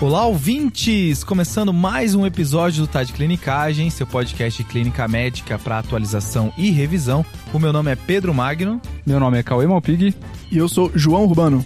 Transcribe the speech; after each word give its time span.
Olá, 0.00 0.24
ouvintes! 0.24 1.22
Começando 1.22 1.74
mais 1.74 2.14
um 2.14 2.24
episódio 2.24 2.84
do 2.84 2.88
Tá 2.88 3.02
de 3.04 3.12
Clinicagem, 3.12 3.90
seu 3.90 4.06
podcast 4.06 4.62
de 4.62 4.66
clínica 4.66 5.06
médica 5.06 5.58
para 5.58 5.78
atualização 5.78 6.50
e 6.56 6.70
revisão. 6.70 7.22
O 7.52 7.58
meu 7.58 7.70
nome 7.70 7.92
é 7.92 7.96
Pedro 7.96 8.32
Magno. 8.32 8.80
Meu 9.04 9.20
nome 9.20 9.38
é 9.38 9.42
Cauê 9.42 9.66
Malpig. 9.66 10.14
E 10.50 10.56
eu 10.56 10.70
sou 10.70 10.90
João 10.94 11.24
Urbano. 11.24 11.62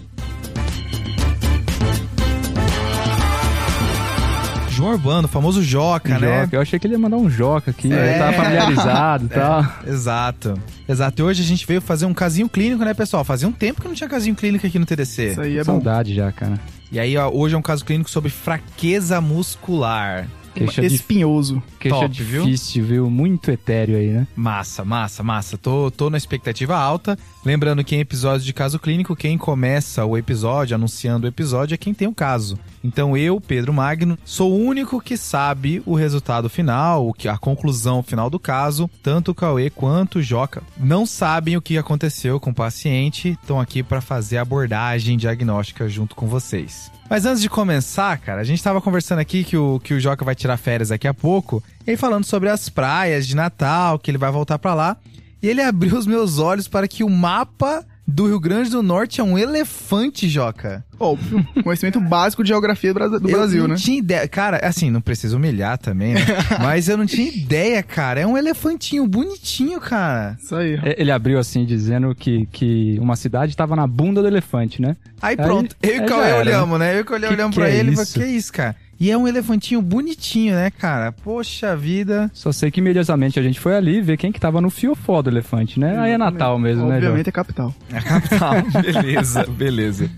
João 4.69 4.91
Urbano, 4.91 5.29
famoso 5.29 5.63
Joca, 5.63 6.19
né? 6.19 6.43
Joca. 6.43 6.57
Eu 6.57 6.61
achei 6.61 6.81
que 6.81 6.89
ele 6.89 6.95
ia 6.95 6.99
mandar 6.99 7.19
um 7.19 7.31
Joca 7.31 7.71
aqui, 7.71 7.93
é. 7.93 8.11
ele 8.11 8.19
tava 8.19 8.33
familiarizado 8.33 9.27
e 9.27 9.29
é. 9.33 9.39
tal. 9.39 9.67
Exato. 9.87 10.61
Exato. 10.89 11.23
E 11.23 11.25
hoje 11.25 11.41
a 11.41 11.47
gente 11.47 11.65
veio 11.65 11.81
fazer 11.81 12.05
um 12.05 12.13
casinho 12.13 12.49
clínico, 12.49 12.85
né, 12.85 12.95
pessoal? 12.95 13.23
Fazia 13.23 13.47
um 13.47 13.53
tempo 13.53 13.81
que 13.81 13.87
não 13.87 13.95
tinha 13.95 14.11
casinho 14.11 14.35
clínico 14.35 14.67
aqui 14.67 14.77
no 14.77 14.85
TDC. 14.85 15.31
Isso 15.31 15.41
aí 15.41 15.57
é 15.57 15.63
Saudade 15.63 16.11
bom. 16.11 16.17
já, 16.17 16.33
cara. 16.33 16.59
E 16.95 17.01
aí, 17.01 17.17
ó, 17.17 17.29
hoje 17.29 17.57
é 17.57 17.59
um 17.59 17.63
caso 17.63 17.85
clínico 17.85 18.09
sobre 18.09 18.31
fraqueza 18.31 19.21
muscular. 19.21 20.29
Queixa 20.55 20.85
espinhoso. 20.85 21.63
Queixa 21.79 21.97
Top, 21.97 22.09
difícil, 22.09 22.85
viu? 22.85 23.05
viu? 23.05 23.11
Muito 23.11 23.51
etéreo 23.51 23.97
aí, 23.97 24.09
né? 24.09 24.27
Massa, 24.37 24.85
massa, 24.85 25.23
massa. 25.23 25.59
Tô, 25.59 25.91
tô 25.91 26.09
na 26.09 26.17
expectativa 26.17 26.77
alta. 26.77 27.19
Lembrando 27.45 27.85
que 27.85 27.95
em 27.97 28.01
episódios 28.01 28.45
de 28.45 28.53
caso 28.53 28.79
clínico, 28.79 29.17
quem 29.17 29.37
começa 29.37 30.05
o 30.05 30.17
episódio, 30.17 30.75
anunciando 30.75 31.27
o 31.27 31.29
episódio, 31.29 31.75
é 31.75 31.79
quem 31.79 31.93
tem 31.93 32.09
o 32.09 32.15
caso. 32.15 32.59
Então 32.83 33.17
eu, 33.17 33.41
Pedro 33.41 33.73
Magno, 33.73 34.19
sou 34.25 34.53
o 34.53 34.65
único 34.65 35.01
que 35.01 35.17
sabe 35.17 35.83
o 35.85 35.95
resultado 35.95 36.49
final, 36.49 37.09
o 37.09 37.13
que 37.13 37.29
a 37.29 37.37
conclusão 37.37 38.03
final 38.03 38.31
do 38.31 38.39
caso. 38.39 38.89
Tanto 39.03 39.33
o 39.33 39.35
Cauê 39.35 39.71
quanto 39.71 40.19
o 40.19 40.23
Joca 40.23 40.63
não 40.79 41.05
sabem 41.05 41.57
o 41.57 41.63
que 41.63 41.77
aconteceu 41.77 42.39
com 42.39 42.51
o 42.51 42.55
paciente, 42.55 43.31
estão 43.31 43.61
aqui 43.61 43.83
para 43.83 44.01
fazer 44.01 44.39
a 44.39 44.43
abordagem 44.43 45.17
diagnóstica 45.17 45.89
junto 45.89 46.15
com 46.15 46.27
vocês. 46.27 46.94
Mas 47.09 47.27
antes 47.27 47.41
de 47.41 47.51
começar, 47.51 48.19
cara, 48.19 48.41
a 48.41 48.45
gente 48.45 48.63
tava 48.63 48.81
conversando 48.81 49.19
aqui 49.19 49.45
que 49.45 49.57
o, 49.57 49.79
que 49.79 49.95
o 49.95 50.01
Joca 50.01 50.25
vai 50.25 50.35
tirar 50.35 50.57
férias 50.57 50.89
daqui 50.89 51.07
a 51.07 51.15
pouco, 51.15 51.63
e 51.87 51.91
aí 51.91 51.97
falando 51.97 52.25
sobre 52.25 52.49
as 52.49 52.69
praias 52.69 53.27
de 53.27 53.37
Natal, 53.37 53.99
que 53.99 54.11
ele 54.11 54.19
vai 54.19 54.31
voltar 54.31 54.59
para 54.59 54.75
lá. 54.75 54.97
E 55.43 55.49
ele 55.49 55.61
abriu 55.63 55.97
os 55.97 56.07
meus 56.07 56.39
olhos 56.39 56.67
para 56.67 56.89
que 56.89 57.05
o 57.05 57.11
mapa 57.11 57.85
do 58.07 58.27
Rio 58.27 58.39
Grande 58.39 58.71
do 58.71 58.83
Norte 58.83 59.21
é 59.21 59.25
um 59.25 59.39
elefante, 59.39 60.29
Joca. 60.29 60.85
Óbvio. 60.99 61.47
Conhecimento 61.63 62.01
básico 62.01 62.43
de 62.43 62.49
geografia 62.49 62.93
do 62.93 63.21
Brasil, 63.21 63.63
eu 63.63 63.69
não 63.69 63.75
né? 63.75 63.81
tinha 63.81 63.99
ideia. 63.99 64.29
Cara, 64.29 64.59
assim, 64.59 64.91
não 64.91 65.01
precisa 65.01 65.37
humilhar 65.37 65.79
também, 65.79 66.15
né? 66.15 66.21
Mas 66.61 66.89
eu 66.89 66.97
não 66.97 67.07
tinha 67.07 67.29
ideia, 67.29 67.83
cara. 67.83 68.21
É 68.21 68.27
um 68.27 68.37
elefantinho 68.37 69.07
bonitinho, 69.07 69.81
cara. 69.81 70.37
Isso 70.41 70.55
aí. 70.55 70.79
É, 70.83 71.01
ele 71.01 71.11
abriu 71.11 71.39
assim, 71.39 71.65
dizendo 71.65 72.15
que, 72.15 72.47
que 72.53 72.99
uma 73.01 73.17
cidade 73.17 73.53
estava 73.53 73.75
na 73.75 73.87
bunda 73.87 74.21
do 74.21 74.29
elefante, 74.29 74.81
né? 74.81 74.97
Aí 75.21 75.37
pronto. 75.37 75.75
Aí, 75.83 75.91
eu 75.91 75.97
e 75.97 76.01
o 76.01 76.07
Cauê 76.07 76.33
olhamos, 76.35 76.79
né? 76.79 76.95
Eu 76.95 76.99
e 76.99 77.01
o 77.01 77.05
Cauê 77.05 77.27
olhamos 77.27 77.57
pra 77.57 77.69
é 77.69 77.77
ele 77.77 77.93
e 77.93 77.97
falei, 77.97 78.13
que 78.13 78.23
é 78.23 78.29
isso, 78.29 78.53
cara? 78.53 78.77
E 78.99 79.11
é 79.11 79.17
um 79.17 79.27
elefantinho 79.27 79.83
bonitinho, 79.83 80.55
né, 80.55 80.71
cara? 80.71 81.13
Poxa 81.13 81.77
vida. 81.77 82.31
Só 82.33 82.53
sei 82.53 82.71
que 82.71 82.81
imediatamente 82.81 83.39
a 83.39 83.43
gente 83.43 83.59
foi 83.59 83.75
ali 83.77 84.01
ver 84.01 84.17
quem 84.17 84.33
que 84.33 84.41
tava 84.41 84.61
no 84.61 84.71
fiofó 84.71 85.23
do 85.23 85.31
elefante, 85.31 85.79
né? 85.79 85.99
Aí 85.99 86.13
é 86.13 86.19
Natal 86.19 86.59
mesmo, 86.59 86.85
Obviamente 86.85 87.03
né, 87.03 87.09
Obviamente 87.09 87.29
é 87.29 87.33
capital. 87.33 87.75
É 87.93 88.01
capital. 88.01 88.55
beleza, 88.83 89.45
beleza. 89.47 90.11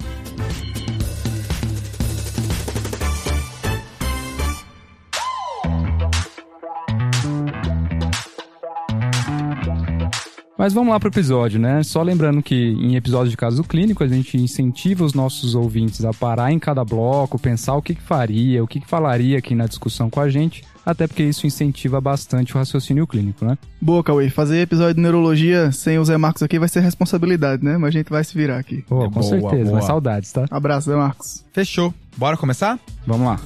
Mas 10.58 10.72
vamos 10.72 10.90
lá 10.90 10.98
pro 10.98 11.10
episódio, 11.10 11.60
né? 11.60 11.82
Só 11.82 12.02
lembrando 12.02 12.42
que 12.42 12.54
em 12.54 12.96
episódio 12.96 13.30
de 13.30 13.36
caso 13.36 13.62
clínico 13.62 14.02
a 14.02 14.08
gente 14.08 14.38
incentiva 14.38 15.04
os 15.04 15.12
nossos 15.12 15.54
ouvintes 15.54 16.02
a 16.02 16.14
parar 16.14 16.50
em 16.50 16.58
cada 16.58 16.82
bloco, 16.82 17.38
pensar 17.38 17.74
o 17.74 17.82
que, 17.82 17.94
que 17.94 18.00
faria, 18.00 18.64
o 18.64 18.66
que, 18.66 18.80
que 18.80 18.86
falaria 18.86 19.36
aqui 19.36 19.54
na 19.54 19.66
discussão 19.66 20.08
com 20.08 20.18
a 20.18 20.30
gente, 20.30 20.64
até 20.84 21.06
porque 21.06 21.24
isso 21.24 21.46
incentiva 21.46 22.00
bastante 22.00 22.54
o 22.54 22.58
raciocínio 22.58 23.06
clínico, 23.06 23.44
né? 23.44 23.58
Boa, 23.78 24.02
Cauê. 24.02 24.30
Fazer 24.30 24.62
episódio 24.62 24.94
de 24.94 25.00
neurologia 25.02 25.70
sem 25.72 25.98
o 25.98 26.04
Zé 26.06 26.16
Marcos 26.16 26.42
aqui 26.42 26.58
vai 26.58 26.70
ser 26.70 26.80
responsabilidade, 26.80 27.62
né? 27.62 27.76
Mas 27.76 27.88
a 27.88 27.98
gente 27.98 28.08
vai 28.08 28.24
se 28.24 28.34
virar 28.34 28.58
aqui. 28.58 28.82
Pô, 28.88 29.10
com 29.10 29.10
boa, 29.10 29.22
certeza, 29.24 29.64
boa. 29.64 29.76
mas 29.76 29.84
saudades, 29.84 30.32
tá? 30.32 30.46
Abraço, 30.50 30.88
Zé 30.88 30.96
Marcos. 30.96 31.44
Fechou. 31.52 31.92
Bora 32.16 32.34
começar? 32.38 32.78
Vamos 33.06 33.26
lá. 33.26 33.38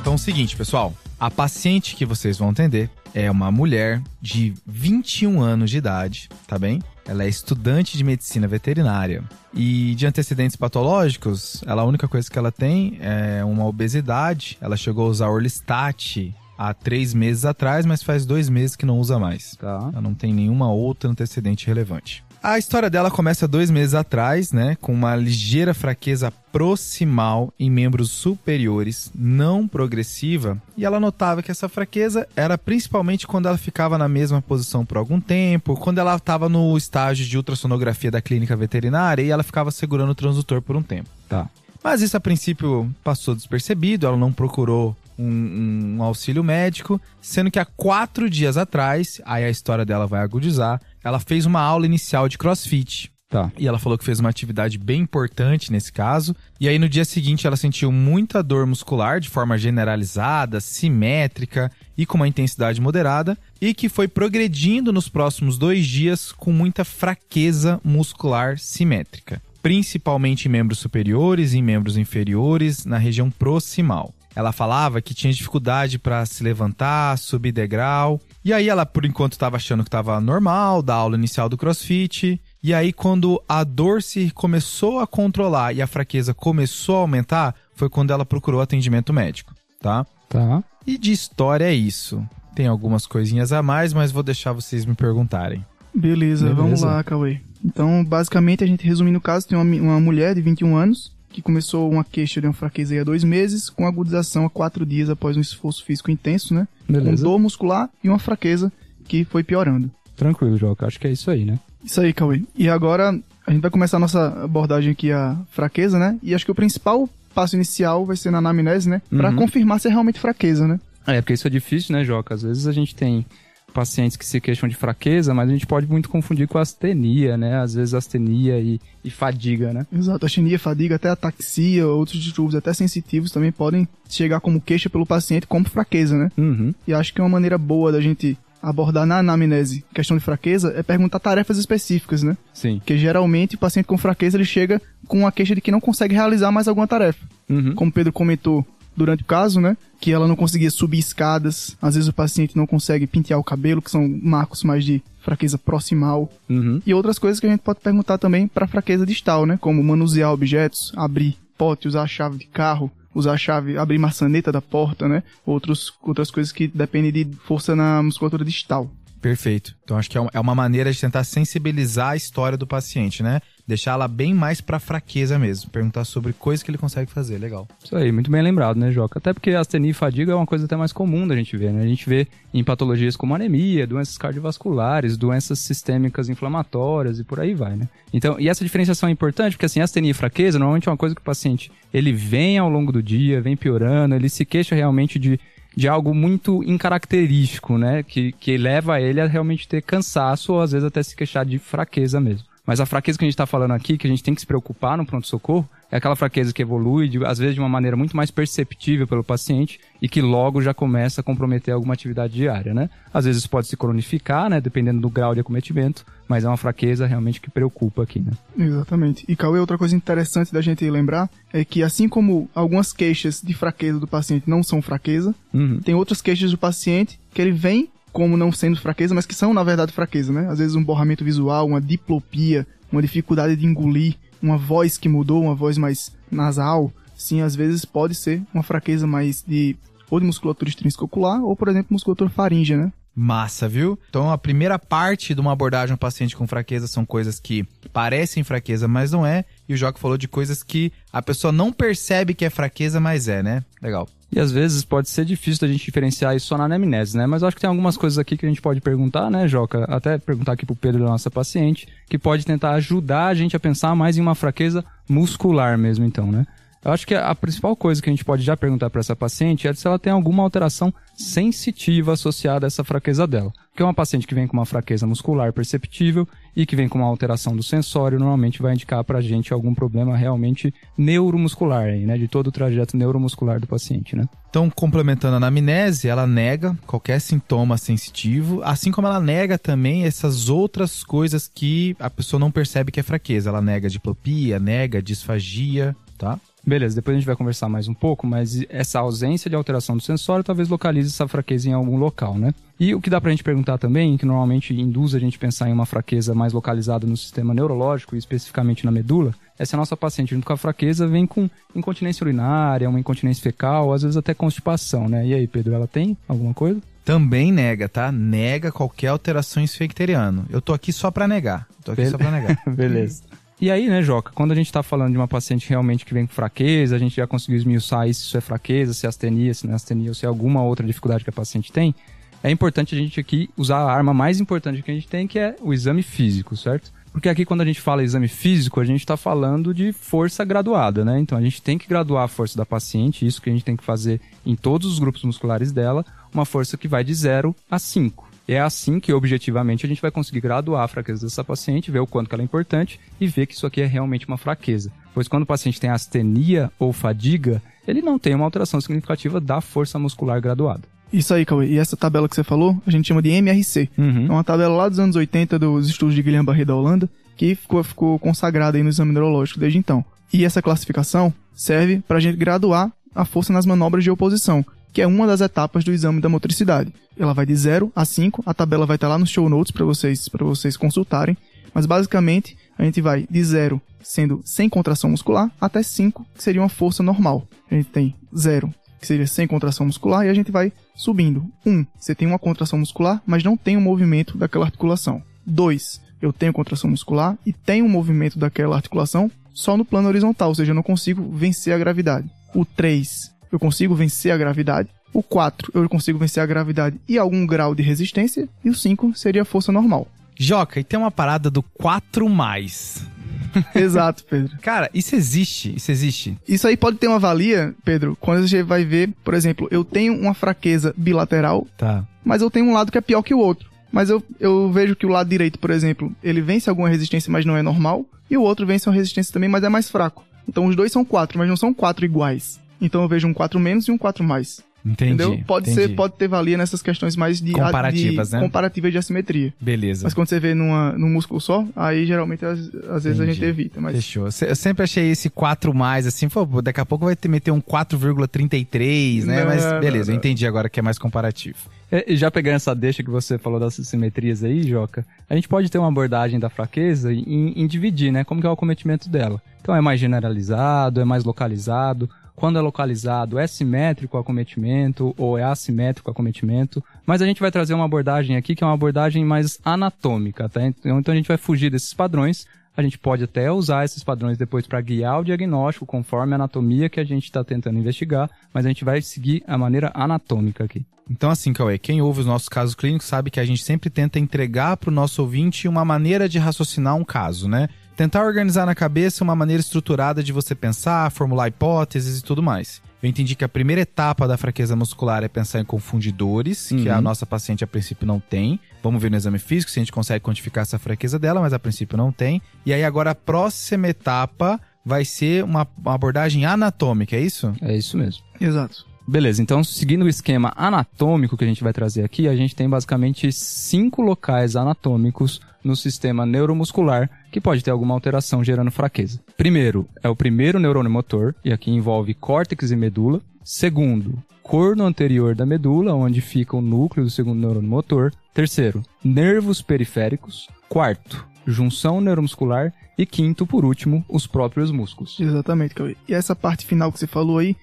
Então 0.00 0.12
é 0.12 0.16
o 0.16 0.18
seguinte, 0.18 0.56
pessoal. 0.56 0.94
A 1.18 1.28
paciente 1.28 1.96
que 1.96 2.06
vocês 2.06 2.38
vão 2.38 2.50
atender 2.50 2.88
é 3.14 3.30
uma 3.30 3.50
mulher 3.50 4.02
de 4.20 4.52
21 4.66 5.40
anos 5.40 5.70
de 5.70 5.78
idade, 5.78 6.28
tá 6.46 6.58
bem? 6.58 6.82
Ela 7.06 7.24
é 7.24 7.28
estudante 7.28 7.96
de 7.96 8.02
medicina 8.02 8.48
veterinária. 8.48 9.22
E 9.54 9.94
de 9.94 10.06
antecedentes 10.06 10.56
patológicos, 10.56 11.62
ela, 11.66 11.82
a 11.82 11.84
única 11.84 12.08
coisa 12.08 12.28
que 12.28 12.38
ela 12.38 12.50
tem 12.50 12.98
é 13.00 13.44
uma 13.44 13.64
obesidade. 13.66 14.58
Ela 14.60 14.76
chegou 14.76 15.06
a 15.06 15.10
usar 15.10 15.28
Orlistat 15.28 16.34
há 16.58 16.72
três 16.74 17.14
meses 17.14 17.44
atrás, 17.44 17.86
mas 17.86 18.02
faz 18.02 18.26
dois 18.26 18.48
meses 18.48 18.74
que 18.74 18.86
não 18.86 18.98
usa 18.98 19.18
mais. 19.18 19.54
Tá. 19.56 19.90
Ela 19.92 20.00
não 20.00 20.14
tem 20.14 20.32
nenhuma 20.32 20.72
outra 20.72 21.10
antecedente 21.10 21.66
relevante. 21.66 22.23
A 22.44 22.58
história 22.58 22.90
dela 22.90 23.10
começa 23.10 23.48
dois 23.48 23.70
meses 23.70 23.94
atrás, 23.94 24.52
né? 24.52 24.76
Com 24.78 24.92
uma 24.92 25.16
ligeira 25.16 25.72
fraqueza 25.72 26.30
proximal 26.52 27.50
em 27.58 27.70
membros 27.70 28.10
superiores, 28.10 29.10
não 29.14 29.66
progressiva, 29.66 30.60
e 30.76 30.84
ela 30.84 31.00
notava 31.00 31.42
que 31.42 31.50
essa 31.50 31.70
fraqueza 31.70 32.28
era 32.36 32.58
principalmente 32.58 33.26
quando 33.26 33.48
ela 33.48 33.56
ficava 33.56 33.96
na 33.96 34.10
mesma 34.10 34.42
posição 34.42 34.84
por 34.84 34.98
algum 34.98 35.22
tempo, 35.22 35.74
quando 35.74 36.00
ela 36.00 36.16
estava 36.16 36.46
no 36.46 36.76
estágio 36.76 37.24
de 37.24 37.34
ultrassonografia 37.34 38.10
da 38.10 38.20
clínica 38.20 38.54
veterinária 38.54 39.22
e 39.22 39.30
ela 39.30 39.42
ficava 39.42 39.70
segurando 39.70 40.10
o 40.10 40.14
transdutor 40.14 40.60
por 40.60 40.76
um 40.76 40.82
tempo. 40.82 41.08
Tá. 41.26 41.48
Mas 41.82 42.02
isso 42.02 42.14
a 42.14 42.20
princípio 42.20 42.94
passou 43.02 43.34
despercebido, 43.34 44.06
ela 44.06 44.18
não 44.18 44.30
procurou 44.30 44.94
um, 45.18 45.96
um, 45.96 46.02
auxílio 46.02 46.44
médico, 46.44 47.00
sendo 47.22 47.50
que 47.50 47.58
há 47.58 47.64
quatro 47.64 48.28
dias 48.28 48.56
atrás, 48.56 49.20
aí 49.24 49.44
a 49.44 49.50
história 49.50 49.84
dela 49.84 50.06
vai 50.06 50.20
agudizar, 50.20 50.80
ela 51.04 51.20
fez 51.20 51.44
uma 51.44 51.60
aula 51.60 51.84
inicial 51.84 52.28
de 52.28 52.38
crossfit. 52.38 53.12
Tá. 53.28 53.50
E 53.58 53.66
ela 53.66 53.80
falou 53.80 53.98
que 53.98 54.04
fez 54.04 54.20
uma 54.20 54.28
atividade 54.28 54.78
bem 54.78 55.00
importante 55.00 55.72
nesse 55.72 55.92
caso. 55.92 56.36
E 56.60 56.68
aí 56.68 56.78
no 56.78 56.88
dia 56.88 57.04
seguinte 57.04 57.46
ela 57.46 57.56
sentiu 57.56 57.90
muita 57.90 58.42
dor 58.42 58.64
muscular 58.64 59.18
de 59.18 59.28
forma 59.28 59.58
generalizada, 59.58 60.60
simétrica 60.60 61.70
e 61.98 62.06
com 62.06 62.16
uma 62.16 62.28
intensidade 62.28 62.80
moderada. 62.80 63.36
E 63.60 63.74
que 63.74 63.88
foi 63.88 64.06
progredindo 64.06 64.92
nos 64.92 65.08
próximos 65.08 65.58
dois 65.58 65.84
dias 65.84 66.30
com 66.30 66.52
muita 66.52 66.84
fraqueza 66.84 67.80
muscular 67.82 68.56
simétrica. 68.56 69.42
Principalmente 69.60 70.46
em 70.46 70.50
membros 70.50 70.78
superiores 70.78 71.54
e 71.54 71.58
em 71.58 71.62
membros 71.62 71.96
inferiores, 71.96 72.84
na 72.84 72.98
região 72.98 73.30
proximal. 73.30 74.14
Ela 74.36 74.52
falava 74.52 75.00
que 75.00 75.14
tinha 75.14 75.32
dificuldade 75.32 75.98
para 75.98 76.24
se 76.26 76.44
levantar, 76.44 77.16
subir 77.18 77.52
degrau. 77.52 78.20
E 78.44 78.52
aí 78.52 78.68
ela, 78.68 78.84
por 78.84 79.06
enquanto, 79.06 79.32
estava 79.32 79.56
achando 79.56 79.82
que 79.82 79.88
estava 79.88 80.20
normal, 80.20 80.82
da 80.82 80.94
aula 80.94 81.16
inicial 81.16 81.48
do 81.48 81.56
CrossFit. 81.56 82.38
E 82.62 82.74
aí, 82.74 82.92
quando 82.92 83.42
a 83.48 83.64
dor 83.64 84.02
se 84.02 84.30
começou 84.30 85.00
a 85.00 85.06
controlar 85.06 85.72
e 85.72 85.80
a 85.80 85.86
fraqueza 85.86 86.34
começou 86.34 86.96
a 86.96 87.00
aumentar, 87.00 87.54
foi 87.74 87.88
quando 87.88 88.12
ela 88.12 88.26
procurou 88.26 88.60
atendimento 88.60 89.14
médico, 89.14 89.54
tá? 89.80 90.04
Tá. 90.28 90.62
E 90.86 90.98
de 90.98 91.10
história 91.10 91.64
é 91.64 91.72
isso. 91.72 92.22
Tem 92.54 92.66
algumas 92.66 93.06
coisinhas 93.06 93.50
a 93.50 93.62
mais, 93.62 93.94
mas 93.94 94.12
vou 94.12 94.22
deixar 94.22 94.52
vocês 94.52 94.84
me 94.84 94.94
perguntarem. 94.94 95.64
Beleza, 95.94 96.44
Beleza. 96.44 96.62
vamos 96.62 96.82
lá, 96.82 97.02
Cauê. 97.02 97.40
Então, 97.64 98.04
basicamente, 98.04 98.62
a 98.62 98.66
gente 98.66 98.86
resumindo 98.86 99.18
o 99.18 99.22
caso, 99.22 99.48
tem 99.48 99.56
uma, 99.56 99.64
uma 99.64 100.00
mulher 100.00 100.34
de 100.34 100.42
21 100.42 100.76
anos 100.76 101.13
que 101.34 101.42
começou 101.42 101.90
uma 101.90 102.04
queixa 102.04 102.40
de 102.40 102.46
uma 102.46 102.52
fraqueza 102.52 103.00
há 103.00 103.02
dois 103.02 103.24
meses, 103.24 103.68
com 103.68 103.88
agudização 103.88 104.46
a 104.46 104.50
quatro 104.50 104.86
dias 104.86 105.10
após 105.10 105.36
um 105.36 105.40
esforço 105.40 105.84
físico 105.84 106.08
intenso, 106.08 106.54
né? 106.54 106.68
Beleza. 106.88 107.24
Com 107.24 107.30
dor 107.30 107.38
muscular 107.40 107.90
e 108.04 108.08
uma 108.08 108.20
fraqueza 108.20 108.72
que 109.08 109.24
foi 109.24 109.42
piorando. 109.42 109.90
Tranquilo, 110.14 110.56
Joca. 110.56 110.86
Acho 110.86 111.00
que 111.00 111.08
é 111.08 111.10
isso 111.10 111.28
aí, 111.32 111.44
né? 111.44 111.58
Isso 111.84 112.00
aí, 112.00 112.12
Cauê. 112.12 112.44
E 112.56 112.68
agora 112.68 113.18
a 113.44 113.50
gente 113.50 113.60
vai 113.60 113.70
começar 113.70 113.96
a 113.96 114.00
nossa 114.00 114.44
abordagem 114.44 114.92
aqui 114.92 115.10
a 115.10 115.36
fraqueza, 115.50 115.98
né? 115.98 116.16
E 116.22 116.32
acho 116.36 116.44
que 116.44 116.52
o 116.52 116.54
principal 116.54 117.08
passo 117.34 117.56
inicial 117.56 118.06
vai 118.06 118.16
ser 118.16 118.30
na 118.30 118.38
anamnese, 118.38 118.88
né? 118.88 119.02
Pra 119.10 119.30
uhum. 119.30 119.36
confirmar 119.36 119.80
se 119.80 119.88
é 119.88 119.90
realmente 119.90 120.20
fraqueza, 120.20 120.68
né? 120.68 120.78
É, 121.04 121.20
porque 121.20 121.32
isso 121.32 121.48
é 121.48 121.50
difícil, 121.50 121.96
né, 121.96 122.04
Joca? 122.04 122.32
Às 122.32 122.42
vezes 122.42 122.68
a 122.68 122.72
gente 122.72 122.94
tem 122.94 123.26
pacientes 123.74 124.16
que 124.16 124.24
se 124.24 124.40
queixam 124.40 124.68
de 124.68 124.76
fraqueza, 124.76 125.34
mas 125.34 125.50
a 125.50 125.52
gente 125.52 125.66
pode 125.66 125.86
muito 125.86 126.08
confundir 126.08 126.46
com 126.46 126.56
astenia, 126.56 127.36
né? 127.36 127.58
Às 127.58 127.74
vezes 127.74 127.92
astenia 127.92 128.58
e, 128.60 128.80
e 129.04 129.10
fadiga, 129.10 129.72
né? 129.72 129.86
Exato, 129.92 130.24
astenia, 130.24 130.58
fadiga, 130.58 130.94
até 130.94 131.10
ataxia, 131.10 131.86
outros 131.86 132.22
distúrbios 132.22 132.54
até 132.54 132.72
sensitivos 132.72 133.32
também 133.32 133.50
podem 133.50 133.86
chegar 134.08 134.40
como 134.40 134.60
queixa 134.60 134.88
pelo 134.88 135.04
paciente 135.04 135.46
como 135.46 135.68
fraqueza, 135.68 136.16
né? 136.16 136.30
Uhum. 136.38 136.72
E 136.86 136.94
acho 136.94 137.12
que 137.12 137.20
é 137.20 137.24
uma 137.24 137.30
maneira 137.30 137.58
boa 137.58 137.90
da 137.90 138.00
gente 138.00 138.38
abordar 138.62 139.04
na 139.04 139.18
anamnese 139.18 139.84
questão 139.92 140.16
de 140.16 140.24
fraqueza 140.24 140.72
é 140.74 140.82
perguntar 140.82 141.18
tarefas 141.18 141.58
específicas, 141.58 142.22
né? 142.22 142.36
Sim. 142.54 142.78
Porque 142.78 142.96
geralmente 142.96 143.56
o 143.56 143.58
paciente 143.58 143.84
com 143.84 143.98
fraqueza 143.98 144.38
ele 144.38 144.44
chega 144.44 144.80
com 145.06 145.26
a 145.26 145.32
queixa 145.32 145.54
de 145.54 145.60
que 145.60 145.70
não 145.70 145.80
consegue 145.80 146.14
realizar 146.14 146.50
mais 146.50 146.66
alguma 146.66 146.88
tarefa. 146.88 147.26
Uhum. 147.48 147.74
Como 147.74 147.90
o 147.90 147.92
Pedro 147.92 148.12
comentou, 148.12 148.66
durante 148.96 149.22
o 149.22 149.26
caso, 149.26 149.60
né? 149.60 149.76
Que 150.00 150.12
ela 150.12 150.28
não 150.28 150.36
conseguia 150.36 150.70
subir 150.70 150.98
escadas, 150.98 151.76
às 151.80 151.94
vezes 151.94 152.08
o 152.08 152.12
paciente 152.12 152.56
não 152.56 152.66
consegue 152.66 153.06
pentear 153.06 153.38
o 153.38 153.44
cabelo, 153.44 153.82
que 153.82 153.90
são 153.90 154.06
marcos 154.22 154.62
mais 154.62 154.84
de 154.84 155.02
fraqueza 155.20 155.58
proximal. 155.58 156.30
Uhum. 156.48 156.80
E 156.86 156.92
outras 156.92 157.18
coisas 157.18 157.40
que 157.40 157.46
a 157.46 157.50
gente 157.50 157.60
pode 157.60 157.80
perguntar 157.80 158.18
também 158.18 158.46
para 158.46 158.68
fraqueza 158.68 159.06
distal, 159.06 159.46
né? 159.46 159.58
Como 159.60 159.82
manusear 159.82 160.32
objetos, 160.32 160.92
abrir 160.96 161.36
pote, 161.56 161.88
usar 161.88 162.02
a 162.02 162.06
chave 162.06 162.38
de 162.38 162.46
carro, 162.46 162.90
usar 163.14 163.32
a 163.32 163.38
chave, 163.38 163.78
abrir 163.78 163.98
maçaneta 163.98 164.52
da 164.52 164.60
porta, 164.60 165.08
né? 165.08 165.22
Outros, 165.46 165.92
outras 166.02 166.30
coisas 166.30 166.52
que 166.52 166.68
dependem 166.68 167.12
de 167.12 167.36
força 167.44 167.74
na 167.74 168.02
musculatura 168.02 168.44
distal. 168.44 168.90
Perfeito. 169.24 169.74
Então 169.82 169.96
acho 169.96 170.10
que 170.10 170.18
é, 170.18 170.26
é 170.34 170.38
uma 170.38 170.54
maneira 170.54 170.92
de 170.92 171.00
tentar 171.00 171.24
sensibilizar 171.24 172.10
a 172.10 172.16
história 172.16 172.58
do 172.58 172.66
paciente, 172.66 173.22
né? 173.22 173.40
Deixar 173.66 173.92
ela 173.92 174.06
bem 174.06 174.34
mais 174.34 174.60
pra 174.60 174.78
fraqueza 174.78 175.38
mesmo. 175.38 175.70
Perguntar 175.70 176.04
sobre 176.04 176.34
coisas 176.34 176.62
que 176.62 176.70
ele 176.70 176.76
consegue 176.76 177.10
fazer. 177.10 177.38
Legal. 177.38 177.66
Isso 177.82 177.96
aí, 177.96 178.12
muito 178.12 178.30
bem 178.30 178.42
lembrado, 178.42 178.78
né, 178.78 178.90
Joca? 178.90 179.18
Até 179.18 179.32
porque 179.32 179.52
astenia 179.52 179.92
e 179.92 179.94
fadiga 179.94 180.32
é 180.32 180.34
uma 180.34 180.44
coisa 180.44 180.66
até 180.66 180.76
mais 180.76 180.92
comum 180.92 181.26
da 181.26 181.34
gente 181.34 181.56
ver, 181.56 181.72
né? 181.72 181.82
A 181.82 181.86
gente 181.86 182.06
vê 182.06 182.28
em 182.52 182.62
patologias 182.62 183.16
como 183.16 183.34
anemia, 183.34 183.86
doenças 183.86 184.18
cardiovasculares, 184.18 185.16
doenças 185.16 185.58
sistêmicas 185.58 186.28
inflamatórias 186.28 187.18
e 187.18 187.24
por 187.24 187.40
aí 187.40 187.54
vai, 187.54 187.76
né? 187.76 187.88
Então, 188.12 188.38
e 188.38 188.50
essa 188.50 188.62
diferenciação 188.62 189.08
é 189.08 189.12
importante 189.12 189.52
porque, 189.52 189.64
assim, 189.64 189.80
astenia 189.80 190.10
e 190.10 190.14
fraqueza 190.14 190.58
normalmente 190.58 190.86
é 190.86 190.92
uma 190.92 190.98
coisa 190.98 191.14
que 191.14 191.22
o 191.22 191.24
paciente, 191.24 191.72
ele 191.94 192.12
vem 192.12 192.58
ao 192.58 192.68
longo 192.68 192.92
do 192.92 193.02
dia, 193.02 193.40
vem 193.40 193.56
piorando, 193.56 194.14
ele 194.14 194.28
se 194.28 194.44
queixa 194.44 194.74
realmente 194.74 195.18
de 195.18 195.40
de 195.76 195.88
algo 195.88 196.14
muito 196.14 196.62
incaracterístico, 196.64 197.76
né? 197.78 198.02
Que, 198.02 198.32
que 198.32 198.56
leva 198.56 199.00
ele 199.00 199.20
a 199.20 199.26
realmente 199.26 199.66
ter 199.68 199.82
cansaço 199.82 200.52
ou 200.52 200.60
às 200.60 200.72
vezes 200.72 200.86
até 200.86 201.02
se 201.02 201.16
queixar 201.16 201.44
de 201.44 201.58
fraqueza 201.58 202.20
mesmo. 202.20 202.46
Mas 202.66 202.80
a 202.80 202.86
fraqueza 202.86 203.18
que 203.18 203.24
a 203.24 203.26
gente 203.26 203.34
está 203.34 203.46
falando 203.46 203.72
aqui, 203.72 203.98
que 203.98 204.06
a 204.06 204.10
gente 204.10 204.22
tem 204.22 204.34
que 204.34 204.40
se 204.40 204.46
preocupar 204.46 204.96
no 204.96 205.04
pronto-socorro, 205.04 205.68
é 205.94 205.98
aquela 205.98 206.16
fraqueza 206.16 206.52
que 206.52 206.60
evolui, 206.60 207.08
de, 207.08 207.24
às 207.24 207.38
vezes 207.38 207.54
de 207.54 207.60
uma 207.60 207.68
maneira 207.68 207.96
muito 207.96 208.16
mais 208.16 208.28
perceptível 208.28 209.06
pelo 209.06 209.22
paciente 209.22 209.78
e 210.02 210.08
que 210.08 210.20
logo 210.20 210.60
já 210.60 210.74
começa 210.74 211.20
a 211.20 211.24
comprometer 211.24 211.72
alguma 211.72 211.94
atividade 211.94 212.34
diária, 212.34 212.74
né? 212.74 212.90
Às 213.12 213.26
vezes 213.26 213.46
pode 213.46 213.68
se 213.68 213.76
cronificar, 213.76 214.50
né? 214.50 214.60
Dependendo 214.60 215.00
do 215.00 215.08
grau 215.08 215.34
de 215.34 215.40
acometimento, 215.40 216.04
mas 216.26 216.42
é 216.42 216.48
uma 216.48 216.56
fraqueza 216.56 217.06
realmente 217.06 217.40
que 217.40 217.48
preocupa 217.48 218.02
aqui, 218.02 218.18
né? 218.18 218.32
Exatamente. 218.58 219.24
E 219.28 219.36
Cauê, 219.36 219.60
outra 219.60 219.78
coisa 219.78 219.94
interessante 219.94 220.52
da 220.52 220.60
gente 220.60 220.88
lembrar 220.90 221.30
é 221.52 221.64
que 221.64 221.80
assim 221.80 222.08
como 222.08 222.50
algumas 222.52 222.92
queixas 222.92 223.40
de 223.40 223.54
fraqueza 223.54 224.00
do 224.00 224.08
paciente 224.08 224.50
não 224.50 224.64
são 224.64 224.82
fraqueza, 224.82 225.32
Uhum. 225.52 225.78
tem 225.78 225.94
outras 225.94 226.20
queixas 226.20 226.50
do 226.50 226.58
paciente 226.58 227.20
que 227.32 227.40
ele 227.40 227.52
vem 227.52 227.88
como 228.12 228.36
não 228.36 228.50
sendo 228.50 228.80
fraqueza, 228.80 229.14
mas 229.14 229.26
que 229.26 229.34
são 229.34 229.54
na 229.54 229.62
verdade 229.62 229.92
fraqueza, 229.92 230.32
né? 230.32 230.48
Às 230.50 230.58
vezes 230.58 230.74
um 230.74 230.82
borramento 230.82 231.24
visual, 231.24 231.68
uma 231.68 231.80
diplopia, 231.80 232.66
uma 232.90 233.02
dificuldade 233.02 233.56
de 233.56 233.66
engolir, 233.66 234.14
uma 234.44 234.58
voz 234.58 234.98
que 234.98 235.08
mudou, 235.08 235.42
uma 235.42 235.54
voz 235.54 235.78
mais 235.78 236.14
nasal, 236.30 236.92
sim, 237.16 237.40
às 237.40 237.56
vezes 237.56 237.84
pode 237.84 238.14
ser 238.14 238.42
uma 238.52 238.62
fraqueza 238.62 239.06
mais 239.06 239.42
de 239.42 239.76
ou 240.10 240.20
de 240.20 240.26
musculatura 240.26 240.68
extrínseca 240.68 241.04
ocular 241.04 241.42
ou, 241.42 241.56
por 241.56 241.68
exemplo, 241.68 241.88
musculatura 241.90 242.28
faríngea, 242.28 242.76
né? 242.76 242.92
Massa, 243.16 243.68
viu? 243.68 243.98
Então 244.10 244.30
a 244.30 244.36
primeira 244.36 244.78
parte 244.78 245.34
de 245.34 245.40
uma 245.40 245.52
abordagem 245.52 245.92
ao 245.92 245.98
paciente 245.98 246.36
com 246.36 246.46
fraqueza 246.46 246.86
são 246.86 247.06
coisas 247.06 247.40
que 247.40 247.64
parecem 247.92 248.44
fraqueza, 248.44 248.86
mas 248.86 249.12
não 249.12 249.24
é. 249.24 249.44
E 249.68 249.74
o 249.74 249.76
Joca 249.76 249.98
falou 249.98 250.16
de 250.16 250.28
coisas 250.28 250.62
que 250.62 250.92
a 251.12 251.22
pessoa 251.22 251.52
não 251.52 251.72
percebe 251.72 252.34
que 252.34 252.44
é 252.44 252.50
fraqueza, 252.50 253.00
mas 253.00 253.28
é, 253.28 253.42
né? 253.42 253.64
Legal. 253.82 254.08
E 254.34 254.40
às 254.40 254.50
vezes 254.50 254.84
pode 254.84 255.08
ser 255.08 255.24
difícil 255.24 255.60
da 255.60 255.72
gente 255.72 255.84
diferenciar 255.84 256.34
isso 256.34 256.46
só 256.46 256.58
na 256.58 256.64
anamnese, 256.64 257.16
né? 257.16 257.24
Mas 257.24 257.42
eu 257.42 257.48
acho 257.48 257.56
que 257.56 257.60
tem 257.60 257.70
algumas 257.70 257.96
coisas 257.96 258.18
aqui 258.18 258.36
que 258.36 258.44
a 258.44 258.48
gente 258.48 258.60
pode 258.60 258.80
perguntar, 258.80 259.30
né, 259.30 259.46
Joca? 259.46 259.84
Até 259.84 260.18
perguntar 260.18 260.52
aqui 260.52 260.66
pro 260.66 260.74
Pedro 260.74 261.04
da 261.04 261.10
nossa 261.10 261.30
paciente, 261.30 261.86
que 262.08 262.18
pode 262.18 262.44
tentar 262.44 262.72
ajudar 262.72 263.26
a 263.26 263.34
gente 263.34 263.54
a 263.54 263.60
pensar 263.60 263.94
mais 263.94 264.18
em 264.18 264.20
uma 264.20 264.34
fraqueza 264.34 264.84
muscular 265.08 265.78
mesmo, 265.78 266.04
então, 266.04 266.32
né? 266.32 266.46
Eu 266.84 266.92
acho 266.92 267.06
que 267.06 267.14
a 267.14 267.34
principal 267.34 267.74
coisa 267.74 268.02
que 268.02 268.10
a 268.10 268.12
gente 268.12 268.24
pode 268.24 268.42
já 268.42 268.54
perguntar 268.56 268.90
para 268.90 269.00
essa 269.00 269.16
paciente 269.16 269.66
é 269.66 269.72
se 269.72 269.86
ela 269.86 269.98
tem 269.98 270.12
alguma 270.12 270.42
alteração 270.42 270.92
sensitiva 271.16 272.12
associada 272.12 272.66
a 272.66 272.68
essa 272.68 272.84
fraqueza 272.84 273.26
dela. 273.26 273.50
Porque 273.70 273.82
uma 273.82 273.94
paciente 273.94 274.26
que 274.26 274.34
vem 274.34 274.46
com 274.46 274.52
uma 274.52 274.66
fraqueza 274.66 275.06
muscular 275.06 275.50
perceptível 275.52 276.28
e 276.54 276.66
que 276.66 276.76
vem 276.76 276.86
com 276.86 276.98
uma 276.98 277.06
alteração 277.06 277.56
do 277.56 277.62
sensório 277.62 278.18
normalmente 278.18 278.60
vai 278.60 278.74
indicar 278.74 279.02
para 279.02 279.18
a 279.18 279.22
gente 279.22 279.52
algum 279.52 279.74
problema 279.74 280.14
realmente 280.14 280.74
neuromuscular 280.96 281.86
né? 281.86 282.18
De 282.18 282.28
todo 282.28 282.48
o 282.48 282.52
trajeto 282.52 282.96
neuromuscular 282.98 283.58
do 283.58 283.66
paciente, 283.66 284.14
né? 284.14 284.28
Então, 284.50 284.68
complementando 284.68 285.34
a 285.34 285.36
anamnese, 285.38 286.06
ela 286.06 286.26
nega 286.26 286.76
qualquer 286.86 287.18
sintoma 287.18 287.78
sensitivo, 287.78 288.62
assim 288.62 288.92
como 288.92 289.08
ela 289.08 289.18
nega 289.18 289.58
também 289.58 290.04
essas 290.04 290.50
outras 290.50 291.02
coisas 291.02 291.50
que 291.52 291.96
a 291.98 292.10
pessoa 292.10 292.38
não 292.38 292.50
percebe 292.50 292.92
que 292.92 293.00
é 293.00 293.02
fraqueza. 293.02 293.48
Ela 293.48 293.62
nega 293.62 293.88
diplopia, 293.88 294.60
nega 294.60 295.02
disfagia, 295.02 295.96
tá? 296.18 296.38
Beleza, 296.66 296.96
depois 296.96 297.14
a 297.14 297.18
gente 297.18 297.26
vai 297.26 297.36
conversar 297.36 297.68
mais 297.68 297.88
um 297.88 297.94
pouco, 297.94 298.26
mas 298.26 298.64
essa 298.70 298.98
ausência 298.98 299.50
de 299.50 299.56
alteração 299.56 299.96
do 299.96 300.02
sensório 300.02 300.42
talvez 300.42 300.68
localize 300.68 301.08
essa 301.10 301.28
fraqueza 301.28 301.68
em 301.68 301.72
algum 301.72 301.96
local, 301.98 302.38
né? 302.38 302.54
E 302.80 302.94
o 302.94 303.00
que 303.00 303.10
dá 303.10 303.20
pra 303.20 303.30
gente 303.30 303.44
perguntar 303.44 303.76
também, 303.78 304.16
que 304.16 304.24
normalmente 304.26 304.72
induz 304.74 305.14
a 305.14 305.18
gente 305.18 305.36
a 305.36 305.40
pensar 305.40 305.68
em 305.68 305.72
uma 305.72 305.86
fraqueza 305.86 306.34
mais 306.34 306.52
localizada 306.52 307.06
no 307.06 307.16
sistema 307.16 307.52
neurológico 307.52 308.14
e 308.16 308.18
especificamente 308.18 308.84
na 308.84 308.90
medula, 308.90 309.34
é 309.58 309.64
se 309.64 309.74
a 309.74 309.78
nossa 309.78 309.96
paciente 309.96 310.34
junto 310.34 310.46
com 310.46 310.52
a 310.52 310.56
fraqueza 310.56 311.06
vem 311.06 311.26
com 311.26 311.48
incontinência 311.76 312.24
urinária, 312.24 312.88
uma 312.88 312.98
incontinência 312.98 313.42
fecal, 313.42 313.92
às 313.92 314.02
vezes 314.02 314.16
até 314.16 314.32
constipação, 314.34 315.08
né? 315.08 315.26
E 315.26 315.34
aí, 315.34 315.46
Pedro, 315.46 315.74
ela 315.74 315.86
tem 315.86 316.16
alguma 316.26 316.54
coisa? 316.54 316.80
Também 317.04 317.52
nega, 317.52 317.88
tá? 317.88 318.10
Nega 318.10 318.72
qualquer 318.72 319.08
alteração 319.08 319.62
esfecteriana. 319.62 320.46
Eu 320.48 320.62
tô 320.62 320.72
aqui 320.72 320.92
só 320.92 321.10
pra 321.10 321.28
negar. 321.28 321.68
Tô 321.84 321.92
aqui 321.92 322.00
Bele- 322.00 322.10
só 322.10 322.16
pra 322.16 322.30
negar. 322.30 322.58
Beleza. 322.74 323.22
E 323.64 323.70
aí, 323.70 323.88
né, 323.88 324.02
Joca, 324.02 324.30
quando 324.34 324.52
a 324.52 324.54
gente 324.54 324.70
tá 324.70 324.82
falando 324.82 325.12
de 325.12 325.16
uma 325.16 325.26
paciente 325.26 325.70
realmente 325.70 326.04
que 326.04 326.12
vem 326.12 326.26
com 326.26 326.34
fraqueza, 326.34 326.96
a 326.96 326.98
gente 326.98 327.16
já 327.16 327.26
conseguiu 327.26 327.56
esmiuçar 327.56 328.00
aí 328.00 328.12
se 328.12 328.20
isso 328.20 328.36
é 328.36 328.40
fraqueza, 328.42 328.92
se 328.92 329.06
é 329.06 329.08
astenia, 329.08 329.54
se 329.54 329.66
não 329.66 329.72
é 329.72 329.76
astenia 329.76 330.10
ou 330.10 330.14
se 330.14 330.26
é 330.26 330.28
alguma 330.28 330.62
outra 330.62 330.86
dificuldade 330.86 331.24
que 331.24 331.30
a 331.30 331.32
paciente 331.32 331.72
tem, 331.72 331.94
é 332.42 332.50
importante 332.50 332.94
a 332.94 332.98
gente 332.98 333.18
aqui 333.18 333.48
usar 333.56 333.78
a 333.78 333.90
arma 333.90 334.12
mais 334.12 334.38
importante 334.38 334.82
que 334.82 334.90
a 334.90 334.94
gente 334.94 335.08
tem, 335.08 335.26
que 335.26 335.38
é 335.38 335.56
o 335.62 335.72
exame 335.72 336.02
físico, 336.02 336.54
certo? 336.58 336.92
Porque 337.10 337.26
aqui 337.26 337.46
quando 337.46 337.62
a 337.62 337.64
gente 337.64 337.80
fala 337.80 338.04
exame 338.04 338.28
físico, 338.28 338.80
a 338.80 338.84
gente 338.84 339.00
está 339.00 339.16
falando 339.16 339.72
de 339.72 339.94
força 339.94 340.44
graduada, 340.44 341.02
né? 341.02 341.18
Então 341.18 341.38
a 341.38 341.40
gente 341.40 341.62
tem 341.62 341.78
que 341.78 341.88
graduar 341.88 342.24
a 342.24 342.28
força 342.28 342.58
da 342.58 342.66
paciente, 342.66 343.26
isso 343.26 343.40
que 343.40 343.48
a 343.48 343.52
gente 343.54 343.64
tem 343.64 343.76
que 343.76 343.82
fazer 343.82 344.20
em 344.44 344.54
todos 344.54 344.92
os 344.92 344.98
grupos 344.98 345.24
musculares 345.24 345.72
dela, 345.72 346.04
uma 346.34 346.44
força 346.44 346.76
que 346.76 346.86
vai 346.86 347.02
de 347.02 347.14
0 347.14 347.56
a 347.70 347.78
5. 347.78 348.33
É 348.46 348.60
assim 348.60 349.00
que, 349.00 349.12
objetivamente, 349.12 349.86
a 349.86 349.88
gente 349.88 350.02
vai 350.02 350.10
conseguir 350.10 350.40
graduar 350.40 350.84
a 350.84 350.88
fraqueza 350.88 351.24
dessa 351.26 351.42
paciente, 351.42 351.90
ver 351.90 352.00
o 352.00 352.06
quanto 352.06 352.30
ela 352.32 352.42
é 352.42 352.44
importante 352.44 353.00
e 353.20 353.26
ver 353.26 353.46
que 353.46 353.54
isso 353.54 353.66
aqui 353.66 353.80
é 353.80 353.86
realmente 353.86 354.26
uma 354.28 354.36
fraqueza. 354.36 354.92
Pois 355.14 355.28
quando 355.28 355.44
o 355.44 355.46
paciente 355.46 355.80
tem 355.80 355.88
astenia 355.90 356.70
ou 356.78 356.92
fadiga, 356.92 357.62
ele 357.88 358.02
não 358.02 358.18
tem 358.18 358.34
uma 358.34 358.44
alteração 358.44 358.80
significativa 358.80 359.40
da 359.40 359.60
força 359.60 359.98
muscular 359.98 360.40
graduada. 360.42 360.82
Isso 361.12 361.32
aí, 361.32 361.44
Cauê. 361.46 361.68
E 361.68 361.78
essa 361.78 361.96
tabela 361.96 362.28
que 362.28 362.34
você 362.34 362.42
falou, 362.44 362.76
a 362.86 362.90
gente 362.90 363.06
chama 363.08 363.22
de 363.22 363.30
MRC. 363.30 363.88
É 363.96 364.00
Uhum. 364.00 364.26
uma 364.32 364.44
tabela 364.44 364.74
lá 364.76 364.88
dos 364.88 364.98
anos 364.98 365.16
80 365.16 365.58
dos 365.58 365.88
estudos 365.88 366.14
de 366.14 366.22
Guilherme 366.22 366.44
Barret 366.46 366.64
da 366.66 366.74
Holanda, 366.74 367.08
que 367.36 367.54
ficou, 367.54 367.82
ficou 367.84 368.18
consagrada 368.18 368.76
aí 368.76 368.82
no 368.82 368.88
exame 368.90 369.12
neurológico 369.12 369.60
desde 369.60 369.78
então. 369.78 370.04
E 370.32 370.44
essa 370.44 370.60
classificação 370.60 371.32
serve 371.54 372.02
para 372.06 372.16
a 372.18 372.20
gente 372.20 372.36
graduar 372.36 372.92
a 373.14 373.24
força 373.24 373.52
nas 373.52 373.64
manobras 373.64 374.02
de 374.02 374.10
oposição, 374.10 374.64
que 374.94 375.02
é 375.02 375.06
uma 375.06 375.26
das 375.26 375.40
etapas 375.40 375.82
do 375.82 375.92
exame 375.92 376.20
da 376.20 376.28
motricidade. 376.28 376.94
Ela 377.18 377.34
vai 377.34 377.44
de 377.44 377.54
0 377.54 377.92
a 377.94 378.04
5, 378.04 378.44
a 378.46 378.54
tabela 378.54 378.86
vai 378.86 378.94
estar 378.94 379.08
lá 379.08 379.18
nos 379.18 379.28
show 379.28 379.48
notes 379.48 379.72
para 379.72 379.84
vocês, 379.84 380.30
vocês 380.32 380.76
consultarem, 380.76 381.36
mas 381.74 381.84
basicamente 381.84 382.56
a 382.78 382.84
gente 382.84 383.00
vai 383.00 383.26
de 383.28 383.44
0 383.44 383.82
sendo 384.00 384.40
sem 384.44 384.68
contração 384.68 385.10
muscular 385.10 385.50
até 385.60 385.82
5, 385.82 386.24
que 386.34 386.42
seria 386.42 386.62
uma 386.62 386.68
força 386.68 387.02
normal. 387.02 387.48
A 387.68 387.74
gente 387.74 387.90
tem 387.90 388.14
0, 388.36 388.72
que 389.00 389.06
seria 389.06 389.26
sem 389.26 389.48
contração 389.48 389.86
muscular, 389.86 390.24
e 390.24 390.28
a 390.28 390.34
gente 390.34 390.52
vai 390.52 390.72
subindo. 390.94 391.44
1, 391.66 391.70
um, 391.70 391.86
você 391.98 392.14
tem 392.14 392.28
uma 392.28 392.38
contração 392.38 392.78
muscular, 392.78 393.20
mas 393.26 393.42
não 393.42 393.56
tem 393.56 393.76
um 393.76 393.80
movimento 393.80 394.38
daquela 394.38 394.66
articulação. 394.66 395.22
2, 395.44 396.00
eu 396.22 396.32
tenho 396.32 396.52
contração 396.52 396.90
muscular 396.90 397.36
e 397.44 397.52
tenho 397.52 397.84
um 397.84 397.88
movimento 397.88 398.38
daquela 398.38 398.76
articulação 398.76 399.30
só 399.52 399.76
no 399.76 399.84
plano 399.84 400.08
horizontal, 400.08 400.50
ou 400.50 400.54
seja, 400.54 400.70
eu 400.70 400.74
não 400.74 400.82
consigo 400.82 401.30
vencer 401.32 401.72
a 401.72 401.78
gravidade. 401.78 402.30
O 402.54 402.64
3, 402.64 403.33
eu 403.54 403.58
consigo 403.60 403.94
vencer 403.94 404.32
a 404.32 404.36
gravidade. 404.36 404.88
O 405.12 405.22
4, 405.22 405.70
eu 405.74 405.88
consigo 405.88 406.18
vencer 406.18 406.42
a 406.42 406.46
gravidade 406.46 406.96
e 407.08 407.16
algum 407.16 407.46
grau 407.46 407.72
de 407.74 407.82
resistência. 407.84 408.48
E 408.64 408.68
o 408.68 408.74
5 408.74 409.16
seria 409.16 409.42
a 409.42 409.44
força 409.44 409.70
normal. 409.70 410.08
Joca, 410.36 410.80
e 410.80 410.84
tem 410.84 410.98
uma 410.98 411.10
parada 411.12 411.48
do 411.48 411.62
4 411.62 412.28
mais. 412.28 413.06
Exato, 413.72 414.24
Pedro. 414.24 414.58
Cara, 414.60 414.90
isso 414.92 415.14
existe, 415.14 415.72
isso 415.76 415.92
existe. 415.92 416.36
Isso 416.48 416.66
aí 416.66 416.76
pode 416.76 416.96
ter 416.98 417.06
uma 417.06 417.20
valia, 417.20 417.72
Pedro, 417.84 418.16
quando 418.20 418.44
gente 418.46 418.64
vai 418.64 418.84
ver, 418.84 419.10
por 419.22 419.34
exemplo, 419.34 419.68
eu 419.70 419.84
tenho 419.84 420.20
uma 420.20 420.34
fraqueza 420.34 420.92
bilateral, 420.96 421.64
Tá. 421.78 422.04
mas 422.24 422.42
eu 422.42 422.50
tenho 422.50 422.66
um 422.66 422.72
lado 422.72 422.90
que 422.90 422.98
é 422.98 423.00
pior 423.00 423.22
que 423.22 423.32
o 423.32 423.38
outro. 423.38 423.70
Mas 423.92 424.10
eu, 424.10 424.20
eu 424.40 424.72
vejo 424.72 424.96
que 424.96 425.06
o 425.06 425.08
lado 425.10 425.28
direito, 425.30 425.60
por 425.60 425.70
exemplo, 425.70 426.12
ele 426.20 426.40
vence 426.40 426.68
alguma 426.68 426.88
resistência, 426.88 427.30
mas 427.30 427.44
não 427.46 427.56
é 427.56 427.62
normal, 427.62 428.04
e 428.28 428.36
o 428.36 428.42
outro 428.42 428.66
vence 428.66 428.88
uma 428.88 428.94
resistência 428.96 429.32
também, 429.32 429.48
mas 429.48 429.62
é 429.62 429.68
mais 429.68 429.88
fraco. 429.88 430.24
Então 430.48 430.66
os 430.66 430.74
dois 430.74 430.90
são 430.90 431.04
4, 431.04 431.38
mas 431.38 431.48
não 431.48 431.56
são 431.56 431.72
4 431.72 432.04
iguais. 432.04 432.60
Então 432.80 433.02
eu 433.02 433.08
vejo 433.08 433.26
um 433.26 433.34
4 433.34 433.58
menos 433.58 433.86
e 433.88 433.90
um 433.90 433.98
4 433.98 434.22
mais. 434.24 434.62
Entendi. 434.84 435.14
Entendeu? 435.14 435.42
Pode 435.46 435.70
entendi. 435.70 435.88
ser, 435.88 435.94
pode 435.94 436.14
ter 436.14 436.28
valia 436.28 436.58
nessas 436.58 436.82
questões 436.82 437.16
mais 437.16 437.40
de 437.40 437.52
Comparativas, 437.52 438.28
de, 438.28 438.34
né? 438.34 438.42
comparativas 438.42 438.92
de 438.92 438.98
assimetria. 438.98 439.54
Beleza. 439.58 440.04
Mas 440.04 440.12
quando 440.12 440.28
você 440.28 440.38
vê 440.38 440.52
numa, 440.52 440.92
num 440.92 441.08
músculo 441.08 441.40
só, 441.40 441.66
aí 441.74 442.04
geralmente 442.04 442.44
às, 442.44 442.58
às 442.90 443.04
vezes 443.04 443.18
a 443.18 443.24
gente 443.24 443.42
evita. 443.42 443.80
Mas 443.80 443.96
Fechou. 443.96 444.26
Eu 444.26 444.54
sempre 444.54 444.84
achei 444.84 445.10
esse 445.10 445.30
4 445.30 445.72
mais 445.72 446.06
assim, 446.06 446.28
pô, 446.28 446.60
daqui 446.60 446.80
a 446.80 446.84
pouco 446.84 447.06
vai 447.06 447.16
ter, 447.16 447.28
meter 447.28 447.50
um 447.50 447.62
4,33, 447.62 449.24
né? 449.24 449.40
Não, 449.40 449.46
Mas 449.46 449.64
não, 449.64 449.80
beleza, 449.80 450.10
eu 450.10 450.12
não. 450.12 450.18
entendi 450.18 450.46
agora 450.46 450.68
que 450.68 450.78
é 450.78 450.82
mais 450.82 450.98
comparativo. 450.98 451.56
É, 451.90 452.04
e 452.12 452.16
já 452.16 452.30
pegando 452.30 452.56
essa 452.56 452.74
deixa 452.74 453.02
que 453.02 453.10
você 453.10 453.38
falou 453.38 453.58
das 453.58 453.74
simetrias 453.74 454.44
aí, 454.44 454.68
Joca, 454.68 455.06
a 455.30 455.34
gente 455.34 455.48
pode 455.48 455.70
ter 455.70 455.78
uma 455.78 455.88
abordagem 455.88 456.38
da 456.38 456.50
fraqueza 456.50 457.10
em, 457.10 457.54
em 457.56 457.66
dividir, 457.66 458.12
né? 458.12 458.22
Como 458.22 458.40
que 458.40 458.46
é 458.46 458.50
o 458.50 458.52
acometimento 458.52 459.08
dela. 459.08 459.40
Então 459.62 459.74
é 459.74 459.80
mais 459.80 459.98
generalizado, 459.98 461.00
é 461.00 461.04
mais 461.06 461.24
localizado. 461.24 462.10
Quando 462.34 462.58
é 462.58 462.60
localizado, 462.60 463.38
é 463.38 463.46
simétrico 463.46 464.16
o 464.16 464.20
acometimento 464.20 465.14
ou 465.16 465.38
é 465.38 465.44
assimétrico 465.44 466.10
o 466.10 466.12
acometimento. 466.12 466.82
Mas 467.06 467.22
a 467.22 467.26
gente 467.26 467.40
vai 467.40 467.50
trazer 467.50 467.74
uma 467.74 467.84
abordagem 467.84 468.36
aqui 468.36 468.54
que 468.54 468.64
é 468.64 468.66
uma 468.66 468.74
abordagem 468.74 469.24
mais 469.24 469.58
anatômica, 469.64 470.48
tá? 470.48 470.66
Então 470.66 470.98
então 470.98 471.12
a 471.12 471.16
gente 471.16 471.28
vai 471.28 471.36
fugir 471.36 471.70
desses 471.70 471.94
padrões. 471.94 472.46
A 472.76 472.82
gente 472.82 472.98
pode 472.98 473.22
até 473.22 473.52
usar 473.52 473.84
esses 473.84 474.02
padrões 474.02 474.36
depois 474.36 474.66
para 474.66 474.80
guiar 474.80 475.20
o 475.20 475.24
diagnóstico 475.24 475.86
conforme 475.86 476.32
a 476.32 476.34
anatomia 476.34 476.88
que 476.88 476.98
a 476.98 477.04
gente 477.04 477.24
está 477.24 477.44
tentando 477.44 477.78
investigar, 477.78 478.28
mas 478.52 478.66
a 478.66 478.68
gente 478.68 478.84
vai 478.84 479.00
seguir 479.00 479.44
a 479.46 479.56
maneira 479.56 479.92
anatômica 479.94 480.64
aqui. 480.64 480.84
Então, 481.08 481.30
assim, 481.30 481.52
Cauê, 481.52 481.78
quem 481.78 482.00
ouve 482.00 482.20
os 482.20 482.26
nossos 482.26 482.48
casos 482.48 482.74
clínicos 482.74 483.06
sabe 483.06 483.30
que 483.30 483.38
a 483.38 483.44
gente 483.44 483.62
sempre 483.62 483.90
tenta 483.90 484.18
entregar 484.18 484.76
para 484.76 484.90
o 484.90 484.92
nosso 484.92 485.22
ouvinte 485.22 485.68
uma 485.68 485.84
maneira 485.84 486.28
de 486.28 486.38
raciocinar 486.38 486.96
um 486.96 487.04
caso, 487.04 487.46
né? 487.46 487.68
Tentar 487.96 488.24
organizar 488.24 488.66
na 488.66 488.74
cabeça 488.74 489.22
uma 489.22 489.36
maneira 489.36 489.60
estruturada 489.60 490.22
de 490.22 490.32
você 490.32 490.54
pensar, 490.54 491.10
formular 491.12 491.46
hipóteses 491.48 492.18
e 492.18 492.24
tudo 492.24 492.42
mais. 492.42 492.82
Eu 493.00 493.08
entendi 493.08 493.36
que 493.36 493.44
a 493.44 493.48
primeira 493.48 493.82
etapa 493.82 494.26
da 494.26 494.36
fraqueza 494.36 494.74
muscular 494.74 495.22
é 495.22 495.28
pensar 495.28 495.60
em 495.60 495.64
confundidores, 495.64 496.68
que 496.68 496.88
Uhum. 496.88 496.94
a 496.94 497.00
nossa 497.00 497.24
paciente 497.26 497.62
a 497.62 497.66
princípio 497.66 498.06
não 498.06 498.18
tem. 498.18 498.58
Vamos 498.82 499.00
ver 499.00 499.10
no 499.10 499.16
exame 499.16 499.38
físico 499.38 499.70
se 499.70 499.78
a 499.78 499.82
gente 499.82 499.92
consegue 499.92 500.24
quantificar 500.24 500.62
essa 500.62 500.78
fraqueza 500.78 501.18
dela, 501.18 501.40
mas 501.40 501.52
a 501.52 501.58
princípio 501.58 501.96
não 501.96 502.10
tem. 502.10 502.42
E 502.66 502.72
aí 502.72 502.82
agora 502.82 503.10
a 503.10 503.14
próxima 503.14 503.88
etapa 503.88 504.58
vai 504.84 505.04
ser 505.04 505.44
uma, 505.44 505.66
uma 505.78 505.94
abordagem 505.94 506.44
anatômica, 506.46 507.14
é 507.14 507.20
isso? 507.20 507.54
É 507.60 507.76
isso 507.76 507.96
mesmo. 507.96 508.22
exato. 508.40 508.86
Beleza, 509.06 509.42
então 509.42 509.62
seguindo 509.62 510.04
o 510.04 510.08
esquema 510.08 510.52
anatômico 510.56 511.36
que 511.36 511.44
a 511.44 511.46
gente 511.46 511.62
vai 511.62 511.72
trazer 511.72 512.04
aqui, 512.04 512.26
a 512.26 512.34
gente 512.34 512.56
tem 512.56 512.68
basicamente 512.68 513.30
cinco 513.32 514.00
locais 514.00 514.56
anatômicos 514.56 515.40
no 515.62 515.76
sistema 515.76 516.24
neuromuscular 516.26 517.10
que 517.30 517.40
pode 517.40 517.62
ter 517.62 517.70
alguma 517.70 517.94
alteração 517.94 518.44
gerando 518.44 518.70
fraqueza. 518.70 519.20
Primeiro, 519.36 519.88
é 520.02 520.08
o 520.08 520.16
primeiro 520.16 520.58
neurônio 520.58 520.90
motor, 520.90 521.34
e 521.44 521.52
aqui 521.52 521.70
envolve 521.70 522.14
córtex 522.14 522.70
e 522.70 522.76
medula. 522.76 523.20
Segundo, 523.42 524.22
corno 524.42 524.84
anterior 524.84 525.34
da 525.34 525.44
medula, 525.44 525.94
onde 525.94 526.20
fica 526.20 526.56
o 526.56 526.60
núcleo 526.60 527.04
do 527.04 527.10
segundo 527.10 527.40
neurônio 527.40 527.68
motor. 527.68 528.12
Terceiro, 528.32 528.82
nervos 529.02 529.60
periféricos. 529.60 530.48
Quarto, 530.68 531.26
junção 531.46 532.00
neuromuscular. 532.00 532.72
E 532.96 533.04
quinto, 533.04 533.44
por 533.44 533.64
último, 533.64 534.04
os 534.08 534.26
próprios 534.26 534.70
músculos. 534.70 535.18
Exatamente. 535.18 535.74
E 536.08 536.14
essa 536.14 536.36
parte 536.36 536.64
final 536.64 536.92
que 536.92 536.98
você 536.98 537.08
falou 537.08 537.38
aí, 537.38 537.56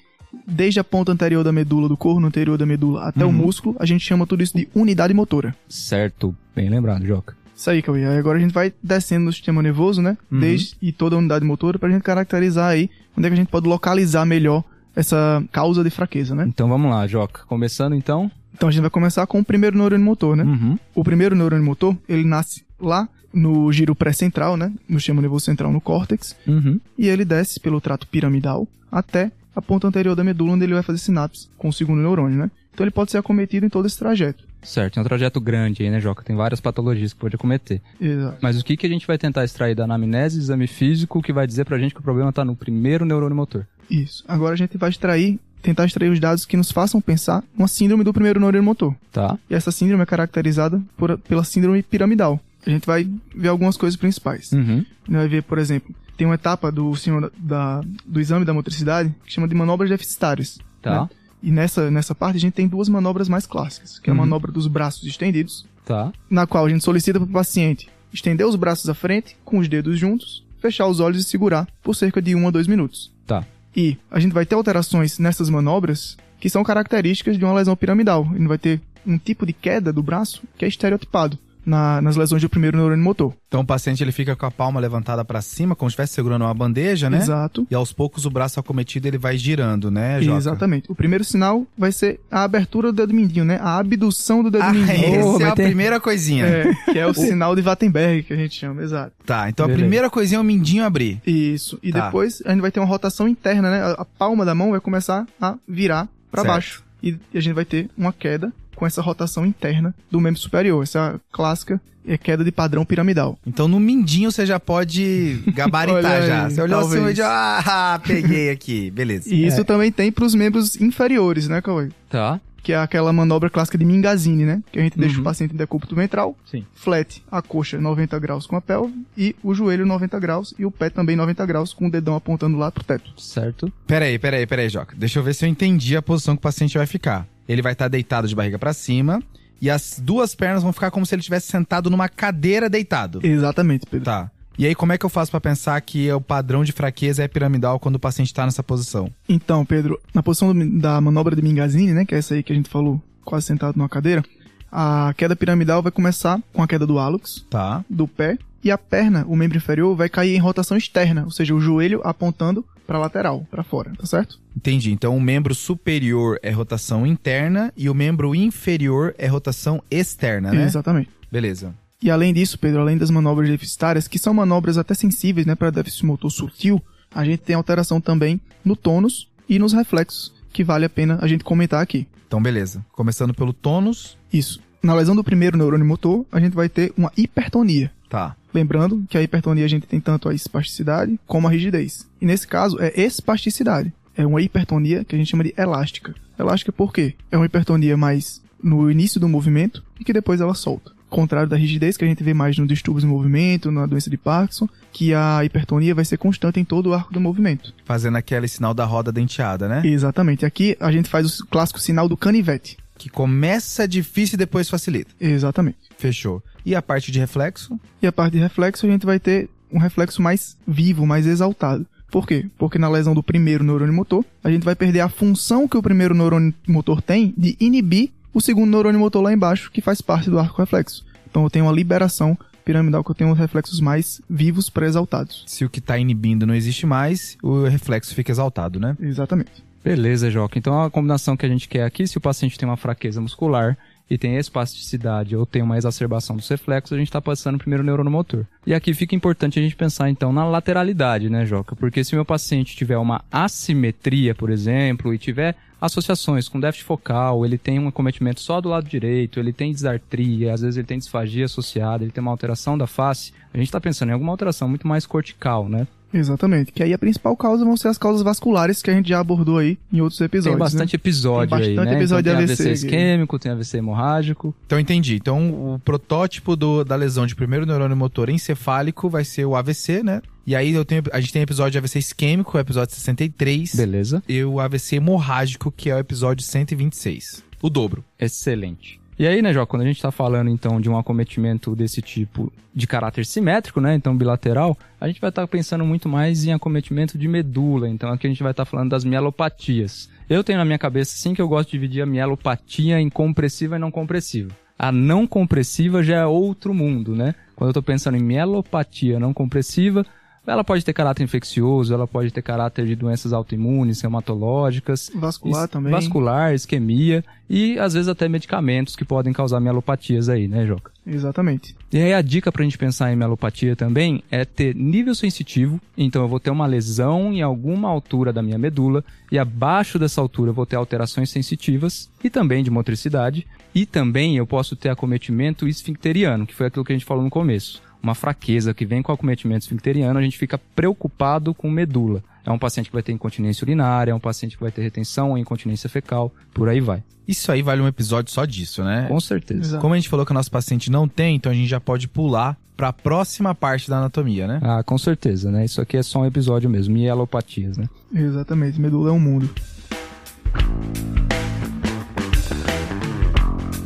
desde 0.47 0.79
a 0.79 0.83
ponta 0.83 1.11
anterior 1.11 1.43
da 1.43 1.51
medula, 1.51 1.87
do 1.89 1.97
corno 1.97 2.27
anterior 2.27 2.57
da 2.57 2.65
medula 2.65 3.03
até 3.07 3.23
o 3.25 3.27
Uhum. 3.27 3.33
músculo, 3.33 3.75
a 3.79 3.85
gente 3.85 4.05
chama 4.05 4.25
tudo 4.27 4.43
isso 4.43 4.55
de 4.57 4.67
unidade 4.73 5.13
motora. 5.13 5.55
Certo, 5.67 6.35
bem 6.55 6.69
lembrado, 6.69 7.05
Joca. 7.05 7.35
Isso 7.55 7.69
aí, 7.69 7.81
Cauê. 7.81 8.05
Aí 8.05 8.17
agora 8.17 8.37
a 8.37 8.41
gente 8.41 8.53
vai 8.53 8.73
descendo 8.81 9.25
no 9.25 9.33
sistema 9.33 9.61
nervoso, 9.61 10.01
né? 10.01 10.17
Uhum. 10.31 10.39
Desde 10.39 10.75
e 10.81 10.91
toda 10.91 11.15
a 11.15 11.19
unidade 11.19 11.45
motora 11.45 11.77
pra 11.77 11.89
gente 11.89 12.01
caracterizar 12.01 12.69
aí 12.69 12.89
onde 13.15 13.27
é 13.27 13.29
que 13.29 13.33
a 13.33 13.37
gente 13.37 13.49
pode 13.49 13.67
localizar 13.67 14.25
melhor 14.25 14.63
essa 14.95 15.43
causa 15.51 15.83
de 15.83 15.89
fraqueza, 15.89 16.33
né? 16.33 16.45
Então 16.47 16.67
vamos 16.67 16.89
lá, 16.89 17.05
Joca. 17.07 17.43
Começando 17.45 17.93
então. 17.93 18.31
Então 18.53 18.67
a 18.67 18.71
gente 18.71 18.81
vai 18.81 18.89
começar 18.89 19.25
com 19.27 19.39
o 19.39 19.45
primeiro 19.45 19.77
neurônio 19.77 20.05
motor, 20.05 20.35
né? 20.35 20.43
Uhum. 20.43 20.77
O 20.95 21.03
primeiro 21.03 21.35
neurônio 21.35 21.63
motor, 21.65 21.95
ele 22.09 22.23
nasce 22.25 22.63
lá 22.79 23.07
no 23.33 23.71
giro 23.71 23.95
pré-central, 23.95 24.57
né? 24.57 24.73
No 24.89 24.99
sistema 24.99 25.21
nervoso 25.21 25.45
central, 25.45 25.71
no 25.71 25.79
córtex. 25.79 26.35
Uhum. 26.47 26.79
E 26.97 27.07
ele 27.07 27.23
desce 27.23 27.59
pelo 27.59 27.79
trato 27.79 28.07
piramidal 28.07 28.67
até 28.91 29.31
a 29.55 29.61
ponta 29.61 29.87
anterior 29.87 30.15
da 30.15 30.23
medula, 30.23 30.53
onde 30.53 30.63
ele 30.63 30.73
vai 30.73 30.83
fazer 30.83 30.99
sinapse 30.99 31.49
com 31.57 31.69
o 31.69 31.73
segundo 31.73 32.01
neurônio, 32.01 32.37
né? 32.37 32.51
Então 32.73 32.83
ele 32.85 32.91
pode 32.91 33.11
ser 33.11 33.17
acometido 33.17 33.65
em 33.65 33.69
todo 33.69 33.85
esse 33.85 33.97
trajeto. 33.97 34.43
Certo, 34.63 34.97
é 34.97 35.01
um 35.01 35.05
trajeto 35.05 35.41
grande 35.41 35.83
aí, 35.83 35.89
né, 35.89 35.99
Joca? 35.99 36.23
Tem 36.23 36.35
várias 36.35 36.61
patologias 36.61 37.13
que 37.13 37.19
pode 37.19 37.35
acometer. 37.35 37.81
Exato. 37.99 38.37
Mas 38.41 38.59
o 38.59 38.63
que, 38.63 38.77
que 38.77 38.85
a 38.85 38.89
gente 38.89 39.07
vai 39.07 39.17
tentar 39.17 39.43
extrair 39.43 39.75
da 39.75 39.83
anamnese, 39.83 40.39
exame 40.39 40.67
físico, 40.67 41.21
que 41.21 41.33
vai 41.33 41.47
dizer 41.47 41.65
pra 41.65 41.77
gente 41.77 41.93
que 41.93 41.99
o 41.99 42.03
problema 42.03 42.31
tá 42.31 42.45
no 42.45 42.55
primeiro 42.55 43.03
neurônio 43.03 43.35
motor? 43.35 43.67
Isso. 43.89 44.23
Agora 44.27 44.53
a 44.53 44.57
gente 44.57 44.77
vai 44.77 44.89
extrair, 44.89 45.39
tentar 45.61 45.85
extrair 45.85 46.09
os 46.09 46.19
dados 46.19 46.45
que 46.45 46.55
nos 46.55 46.71
façam 46.71 47.01
pensar 47.01 47.43
uma 47.57 47.67
síndrome 47.67 48.03
do 48.03 48.13
primeiro 48.13 48.39
neurônio 48.39 48.63
motor. 48.63 48.95
Tá? 49.11 49.37
E 49.49 49.55
essa 49.55 49.71
síndrome 49.71 50.03
é 50.03 50.05
caracterizada 50.05 50.81
por, 50.95 51.17
pela 51.17 51.43
síndrome 51.43 51.81
piramidal. 51.81 52.39
A 52.65 52.69
gente 52.69 52.85
vai 52.85 53.09
ver 53.35 53.47
algumas 53.47 53.75
coisas 53.75 53.97
principais. 53.97 54.51
Uhum. 54.51 54.85
A 55.03 55.05
gente 55.07 55.17
vai 55.17 55.27
ver, 55.27 55.43
por 55.43 55.57
exemplo, 55.57 55.93
tem 56.21 56.27
uma 56.27 56.35
etapa 56.35 56.71
do, 56.71 56.95
sistema 56.95 57.31
da, 57.35 57.81
do 58.05 58.19
exame 58.19 58.45
da 58.45 58.53
motricidade 58.53 59.11
que 59.25 59.33
chama 59.33 59.47
de 59.47 59.55
manobras 59.55 59.89
deficitárias. 59.89 60.59
Tá? 60.79 61.01
né? 61.01 61.09
E 61.41 61.49
nessa, 61.49 61.89
nessa 61.89 62.13
parte 62.13 62.35
a 62.35 62.39
gente 62.39 62.53
tem 62.53 62.67
duas 62.67 62.87
manobras 62.87 63.27
mais 63.27 63.47
clássicas, 63.47 63.97
que 63.97 64.07
é 64.07 64.11
a 64.11 64.13
Uhum. 64.13 64.19
manobra 64.21 64.51
dos 64.51 64.67
braços 64.67 65.03
estendidos, 65.07 65.65
Tá? 65.83 66.13
na 66.29 66.45
qual 66.45 66.67
a 66.67 66.69
gente 66.69 66.83
solicita 66.83 67.19
para 67.19 67.27
o 67.27 67.31
paciente 67.31 67.89
estender 68.13 68.45
os 68.45 68.55
braços 68.55 68.87
à 68.87 68.93
frente, 68.93 69.35
com 69.43 69.57
os 69.57 69.67
dedos 69.67 69.97
juntos, 69.97 70.43
fechar 70.59 70.85
os 70.85 70.99
olhos 70.99 71.25
e 71.25 71.27
segurar 71.27 71.67
por 71.81 71.95
cerca 71.95 72.21
de 72.21 72.35
1 72.35 72.47
a 72.47 72.51
2 72.51 72.67
minutos. 72.67 73.11
Tá. 73.25 73.43
E 73.75 73.97
a 74.11 74.19
gente 74.19 74.31
vai 74.33 74.45
ter 74.45 74.53
alterações 74.53 75.17
nessas 75.17 75.49
manobras 75.49 76.17
que 76.39 76.51
são 76.51 76.63
características 76.63 77.35
de 77.35 77.43
uma 77.43 77.55
lesão 77.55 77.75
piramidal. 77.75 78.27
A 78.29 78.37
gente 78.37 78.47
vai 78.47 78.59
ter 78.59 78.79
um 79.07 79.17
tipo 79.17 79.43
de 79.43 79.53
queda 79.53 79.91
do 79.91 80.03
braço 80.03 80.43
que 80.55 80.65
é 80.65 80.67
estereotipado 80.67 81.39
na- 81.65 82.01
nas 82.01 82.15
lesões 82.15 82.41
do 82.41 82.49
primeiro 82.49 82.77
neurônio 82.77 83.03
motor. 83.03 83.33
Então 83.47 83.61
o 83.61 83.65
paciente 83.65 84.03
ele 84.03 84.11
fica 84.11 84.35
com 84.35 84.45
a 84.45 84.51
palma 84.51 84.79
levantada 84.79 85.23
para 85.25 85.41
cima, 85.41 85.75
como 85.75 85.89
se 85.89 85.93
estivesse 85.93 86.13
segurando 86.13 86.43
uma 86.43 86.53
bandeja, 86.53 87.09
né? 87.09 87.17
Exato. 87.17 87.67
E 87.69 87.75
aos 87.75 87.91
poucos 87.93 88.25
o 88.25 88.29
braço 88.29 88.59
acometido 88.59 89.05
ele 89.07 89.17
vai 89.17 89.37
girando, 89.37 89.91
né, 89.91 90.21
Joca? 90.21 90.37
Exatamente. 90.37 90.91
O 90.91 90.95
primeiro 90.95 91.23
sinal 91.23 91.65
vai 91.77 91.91
ser 91.91 92.19
a 92.31 92.43
abertura 92.43 92.91
do 92.91 92.95
dedo 92.95 93.13
mindinho, 93.13 93.45
né? 93.45 93.59
A 93.61 93.77
abdução 93.77 94.41
do 94.43 94.49
dedo 94.51 94.63
Ah, 94.63 94.73
mindinho. 94.73 95.15
essa 95.19 95.27
Oh, 95.27 95.41
é 95.41 95.45
a 95.49 95.55
tem- 95.55 95.65
primeira 95.65 95.99
coisinha. 95.99 96.45
É, 96.45 96.73
que 96.91 96.97
é 96.99 97.05
o 97.07 97.13
sinal 97.13 97.55
de 97.55 97.61
Wattenberg 97.61 98.23
que 98.23 98.33
a 98.33 98.37
gente 98.37 98.55
chama, 98.55 98.81
exato. 98.81 99.11
Tá, 99.25 99.49
então 99.49 99.65
a 99.65 99.67
Beleza. 99.67 99.83
primeira 99.83 100.09
coisinha 100.09 100.37
é 100.37 100.41
o 100.41 100.43
mindinho 100.43 100.83
abrir. 100.85 101.21
Isso. 101.25 101.77
E 101.83 101.91
Tá. 101.91 102.05
depois 102.05 102.41
a 102.45 102.51
gente 102.51 102.61
vai 102.61 102.71
ter 102.71 102.79
uma 102.79 102.85
rotação 102.87 103.27
interna, 103.27 103.69
né? 103.69 103.81
A, 103.83 103.91
a 104.01 104.05
palma 104.05 104.43
da 104.45 104.55
mão 104.55 104.71
vai 104.71 104.79
começar 104.79 105.25
a 105.39 105.55
virar 105.67 106.07
para 106.31 106.43
baixo. 106.43 106.83
E, 107.03 107.17
e 107.33 107.37
a 107.37 107.41
gente 107.41 107.53
vai 107.53 107.65
ter 107.65 107.89
uma 107.97 108.13
queda 108.13 108.53
com 108.81 108.87
essa 108.87 108.99
rotação 108.99 109.45
interna 109.45 109.93
do 110.09 110.19
membro 110.19 110.41
superior. 110.41 110.81
Essa 110.81 110.97
é 110.97 111.01
a 111.01 111.19
clássica 111.31 111.79
é 112.03 112.17
queda 112.17 112.43
de 112.43 112.51
padrão 112.51 112.83
piramidal. 112.83 113.37
Então 113.45 113.67
no 113.67 113.79
mindinho 113.79 114.31
você 114.31 114.43
já 114.43 114.59
pode 114.59 115.39
gabaritar 115.53 116.13
aí, 116.23 116.27
já. 116.27 116.49
Você 116.49 116.59
olhou 116.63 116.79
assim 116.79 116.93
e 116.93 116.95
talvez. 116.97 117.19
ah, 117.21 118.01
peguei 118.03 118.49
aqui, 118.49 118.89
beleza. 118.89 119.31
E 119.31 119.45
isso 119.45 119.63
também 119.63 119.91
tem 119.91 120.11
para 120.11 120.25
os 120.25 120.33
membros 120.33 120.81
inferiores, 120.81 121.47
né, 121.47 121.61
Cauê? 121.61 121.89
Tá? 122.09 122.41
Que 122.63 122.73
é 122.73 122.77
aquela 122.77 123.13
manobra 123.13 123.51
clássica 123.51 123.77
de 123.77 123.85
Mingazini, 123.85 124.45
né? 124.45 124.63
Que 124.71 124.79
a 124.79 124.81
gente 124.81 124.97
deixa 124.97 125.15
Uhum. 125.15 125.21
o 125.21 125.23
paciente 125.25 125.53
em 125.53 125.57
decúbito 125.57 125.95
ventral, 125.95 126.35
Sim. 126.49 126.65
flat 126.73 127.23
a 127.31 127.39
coxa 127.39 127.79
90 127.79 128.17
graus 128.17 128.47
com 128.47 128.55
a 128.55 128.61
pelve 128.61 128.93
e 129.15 129.35
o 129.43 129.53
joelho 129.53 129.85
90 129.85 130.19
graus 130.19 130.55
e 130.57 130.65
o 130.65 130.71
pé 130.71 130.89
também 130.89 131.15
90 131.15 131.45
graus 131.45 131.71
com 131.71 131.85
o 131.85 131.91
dedão 131.91 132.15
apontando 132.15 132.57
lá 132.57 132.71
pro 132.71 132.83
teto. 132.83 133.11
Certo? 133.21 133.71
Peraí, 133.85 134.17
peraí, 134.17 134.47
peraí, 134.47 134.69
Joca. 134.69 134.95
Deixa 134.97 135.19
eu 135.19 135.23
ver 135.23 135.35
se 135.35 135.45
eu 135.45 135.49
entendi 135.49 135.95
a 135.95 136.01
posição 136.01 136.35
que 136.35 136.39
o 136.39 136.43
paciente 136.43 136.77
vai 136.79 136.87
ficar. 136.87 137.27
Ele 137.47 137.61
vai 137.61 137.73
estar 137.73 137.87
deitado 137.87 138.27
de 138.27 138.35
barriga 138.35 138.57
pra 138.59 138.73
cima 138.73 139.21
e 139.61 139.69
as 139.69 139.99
duas 140.01 140.33
pernas 140.35 140.63
vão 140.63 140.71
ficar 140.73 140.89
como 140.91 141.05
se 141.05 141.13
ele 141.15 141.19
estivesse 141.21 141.47
sentado 141.47 141.89
numa 141.89 142.07
cadeira 142.09 142.69
deitado. 142.69 143.19
Exatamente, 143.23 143.85
Pedro. 143.85 144.05
Tá. 144.05 144.31
E 144.57 144.65
aí, 144.65 144.75
como 144.75 144.91
é 144.91 144.97
que 144.97 145.05
eu 145.05 145.09
faço 145.09 145.31
pra 145.31 145.39
pensar 145.41 145.79
que 145.81 146.11
o 146.11 146.21
padrão 146.21 146.63
de 146.63 146.71
fraqueza 146.71 147.23
é 147.23 147.27
piramidal 147.27 147.79
quando 147.79 147.95
o 147.95 147.99
paciente 147.99 148.33
tá 148.33 148.45
nessa 148.45 148.61
posição? 148.61 149.09
Então, 149.27 149.65
Pedro, 149.65 149.99
na 150.13 150.21
posição 150.21 150.53
do- 150.53 150.79
da 150.79 150.99
manobra 151.01 151.35
de 151.35 151.41
Mingazini, 151.41 151.93
né, 151.93 152.05
que 152.05 152.13
é 152.13 152.17
essa 152.17 152.35
aí 152.35 152.43
que 152.43 152.51
a 152.51 152.55
gente 152.55 152.69
falou, 152.69 153.01
quase 153.23 153.45
sentado 153.47 153.75
numa 153.77 153.89
cadeira, 153.89 154.23
a 154.71 155.13
queda 155.17 155.35
piramidal 155.35 155.81
vai 155.81 155.91
começar 155.91 156.39
com 156.53 156.61
a 156.61 156.67
queda 156.67 156.85
do 156.85 156.99
hálux, 156.99 157.45
Tá. 157.49 157.83
do 157.89 158.07
pé, 158.07 158.37
e 158.63 158.69
a 158.69 158.77
perna, 158.77 159.25
o 159.27 159.35
membro 159.35 159.57
inferior, 159.57 159.95
vai 159.95 160.07
cair 160.09 160.35
em 160.35 160.39
rotação 160.39 160.77
externa, 160.77 161.23
ou 161.23 161.31
seja, 161.31 161.55
o 161.55 161.59
joelho 161.61 162.01
apontando 162.03 162.63
para 162.91 162.99
lateral, 162.99 163.47
para 163.49 163.63
fora, 163.63 163.93
tá 163.97 164.05
certo? 164.05 164.37
Entendi. 164.53 164.91
Então, 164.91 165.15
o 165.15 165.21
membro 165.21 165.55
superior 165.55 166.37
é 166.43 166.51
rotação 166.51 167.07
interna 167.07 167.71
e 167.77 167.89
o 167.89 167.95
membro 167.95 168.35
inferior 168.35 169.15
é 169.17 169.27
rotação 169.27 169.81
externa, 169.89 170.51
né? 170.51 170.65
Exatamente. 170.65 171.09
Beleza. 171.31 171.73
E 172.03 172.11
além 172.11 172.33
disso, 172.33 172.59
Pedro, 172.59 172.81
além 172.81 172.97
das 172.97 173.09
manobras 173.09 173.47
deficitárias, 173.47 174.09
que 174.09 174.19
são 174.19 174.33
manobras 174.33 174.77
até 174.77 174.93
sensíveis, 174.93 175.47
né, 175.47 175.55
para 175.55 175.69
déficit 175.69 176.05
motor 176.05 176.29
sutil, 176.29 176.83
a 177.15 177.23
gente 177.23 177.39
tem 177.39 177.55
alteração 177.55 178.01
também 178.01 178.41
no 178.65 178.75
tônus 178.75 179.29
e 179.47 179.57
nos 179.57 179.71
reflexos, 179.71 180.33
que 180.51 180.61
vale 180.61 180.83
a 180.83 180.89
pena 180.89 181.17
a 181.21 181.27
gente 181.27 181.45
comentar 181.45 181.81
aqui. 181.81 182.05
Então, 182.27 182.43
beleza. 182.43 182.83
Começando 182.91 183.33
pelo 183.33 183.53
tônus. 183.53 184.17
Isso. 184.33 184.59
Na 184.83 184.93
lesão 184.93 185.15
do 185.15 185.23
primeiro 185.23 185.57
neurônio 185.57 185.85
motor, 185.85 186.25
a 186.29 186.41
gente 186.41 186.55
vai 186.55 186.67
ter 186.67 186.91
uma 186.97 187.11
hipertonia. 187.15 187.89
Tá. 188.09 188.35
Lembrando 188.53 189.03
que 189.09 189.17
a 189.17 189.21
hipertonia 189.21 189.65
a 189.65 189.69
gente 189.69 189.87
tem 189.87 189.99
tanto 189.99 190.29
a 190.29 190.33
espasticidade 190.33 191.19
como 191.25 191.47
a 191.47 191.51
rigidez. 191.51 192.07
E 192.19 192.25
nesse 192.25 192.47
caso 192.47 192.77
é 192.79 192.91
espasticidade. 192.99 193.93
É 194.15 194.25
uma 194.25 194.41
hipertonia 194.41 195.03
que 195.03 195.15
a 195.15 195.17
gente 195.17 195.29
chama 195.29 195.43
de 195.43 195.53
elástica. 195.57 196.13
Elástica 196.37 196.71
por 196.71 196.93
quê? 196.93 197.15
É 197.31 197.37
uma 197.37 197.45
hipertonia 197.45 197.95
mais 197.95 198.41
no 198.61 198.91
início 198.91 199.19
do 199.19 199.29
movimento 199.29 199.83
e 199.99 200.03
que 200.03 200.13
depois 200.13 200.41
ela 200.41 200.53
solta. 200.53 200.91
Contrário 201.09 201.49
da 201.49 201.57
rigidez, 201.57 201.97
que 201.97 202.05
a 202.05 202.07
gente 202.07 202.23
vê 202.23 202.33
mais 202.33 202.57
no 202.57 202.65
distúrbios 202.65 203.03
do 203.03 203.09
movimento, 203.09 203.69
na 203.69 203.85
doença 203.85 204.09
de 204.09 204.15
Parkinson, 204.15 204.67
que 204.93 205.13
a 205.13 205.43
hipertonia 205.43 205.93
vai 205.93 206.05
ser 206.05 206.17
constante 206.17 206.59
em 206.59 206.63
todo 206.63 206.87
o 206.87 206.93
arco 206.93 207.11
do 207.11 207.19
movimento. 207.19 207.73
Fazendo 207.83 208.15
aquele 208.17 208.47
sinal 208.47 208.73
da 208.73 208.85
roda 208.85 209.11
denteada, 209.11 209.67
né? 209.67 209.81
Exatamente. 209.83 210.45
Aqui 210.45 210.77
a 210.79 210.89
gente 210.91 211.09
faz 211.09 211.39
o 211.39 211.47
clássico 211.47 211.79
sinal 211.79 212.07
do 212.07 212.15
canivete. 212.15 212.77
Que 213.01 213.09
começa 213.09 213.87
difícil 213.87 214.35
e 214.35 214.37
depois 214.37 214.69
facilita. 214.69 215.11
Exatamente. 215.19 215.77
Fechou. 215.97 216.43
E 216.63 216.75
a 216.75 216.83
parte 216.83 217.11
de 217.11 217.17
reflexo? 217.17 217.79
E 217.99 218.05
a 218.05 218.11
parte 218.11 218.33
de 218.33 218.39
reflexo 218.39 218.85
a 218.85 218.89
gente 218.89 219.07
vai 219.07 219.19
ter 219.19 219.49
um 219.71 219.79
reflexo 219.79 220.21
mais 220.21 220.55
vivo, 220.67 221.03
mais 221.03 221.25
exaltado. 221.25 221.87
Por 222.11 222.27
quê? 222.27 222.45
Porque 222.59 222.77
na 222.77 222.87
lesão 222.87 223.15
do 223.15 223.23
primeiro 223.23 223.63
neurônio 223.63 223.91
motor, 223.91 224.23
a 224.43 224.51
gente 224.51 224.63
vai 224.63 224.75
perder 224.75 224.99
a 224.99 225.09
função 225.09 225.67
que 225.67 225.77
o 225.77 225.81
primeiro 225.81 226.13
neurônio 226.13 226.53
motor 226.67 227.01
tem 227.01 227.33
de 227.35 227.57
inibir 227.59 228.11
o 228.31 228.39
segundo 228.39 228.69
neurônio 228.69 228.99
motor 228.99 229.23
lá 229.23 229.33
embaixo, 229.33 229.71
que 229.71 229.81
faz 229.81 229.99
parte 229.99 230.29
do 230.29 230.37
arco 230.37 230.61
reflexo. 230.61 231.03
Então 231.27 231.41
eu 231.41 231.49
tenho 231.49 231.65
uma 231.65 231.71
liberação 231.71 232.37
piramidal 232.63 233.03
que 233.03 233.09
eu 233.09 233.15
tenho 233.15 233.31
os 233.31 233.37
reflexos 233.39 233.79
mais 233.79 234.21
vivos 234.29 234.69
pré-exaltados. 234.69 235.43
Se 235.47 235.65
o 235.65 235.69
que 235.69 235.79
está 235.79 235.97
inibindo 235.97 236.45
não 236.45 236.53
existe 236.53 236.85
mais, 236.85 237.35
o 237.41 237.63
reflexo 237.63 238.13
fica 238.13 238.31
exaltado, 238.31 238.79
né? 238.79 238.95
Exatamente. 238.99 239.70
Beleza, 239.83 240.29
Joca. 240.29 240.59
Então 240.59 240.81
a 240.81 240.91
combinação 240.91 241.35
que 241.35 241.45
a 241.45 241.49
gente 241.49 241.67
quer 241.67 241.83
aqui, 241.83 242.05
se 242.05 242.17
o 242.17 242.21
paciente 242.21 242.57
tem 242.57 242.69
uma 242.69 242.77
fraqueza 242.77 243.19
muscular 243.19 243.77
e 244.09 244.17
tem 244.17 244.35
espasticidade 244.35 245.35
ou 245.35 245.45
tem 245.45 245.61
uma 245.61 245.77
exacerbação 245.77 246.35
dos 246.35 246.47
reflexos, 246.49 246.93
a 246.93 246.97
gente 246.97 247.07
está 247.07 247.21
passando 247.21 247.55
o 247.55 247.59
primeiro 247.59 247.83
neurônio 247.83 248.11
motor. 248.11 248.45
E 248.65 248.73
aqui 248.73 248.93
fica 248.93 249.15
importante 249.15 249.57
a 249.57 249.61
gente 249.61 249.75
pensar 249.75 250.09
então 250.09 250.31
na 250.31 250.45
lateralidade, 250.45 251.29
né, 251.29 251.45
Joca? 251.45 251.75
Porque 251.75 252.03
se 252.03 252.13
meu 252.13 252.25
paciente 252.25 252.75
tiver 252.75 252.97
uma 252.97 253.23
assimetria, 253.31 254.35
por 254.35 254.49
exemplo, 254.49 255.13
e 255.13 255.17
tiver 255.17 255.55
associações 255.79 256.47
com 256.47 256.59
déficit 256.59 256.85
focal, 256.85 257.43
ele 257.43 257.57
tem 257.57 257.79
um 257.79 257.87
acometimento 257.87 258.39
só 258.41 258.61
do 258.61 258.69
lado 258.69 258.87
direito, 258.87 259.39
ele 259.39 259.51
tem 259.51 259.71
disartria, 259.71 260.53
às 260.53 260.61
vezes 260.61 260.77
ele 260.77 260.85
tem 260.85 260.99
disfagia 260.99 261.45
associada, 261.45 262.03
ele 262.03 262.11
tem 262.11 262.21
uma 262.21 262.31
alteração 262.31 262.77
da 262.77 262.85
face, 262.85 263.33
a 263.51 263.57
gente 263.57 263.67
está 263.67 263.81
pensando 263.81 264.09
em 264.09 264.13
alguma 264.13 264.31
alteração 264.31 264.67
muito 264.67 264.87
mais 264.87 265.07
cortical, 265.07 265.67
né? 265.67 265.87
Exatamente. 266.13 266.71
Que 266.71 266.83
aí 266.83 266.93
a 266.93 266.97
principal 266.97 267.35
causa 267.35 267.63
vão 267.63 267.77
ser 267.77 267.87
as 267.87 267.97
causas 267.97 268.21
vasculares 268.21 268.81
que 268.81 268.89
a 268.89 268.93
gente 268.93 269.09
já 269.09 269.19
abordou 269.19 269.57
aí 269.57 269.77
em 269.91 270.01
outros 270.01 270.19
episódios. 270.21 270.53
Tem 270.53 270.59
bastante 270.59 270.93
né? 270.93 270.95
episódio 270.95 271.49
tem 271.49 271.59
bastante 271.59 271.79
aí, 271.79 271.85
né? 271.85 271.97
episódio 271.97 272.29
então, 272.29 272.41
de 272.41 272.45
tem 272.45 272.53
AVC. 272.53 272.69
AVC 272.69 272.85
isquêmico, 272.85 273.39
tem 273.39 273.51
AVC 273.51 273.77
hemorrágico. 273.77 274.55
Então 274.65 274.79
entendi. 274.79 275.15
Então 275.15 275.73
o 275.73 275.79
protótipo 275.79 276.55
do, 276.55 276.83
da 276.83 276.95
lesão 276.95 277.25
de 277.25 277.35
primeiro 277.35 277.65
neurônio 277.65 277.95
motor 277.95 278.29
encefálico 278.29 279.09
vai 279.09 279.23
ser 279.23 279.45
o 279.45 279.55
AVC, 279.55 280.03
né? 280.03 280.21
E 280.45 280.55
aí 280.55 280.73
eu 280.73 280.83
tenho, 280.83 281.03
a 281.11 281.19
gente 281.19 281.33
tem 281.33 281.41
episódio 281.41 281.71
de 281.71 281.77
AVC 281.77 281.99
isquêmico, 281.99 282.57
o 282.57 282.59
episódio 282.59 282.93
63. 282.95 283.75
Beleza. 283.75 284.23
E 284.27 284.43
o 284.43 284.59
AVC 284.59 284.95
hemorrágico, 284.95 285.71
que 285.71 285.89
é 285.89 285.95
o 285.95 285.99
episódio 285.99 286.43
126. 286.43 287.43
O 287.61 287.69
dobro. 287.69 288.03
Excelente. 288.19 289.00
E 289.21 289.27
aí, 289.27 289.39
né, 289.39 289.53
Jó, 289.53 289.67
quando 289.67 289.83
a 289.83 289.85
gente 289.85 289.97
está 289.97 290.09
falando 290.09 290.49
então 290.49 290.81
de 290.81 290.89
um 290.89 290.97
acometimento 290.97 291.75
desse 291.75 292.01
tipo 292.01 292.51
de 292.73 292.87
caráter 292.87 293.23
simétrico, 293.23 293.79
né, 293.79 293.93
então 293.93 294.17
bilateral, 294.17 294.75
a 294.99 295.07
gente 295.07 295.21
vai 295.21 295.29
estar 295.29 295.43
tá 295.43 295.47
pensando 295.47 295.85
muito 295.85 296.09
mais 296.09 296.43
em 296.43 296.53
acometimento 296.53 297.19
de 297.19 297.27
medula. 297.27 297.87
Então 297.87 298.11
aqui 298.11 298.25
a 298.25 298.29
gente 298.31 298.41
vai 298.41 298.51
estar 298.51 298.65
tá 298.65 298.71
falando 298.71 298.89
das 298.89 299.05
mielopatias. 299.05 300.09
Eu 300.27 300.43
tenho 300.43 300.57
na 300.57 300.65
minha 300.65 300.79
cabeça 300.79 301.15
sim 301.15 301.35
que 301.35 301.41
eu 301.41 301.47
gosto 301.47 301.67
de 301.67 301.73
dividir 301.73 302.01
a 302.01 302.05
mielopatia 302.07 302.99
em 302.99 303.11
compressiva 303.11 303.75
e 303.75 303.79
não 303.79 303.91
compressiva. 303.91 304.49
A 304.75 304.91
não 304.91 305.27
compressiva 305.27 306.01
já 306.01 306.15
é 306.15 306.25
outro 306.25 306.73
mundo, 306.73 307.15
né? 307.15 307.35
Quando 307.55 307.67
eu 307.67 307.73
estou 307.73 307.83
pensando 307.83 308.17
em 308.17 308.23
mielopatia 308.23 309.19
não 309.19 309.35
compressiva, 309.35 310.03
ela 310.45 310.63
pode 310.63 310.83
ter 310.83 310.93
caráter 310.93 311.23
infeccioso, 311.23 311.93
ela 311.93 312.07
pode 312.07 312.31
ter 312.31 312.41
caráter 312.41 312.87
de 312.87 312.95
doenças 312.95 313.31
autoimunes, 313.31 314.01
reumatológicas. 314.01 315.11
Vascular 315.13 315.67
também. 315.67 315.91
Vascular, 315.91 316.53
isquemia 316.53 317.23
e 317.47 317.77
às 317.77 317.93
vezes 317.93 318.07
até 318.07 318.27
medicamentos 318.27 318.95
que 318.95 319.05
podem 319.05 319.33
causar 319.33 319.59
mielopatias 319.59 320.29
aí, 320.29 320.47
né, 320.47 320.65
Joca? 320.65 320.91
Exatamente. 321.05 321.75
E 321.91 321.97
aí 321.97 322.13
a 322.13 322.21
dica 322.21 322.51
pra 322.51 322.63
gente 322.63 322.77
pensar 322.77 323.11
em 323.11 323.15
mielopatia 323.15 323.75
também 323.75 324.23
é 324.31 324.43
ter 324.45 324.73
nível 324.75 325.13
sensitivo. 325.13 325.79
Então 325.95 326.23
eu 326.23 326.27
vou 326.27 326.39
ter 326.39 326.49
uma 326.49 326.65
lesão 326.65 327.31
em 327.31 327.41
alguma 327.41 327.89
altura 327.89 328.33
da 328.33 328.41
minha 328.41 328.57
medula 328.57 329.03
e 329.31 329.37
abaixo 329.37 329.99
dessa 329.99 330.21
altura 330.21 330.49
eu 330.49 330.55
vou 330.55 330.65
ter 330.65 330.75
alterações 330.75 331.29
sensitivas 331.29 332.09
e 332.23 332.29
também 332.29 332.63
de 332.63 332.71
motricidade. 332.71 333.45
E 333.73 333.85
também 333.85 334.37
eu 334.37 334.47
posso 334.47 334.75
ter 334.75 334.89
acometimento 334.89 335.67
esfincteriano, 335.67 336.45
que 336.45 336.55
foi 336.55 336.67
aquilo 336.67 336.83
que 336.83 336.91
a 336.91 336.95
gente 336.95 337.05
falou 337.05 337.23
no 337.23 337.29
começo. 337.29 337.81
Uma 338.01 338.15
fraqueza 338.15 338.73
que 338.73 338.85
vem 338.85 339.01
com 339.01 339.11
acometimento 339.11 339.63
esfincteriano, 339.63 340.17
a 340.17 340.21
gente 340.23 340.37
fica 340.37 340.57
preocupado 340.57 341.53
com 341.53 341.69
medula. 341.69 342.23
É 342.43 342.51
um 342.51 342.57
paciente 342.57 342.87
que 342.87 342.93
vai 342.93 343.03
ter 343.03 343.11
incontinência 343.11 343.63
urinária, 343.63 344.11
é 344.11 344.15
um 344.15 344.19
paciente 344.19 344.57
que 344.57 344.63
vai 344.63 344.71
ter 344.71 344.81
retenção 344.81 345.29
ou 345.31 345.37
incontinência 345.37 345.87
fecal, 345.87 346.33
por 346.53 346.67
aí 346.67 346.81
vai. 346.81 347.03
Isso 347.27 347.51
aí 347.51 347.61
vale 347.61 347.81
um 347.81 347.87
episódio 347.87 348.33
só 348.33 348.45
disso, 348.45 348.83
né? 348.83 349.05
Com 349.07 349.19
certeza. 349.19 349.61
Exato. 349.61 349.81
Como 349.81 349.93
a 349.93 349.97
gente 349.97 350.09
falou 350.09 350.25
que 350.25 350.31
o 350.31 350.33
nosso 350.33 350.49
paciente 350.49 350.89
não 350.89 351.07
tem, 351.07 351.35
então 351.35 351.51
a 351.51 351.55
gente 351.55 351.69
já 351.69 351.79
pode 351.79 352.07
pular 352.07 352.57
para 352.75 352.87
a 352.87 352.93
próxima 352.93 353.53
parte 353.53 353.87
da 353.87 353.99
anatomia, 353.99 354.47
né? 354.47 354.59
Ah, 354.63 354.81
com 354.83 354.97
certeza, 354.97 355.51
né? 355.51 355.63
Isso 355.63 355.79
aqui 355.79 355.97
é 355.97 356.03
só 356.03 356.21
um 356.21 356.25
episódio 356.25 356.67
mesmo, 356.67 356.95
mielopatias, 356.95 357.77
né? 357.77 357.87
Exatamente. 358.11 358.81
Medula 358.81 359.11
é 359.11 359.13
um 359.13 359.19
mundo. 359.19 359.47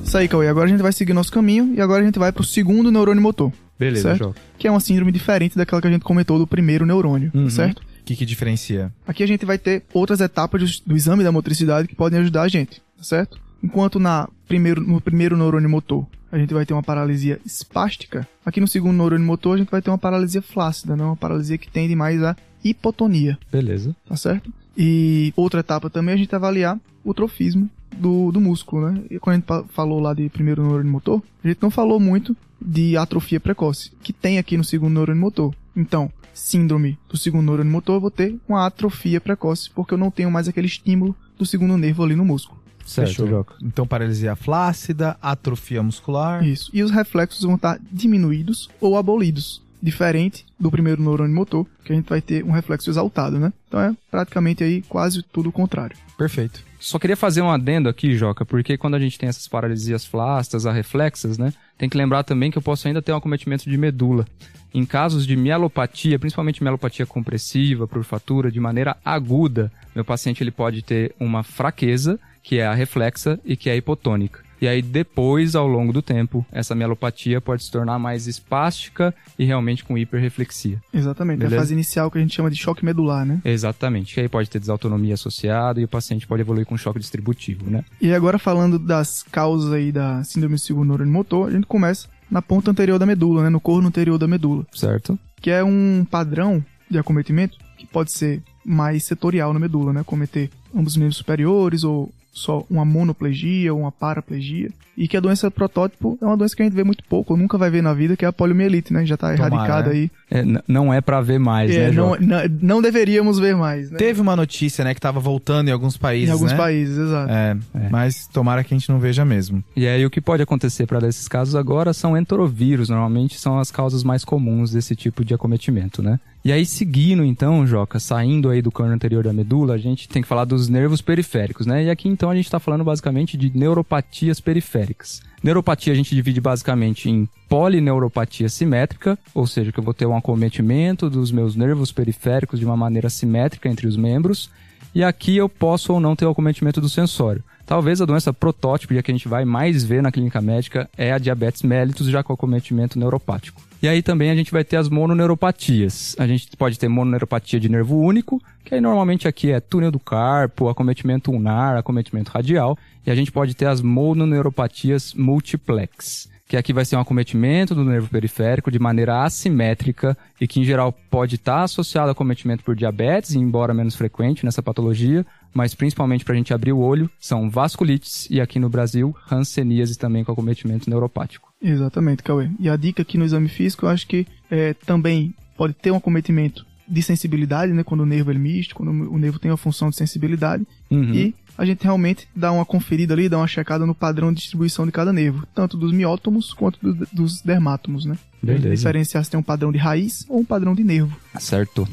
Isso 0.03 0.17
aí, 0.17 0.29
Cauê. 0.29 0.47
Agora 0.47 0.67
a 0.67 0.69
gente 0.69 0.81
vai 0.81 0.93
seguir 0.93 1.11
nosso 1.11 1.31
caminho 1.31 1.73
e 1.75 1.81
agora 1.81 2.01
a 2.01 2.05
gente 2.05 2.17
vai 2.17 2.31
pro 2.31 2.43
segundo 2.43 2.89
neurônio 2.89 3.21
motor, 3.21 3.51
Beleza, 3.77 4.15
Certo. 4.15 4.35
Que 4.57 4.67
é 4.67 4.71
uma 4.71 4.79
síndrome 4.79 5.11
diferente 5.11 5.57
daquela 5.57 5.81
que 5.81 5.87
a 5.87 5.91
gente 5.91 6.03
comentou 6.03 6.37
do 6.39 6.47
primeiro 6.47 6.85
neurônio, 6.85 7.31
Uhum. 7.33 7.49
certo? 7.49 7.79
O 7.79 8.05
que, 8.05 8.15
que 8.15 8.25
diferencia? 8.25 8.93
Aqui 9.07 9.23
a 9.23 9.27
gente 9.27 9.45
vai 9.45 9.57
ter 9.57 9.83
outras 9.93 10.21
etapas 10.21 10.61
do, 10.61 10.87
do 10.91 10.95
exame 10.95 11.23
da 11.23 11.31
motricidade 11.31 11.87
que 11.87 11.95
podem 11.95 12.19
ajudar 12.19 12.43
a 12.43 12.47
gente, 12.47 12.81
certo? 13.01 13.39
Enquanto 13.63 13.99
na 13.99 14.29
primeiro, 14.47 14.79
no 14.81 15.01
primeiro 15.01 15.35
neurônio 15.35 15.69
motor 15.69 16.05
a 16.31 16.37
gente 16.37 16.53
vai 16.53 16.65
ter 16.65 16.73
uma 16.73 16.83
paralisia 16.83 17.39
espástica, 17.45 18.27
aqui 18.45 18.59
no 18.61 18.67
segundo 18.67 18.95
neurônio 18.97 19.25
motor 19.25 19.55
a 19.55 19.57
gente 19.57 19.71
vai 19.71 19.81
ter 19.81 19.89
uma 19.89 19.97
paralisia 19.97 20.41
flácida, 20.41 20.95
né? 20.95 21.03
uma 21.03 21.15
paralisia 21.15 21.57
que 21.57 21.69
tende 21.71 21.95
mais 21.95 22.21
à 22.21 22.35
hipotonia, 22.63 23.37
Beleza. 23.51 23.95
tá 24.07 24.15
certo? 24.17 24.51
E 24.77 25.33
outra 25.35 25.61
etapa 25.61 25.89
também 25.89 26.13
a 26.13 26.17
gente 26.17 26.35
avaliar 26.35 26.77
o 27.03 27.13
trofismo 27.13 27.69
do, 27.97 28.31
do 28.31 28.41
músculo, 28.41 28.91
né? 28.91 29.01
E 29.09 29.17
quando 29.19 29.35
a 29.35 29.37
gente 29.59 29.69
falou 29.73 29.99
lá 30.01 30.13
de 30.13 30.27
primeiro 30.29 30.61
neurônio 30.61 30.91
motor, 30.91 31.23
a 31.43 31.47
gente 31.47 31.59
não 31.61 31.71
falou 31.71 31.99
muito 31.99 32.35
de 32.65 32.97
atrofia 32.97 33.39
precoce, 33.39 33.91
que 34.01 34.11
tem 34.11 34.37
aqui 34.37 34.57
no 34.57 34.63
segundo 34.63 34.93
neurônio 34.93 35.21
motor. 35.21 35.55
Então, 35.75 36.11
síndrome 36.33 36.97
do 37.09 37.17
segundo 37.17 37.45
neurônio 37.45 37.71
motor, 37.71 37.95
eu 37.95 38.01
vou 38.01 38.11
ter 38.11 38.35
uma 38.47 38.65
atrofia 38.65 39.21
precoce, 39.21 39.69
porque 39.69 39.93
eu 39.93 39.97
não 39.97 40.11
tenho 40.11 40.31
mais 40.31 40.47
aquele 40.47 40.67
estímulo 40.67 41.15
do 41.37 41.45
segundo 41.45 41.77
nervo 41.77 42.03
ali 42.03 42.15
no 42.15 42.25
músculo. 42.25 42.59
Certo, 42.85 43.09
Fechou. 43.09 43.27
Joca. 43.27 43.55
Então, 43.61 43.87
paralisia 43.87 44.35
flácida, 44.35 45.17
atrofia 45.21 45.81
muscular. 45.81 46.45
Isso. 46.45 46.69
E 46.73 46.83
os 46.83 46.91
reflexos 46.91 47.43
vão 47.43 47.55
estar 47.55 47.79
diminuídos 47.91 48.69
ou 48.79 48.95
abolidos. 48.95 49.64
Diferente 49.85 50.47
do 50.59 50.71
primeiro 50.71 50.99
neurônio 50.99 51.35
motor, 51.35 51.63
que 51.83 51.93
a 51.93 51.95
gente 51.95 52.09
vai 52.09 52.19
ter 52.19 52.43
um 52.43 52.49
reflexo 52.49 52.89
exaltado, 52.89 53.37
né? 53.37 53.53
Então 53.67 53.79
é 53.79 53.93
praticamente 54.09 54.63
aí 54.63 54.81
quase 54.81 55.21
tudo 55.21 55.49
o 55.49 55.51
contrário. 55.51 55.95
Perfeito. 56.17 56.59
Só 56.79 56.97
queria 56.97 57.15
fazer 57.15 57.43
um 57.43 57.51
adendo 57.51 57.87
aqui, 57.87 58.17
Joca, 58.17 58.43
porque 58.43 58.79
quando 58.79 58.95
a 58.95 58.99
gente 58.99 59.19
tem 59.19 59.29
essas 59.29 59.47
paralisias 59.47 60.03
flácidas, 60.03 60.65
arreflexas, 60.65 61.37
né? 61.37 61.53
Tem 61.77 61.87
que 61.87 61.99
lembrar 61.99 62.23
também 62.23 62.49
que 62.49 62.57
eu 62.57 62.63
posso 62.63 62.87
ainda 62.87 62.99
ter 62.99 63.11
um 63.11 63.17
acometimento 63.17 63.69
de 63.69 63.77
medula. 63.77 64.25
Em 64.73 64.87
casos 64.87 65.27
de 65.27 65.35
mielopatia, 65.35 66.17
principalmente 66.17 66.63
mielopatia 66.63 67.05
compressiva, 67.05 67.87
por 67.87 68.03
fratura, 68.03 68.51
de 68.51 68.59
maneira 68.59 68.97
aguda, 69.05 69.71
meu 69.93 70.03
paciente 70.03 70.41
ele 70.41 70.49
pode 70.49 70.81
ter 70.81 71.13
uma 71.19 71.43
fraqueza, 71.43 72.19
que 72.41 72.57
é 72.57 72.65
a 72.65 72.73
reflexa 72.73 73.39
e 73.45 73.55
que 73.55 73.69
é 73.69 73.73
a 73.73 73.75
hipotônica. 73.75 74.44
E 74.61 74.67
aí 74.67 74.81
depois, 74.81 75.55
ao 75.55 75.67
longo 75.67 75.91
do 75.91 76.01
tempo, 76.01 76.45
essa 76.51 76.75
mielopatia 76.75 77.41
pode 77.41 77.63
se 77.63 77.71
tornar 77.71 77.99
mais 77.99 78.27
espástica 78.27 79.13
e 79.37 79.45
realmente 79.45 79.83
com 79.83 79.97
hiperreflexia. 79.97 80.81
Exatamente. 80.93 81.37
É 81.37 81.43
Beleza. 81.43 81.55
a 81.55 81.59
fase 81.59 81.73
inicial 81.73 82.09
que 82.09 82.17
a 82.17 82.21
gente 82.21 82.33
chama 82.33 82.49
de 82.49 82.57
choque 82.57 82.85
medular, 82.85 83.25
né? 83.25 83.41
Exatamente. 83.43 84.17
E 84.17 84.21
aí 84.21 84.29
pode 84.29 84.49
ter 84.49 84.59
desautonomia 84.59 85.13
associada 85.13 85.79
e 85.79 85.83
o 85.83 85.87
paciente 85.87 86.27
pode 86.27 86.41
evoluir 86.41 86.65
com 86.65 86.77
choque 86.77 86.99
distributivo, 86.99 87.69
né? 87.69 87.83
E 88.01 88.13
agora 88.13 88.39
falando 88.39 88.79
das 88.79 89.23
causas 89.23 89.71
aí 89.71 89.91
da 89.91 90.23
síndrome 90.23 90.55
do 90.55 90.61
segundo 90.61 90.87
neurônio 90.87 91.13
motor, 91.13 91.49
a 91.49 91.51
gente 91.51 91.67
começa 91.67 92.07
na 92.29 92.41
ponta 92.41 92.71
anterior 92.71 92.97
da 92.97 93.05
medula, 93.05 93.43
né? 93.43 93.49
No 93.49 93.59
corno 93.59 93.87
anterior 93.87 94.17
da 94.17 94.27
medula. 94.27 94.65
Certo? 94.73 95.17
Que 95.41 95.51
é 95.51 95.63
um 95.63 96.05
padrão 96.09 96.63
de 96.89 96.97
acometimento 96.97 97.57
que 97.77 97.85
pode 97.85 98.11
ser 98.11 98.41
mais 98.65 99.03
setorial 99.03 99.53
na 99.53 99.59
medula, 99.59 99.93
né? 99.93 100.03
Cometer 100.03 100.49
ambos 100.73 100.93
os 100.93 100.97
membros 100.97 101.17
superiores 101.17 101.83
ou 101.83 102.11
só 102.35 102.65
uma 102.69 102.83
monoplegia 102.83 103.73
ou 103.73 103.79
uma 103.79 103.91
paraplegia. 103.91 104.69
E 104.97 105.07
que 105.07 105.15
a 105.15 105.21
doença 105.21 105.49
protótipo 105.49 106.17
é 106.21 106.25
uma 106.25 106.35
doença 106.35 106.55
que 106.55 106.61
a 106.61 106.65
gente 106.65 106.75
vê 106.75 106.83
muito 106.83 107.03
pouco, 107.05 107.33
ou 107.33 107.39
nunca 107.39 107.57
vai 107.57 107.69
ver 107.69 107.81
na 107.81 107.93
vida, 107.93 108.15
que 108.15 108.25
é 108.25 108.27
a 108.27 108.33
poliomielite, 108.33 108.93
né? 108.93 109.05
Já 109.05 109.15
tá 109.15 109.33
Tomara, 109.33 109.55
erradicada 109.55 109.89
né? 109.89 109.95
aí. 109.95 110.11
É, 110.39 110.61
não 110.67 110.93
é 110.93 111.01
pra 111.01 111.21
ver 111.21 111.39
mais, 111.39 111.71
É, 111.71 111.87
né, 111.87 111.91
não, 111.91 112.09
Joca? 112.09 112.21
não, 112.21 112.39
não 112.61 112.81
deveríamos 112.81 113.39
ver 113.39 113.55
mais, 113.55 113.89
né? 113.91 113.97
Teve 113.97 114.21
uma 114.21 114.35
notícia, 114.35 114.83
né, 114.83 114.93
que 114.93 115.01
tava 115.01 115.19
voltando 115.19 115.69
em 115.69 115.71
alguns 115.71 115.97
países, 115.97 116.29
em 116.29 116.31
alguns 116.33 116.51
né? 116.51 116.57
países, 116.57 116.97
exato. 116.97 117.31
É, 117.31 117.57
É. 117.75 117.89
mas 117.89 118.27
tomara 118.27 118.63
que 118.63 118.73
a 118.73 118.77
gente 118.77 118.89
não 118.89 118.99
veja 118.99 119.23
mesmo. 119.25 119.63
E 119.75 119.87
aí 119.87 120.05
o 120.05 120.09
que 120.09 120.21
pode 120.21 120.41
acontecer 120.43 120.85
para 120.85 121.07
esses 121.07 121.27
casos 121.27 121.55
agora 121.55 121.93
são 121.93 122.17
enterovírus, 122.17 122.89
normalmente 122.89 123.39
são 123.39 123.59
as 123.59 123.71
causas 123.71 124.03
mais 124.03 124.23
comuns 124.25 124.71
desse 124.71 124.95
tipo 124.95 125.23
de 125.23 125.33
acometimento, 125.33 126.01
né? 126.01 126.19
E 126.43 126.51
aí, 126.51 126.63
seguindo 126.63 127.23
então, 127.25 127.65
Joca, 127.65 127.99
saindo 127.99 128.49
aí 128.51 128.61
do 128.61 128.71
cano 128.71 128.93
anterior 128.93 129.23
da 129.23 129.33
medula, 129.33 129.73
a 129.73 129.77
gente 129.79 130.07
tem 130.07 130.21
que 130.21 130.27
falar 130.27 130.45
dos 130.45 130.69
nervos 130.69 131.01
periféricos, 131.01 131.65
né? 131.65 131.85
E 131.85 131.89
aqui 131.89 132.07
então 132.07 132.29
a 132.29 132.35
gente 132.35 132.45
está 132.45 132.59
falando 132.59 132.83
basicamente 132.83 133.35
de 133.35 133.51
neuropatias 133.57 134.39
periféricas. 134.39 135.21
Neuropatia 135.45 135.93
a 135.93 135.95
gente 135.95 136.15
divide 136.15 136.41
basicamente 136.41 137.07
em 137.07 137.29
polineuropatia 137.47 138.49
simétrica, 138.49 139.15
ou 139.31 139.45
seja, 139.45 139.71
que 139.71 139.79
eu 139.79 139.83
vou 139.83 139.93
ter 139.93 140.07
um 140.07 140.17
acometimento 140.17 141.07
dos 141.07 141.31
meus 141.31 141.55
nervos 141.55 141.91
periféricos 141.91 142.57
de 142.57 142.65
uma 142.65 142.75
maneira 142.75 143.11
simétrica 143.11 143.69
entre 143.69 143.85
os 143.85 143.95
membros, 143.95 144.49
e 144.95 145.03
aqui 145.03 145.37
eu 145.37 145.47
posso 145.47 145.93
ou 145.93 145.99
não 145.99 146.15
ter 146.15 146.25
o 146.25 146.31
acometimento 146.31 146.81
do 146.81 146.89
sensório. 146.89 147.43
Talvez 147.65 147.99
a 147.99 148.05
doença 148.05 148.31
protótipo, 148.31 148.93
e 148.93 148.99
a 148.99 149.03
que 149.03 149.11
a 149.11 149.13
gente 149.13 149.27
vai 149.27 149.43
mais 149.43 149.83
ver 149.83 150.03
na 150.03 150.11
clínica 150.11 150.39
médica, 150.39 150.89
é 150.97 151.11
a 151.11 151.17
diabetes 151.17 151.63
mellitus, 151.63 152.07
já 152.07 152.21
com 152.21 152.31
acometimento 152.31 152.99
neuropático. 152.99 153.61
E 153.81 153.87
aí 153.87 154.01
também 154.01 154.29
a 154.29 154.35
gente 154.35 154.51
vai 154.51 154.63
ter 154.63 154.77
as 154.77 154.87
mononeuropatias. 154.87 156.15
A 156.19 156.27
gente 156.27 156.55
pode 156.57 156.77
ter 156.77 156.87
mononeuropatia 156.87 157.59
de 157.59 157.69
nervo 157.69 157.97
único, 157.97 158.41
que 158.63 158.75
aí 158.75 158.81
normalmente 158.81 159.27
aqui 159.27 159.51
é 159.51 159.59
túnel 159.59 159.91
do 159.91 159.99
carpo, 159.99 160.69
acometimento 160.69 161.31
ulnar, 161.31 161.77
acometimento 161.77 162.31
radial. 162.31 162.77
E 163.05 163.11
a 163.11 163.15
gente 163.15 163.31
pode 163.31 163.55
ter 163.55 163.65
as 163.65 163.81
mononeuropatias 163.81 165.13
multiplex 165.13 166.29
que 166.47 166.55
aqui 166.55 166.71
vai 166.71 166.85
ser 166.85 166.95
um 166.95 166.99
acometimento 166.99 167.73
do 167.73 167.83
nervo 167.83 168.07
periférico 168.07 168.69
de 168.69 168.77
maneira 168.77 169.23
assimétrica 169.23 170.15
e 170.39 170.47
que 170.47 170.59
em 170.59 170.63
geral 170.63 170.91
pode 171.09 171.35
estar 171.35 171.63
associado 171.63 172.09
a 172.09 172.11
acometimento 172.11 172.63
por 172.63 172.75
diabetes, 172.75 173.33
embora 173.33 173.73
menos 173.73 173.95
frequente 173.95 174.45
nessa 174.45 174.61
patologia, 174.61 175.25
mas 175.53 175.73
principalmente 175.73 176.23
para 176.23 176.33
a 176.33 176.37
gente 176.37 176.53
abrir 176.53 176.71
o 176.71 176.79
olho, 176.79 177.09
são 177.19 177.49
vasculites 177.49 178.27
e 178.29 178.39
aqui 178.39 178.59
no 178.59 178.69
Brasil, 178.69 179.15
hanseníase 179.31 179.97
também 179.97 180.23
com 180.23 180.31
acometimento 180.31 180.89
neuropático. 180.89 181.51
Exatamente, 181.61 182.21
Cauê. 182.21 182.49
E 182.59 182.69
a 182.69 182.75
dica 182.75 183.01
aqui 183.01 183.17
no 183.17 183.25
exame 183.25 183.47
físico, 183.47 183.85
eu 183.85 183.89
acho 183.89 184.05
que 184.05 184.27
é, 184.51 184.73
também 184.73 185.33
pode 185.57 185.73
ter 185.73 185.91
um 185.91 185.97
acometimento 185.97 186.65
de 186.87 187.01
sensibilidade, 187.01 187.73
né? 187.73 187.83
Quando 187.83 188.01
o 188.01 188.05
nervo 188.05 188.31
é 188.31 188.35
misto, 188.35 188.75
quando 188.75 188.91
o 188.91 189.17
nervo 189.17 189.39
tem 189.39 189.49
a 189.49 189.57
função 189.57 189.89
de 189.89 189.95
sensibilidade. 189.95 190.65
Uhum. 190.91 191.13
E 191.13 191.35
a 191.57 191.65
gente 191.65 191.83
realmente 191.83 192.27
dá 192.35 192.51
uma 192.51 192.65
conferida 192.65 193.13
ali, 193.13 193.29
dá 193.29 193.37
uma 193.37 193.47
checada 193.47 193.85
no 193.85 193.95
padrão 193.95 194.31
de 194.31 194.39
distribuição 194.39 194.85
de 194.85 194.91
cada 194.91 195.13
nervo, 195.13 195.47
tanto 195.53 195.77
dos 195.77 195.91
miótomos 195.91 196.53
quanto 196.53 196.79
do, 196.81 197.07
dos 197.11 197.41
dermátomos, 197.41 198.05
né? 198.05 198.17
Beleza. 198.41 198.75
Diferenciar 198.75 199.23
se 199.23 199.31
tem 199.31 199.39
um 199.39 199.43
padrão 199.43 199.71
de 199.71 199.77
raiz 199.77 200.25
ou 200.29 200.39
um 200.39 200.45
padrão 200.45 200.75
de 200.75 200.83
nervo. 200.83 201.15
Certo. 201.39 201.87